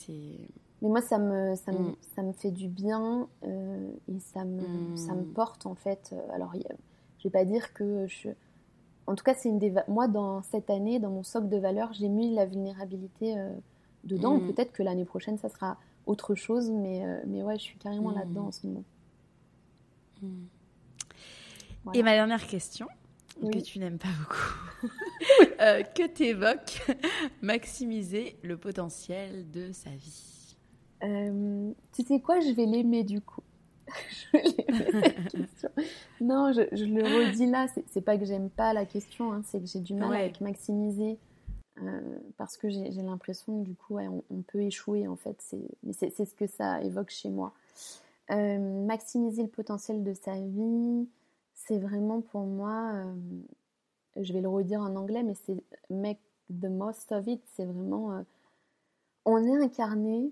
[0.80, 1.96] Mais moi, ça me, ça, me, hmm.
[2.14, 6.14] ça me fait du bien, et ça me, ça me porte, en fait.
[6.34, 8.28] Alors, je vais pas dire que je
[9.08, 11.94] en tout cas, c'est une des moi dans cette année, dans mon socle de valeurs,
[11.94, 13.50] j'ai mis la vulnérabilité euh,
[14.04, 14.38] dedans.
[14.38, 14.52] Mm.
[14.52, 18.10] Peut-être que l'année prochaine, ça sera autre chose, mais euh, mais ouais, je suis carrément
[18.10, 18.84] là-dedans en ce moment.
[20.22, 20.44] Mm.
[21.94, 22.86] Et ma dernière question,
[23.40, 24.88] que tu n'aimes pas beaucoup,
[25.60, 26.86] euh, que t'évoques
[27.42, 30.56] maximiser le potentiel de sa vie.
[31.00, 33.42] tu sais quoi, je vais l'aimer du coup.
[36.20, 39.66] non, je, le redis là, c'est pas que j'aime pas la question, hein, c'est que
[39.66, 41.18] j'ai du mal avec maximiser
[41.82, 45.42] euh, parce que j'ai l'impression du coup on, peut échouer en fait.
[45.82, 47.52] Mais c'est ce que ça évoque chez moi.
[48.30, 51.08] Euh, maximiser le potentiel de sa vie,
[51.54, 53.14] c'est vraiment pour moi, euh,
[54.16, 55.56] je vais le redire en anglais, mais c'est
[55.90, 57.42] make the most of it.
[57.54, 58.24] C'est vraiment,
[59.24, 60.30] on est incarné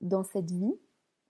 [0.00, 0.74] dans cette vie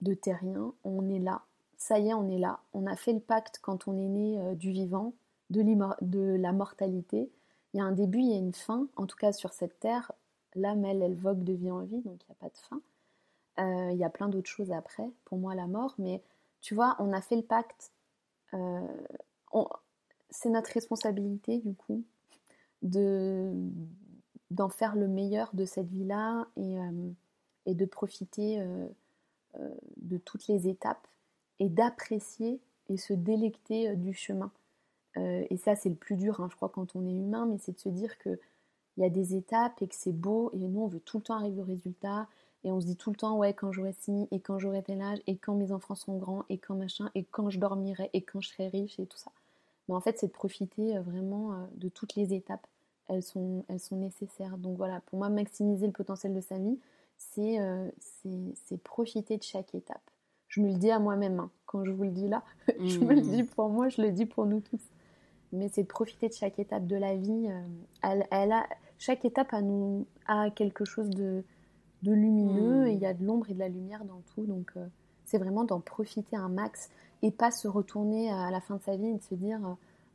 [0.03, 1.43] de terrien, on est là.
[1.79, 2.61] Ça y est, on est là.
[2.75, 5.15] On a fait le pacte quand on est né du vivant,
[5.51, 7.31] de, la mortalité.
[7.73, 8.89] Il y a un début, il y a une fin.
[8.97, 10.13] En tout cas, sur cette terre,
[10.55, 12.81] l'âme, elle, elle vogue de vie en vie, donc il n'y a pas de fin.
[13.59, 15.95] Euh, il y a plein d'autres choses après, pour moi, la mort.
[15.99, 16.23] Mais
[16.61, 17.93] tu vois, on a fait le pacte.
[18.55, 18.81] Euh,
[20.31, 22.03] c'est notre responsabilité, du coup,
[22.83, 23.53] de
[24.51, 26.79] d'en faire le meilleur de cette vie-là et,
[27.67, 28.63] et, de profiter
[29.61, 31.09] euh, de toutes les étapes
[31.59, 34.53] et d'apprécier et se délecter euh, du chemin.
[35.19, 37.59] Euh, et ça, c'est le plus dur, hein, je crois, quand on est humain, mais
[37.59, 38.39] c'est de se dire qu'il
[38.99, 41.35] y a des étapes et que c'est beau, et nous, on veut tout le temps
[41.35, 42.27] arriver au résultat,
[42.65, 45.01] et on se dit tout le temps, ouais, quand j'aurai ci, et quand j'aurai tel
[45.01, 48.23] âge, et quand mes enfants sont grands, et quand machin, et quand je dormirai, et
[48.23, 49.31] quand je serai riche, et tout ça.
[49.89, 52.67] Mais en fait, c'est de profiter vraiment de toutes les étapes.
[53.09, 54.59] Elles sont, elles sont nécessaires.
[54.59, 56.79] Donc voilà, pour moi, maximiser le potentiel de sa vie,
[57.39, 57.91] euh,
[58.65, 60.03] c'est profiter de chaque étape.
[60.49, 61.51] Je me le dis à moi-même, hein.
[61.67, 62.43] quand je vous le dis là,
[62.81, 64.81] je me le dis pour moi, je le dis pour nous tous.
[65.53, 67.49] Mais c'est de profiter de chaque étape de la vie.
[67.49, 68.67] Euh, elle, a,
[68.99, 71.43] chaque étape a, nous, a quelque chose de,
[72.03, 74.45] de lumineux, et il y a de l'ombre et de la lumière dans tout.
[74.45, 74.87] Donc euh,
[75.25, 76.91] c'est vraiment d'en profiter un max.
[77.23, 79.61] et pas se retourner à la fin de sa vie et de se dire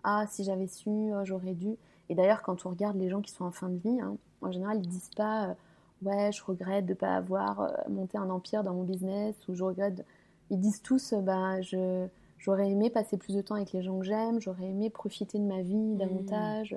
[0.04, 1.76] ah si j'avais su oh, j'aurais dû
[2.10, 4.52] et d'ailleurs quand on regarde les gens qui sont en fin de vie hein, en
[4.52, 5.56] général ils disent pas
[6.02, 10.06] ouais je regrette de pas avoir monté un empire dans mon business ou je regrette
[10.50, 12.08] ils disent tous bah je
[12.44, 15.46] j'aurais aimé passer plus de temps avec les gens que j'aime j'aurais aimé profiter de
[15.46, 15.98] ma vie mmh.
[15.98, 16.76] davantage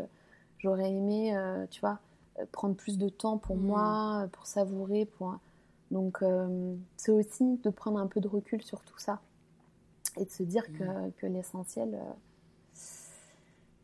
[0.58, 1.36] j'aurais aimé
[1.70, 1.98] tu vois
[2.52, 3.66] prendre plus de temps pour mmh.
[3.66, 5.38] moi pour savourer pour
[5.90, 6.24] donc
[6.96, 9.20] c'est aussi de prendre un peu de recul sur tout ça
[10.16, 11.12] et de se dire que, mm.
[11.18, 12.12] que l'essentiel, euh,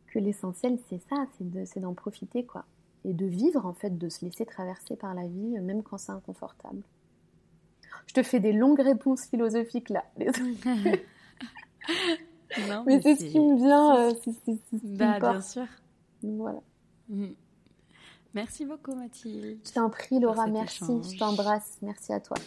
[0.07, 1.25] que l'essentiel c'est ça,
[1.65, 2.65] c'est d'en profiter quoi,
[3.05, 6.11] et de vivre en fait, de se laisser traverser par la vie, même quand c'est
[6.11, 6.81] inconfortable.
[8.07, 10.03] Je te fais des longues réponses philosophiques là.
[12.69, 13.97] non, mais, c'est ce qui me vient.
[13.97, 15.65] Euh, c'est bah, bien sûr.
[16.21, 16.59] Voilà.
[17.09, 17.27] Mm.
[18.33, 19.59] Merci beaucoup Mathilde.
[19.65, 20.85] Je t'en prie Laura, merci.
[21.03, 21.77] Je t'embrasse.
[21.81, 22.37] Merci à toi.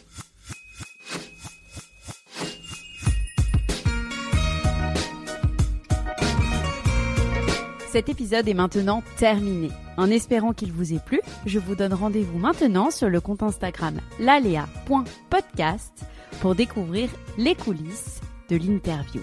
[7.97, 9.71] Cet épisode est maintenant terminé.
[9.97, 13.99] En espérant qu'il vous ait plu, je vous donne rendez-vous maintenant sur le compte Instagram
[14.19, 16.05] lalea.podcast
[16.43, 17.09] pour découvrir
[17.39, 19.23] les coulisses de l'interview.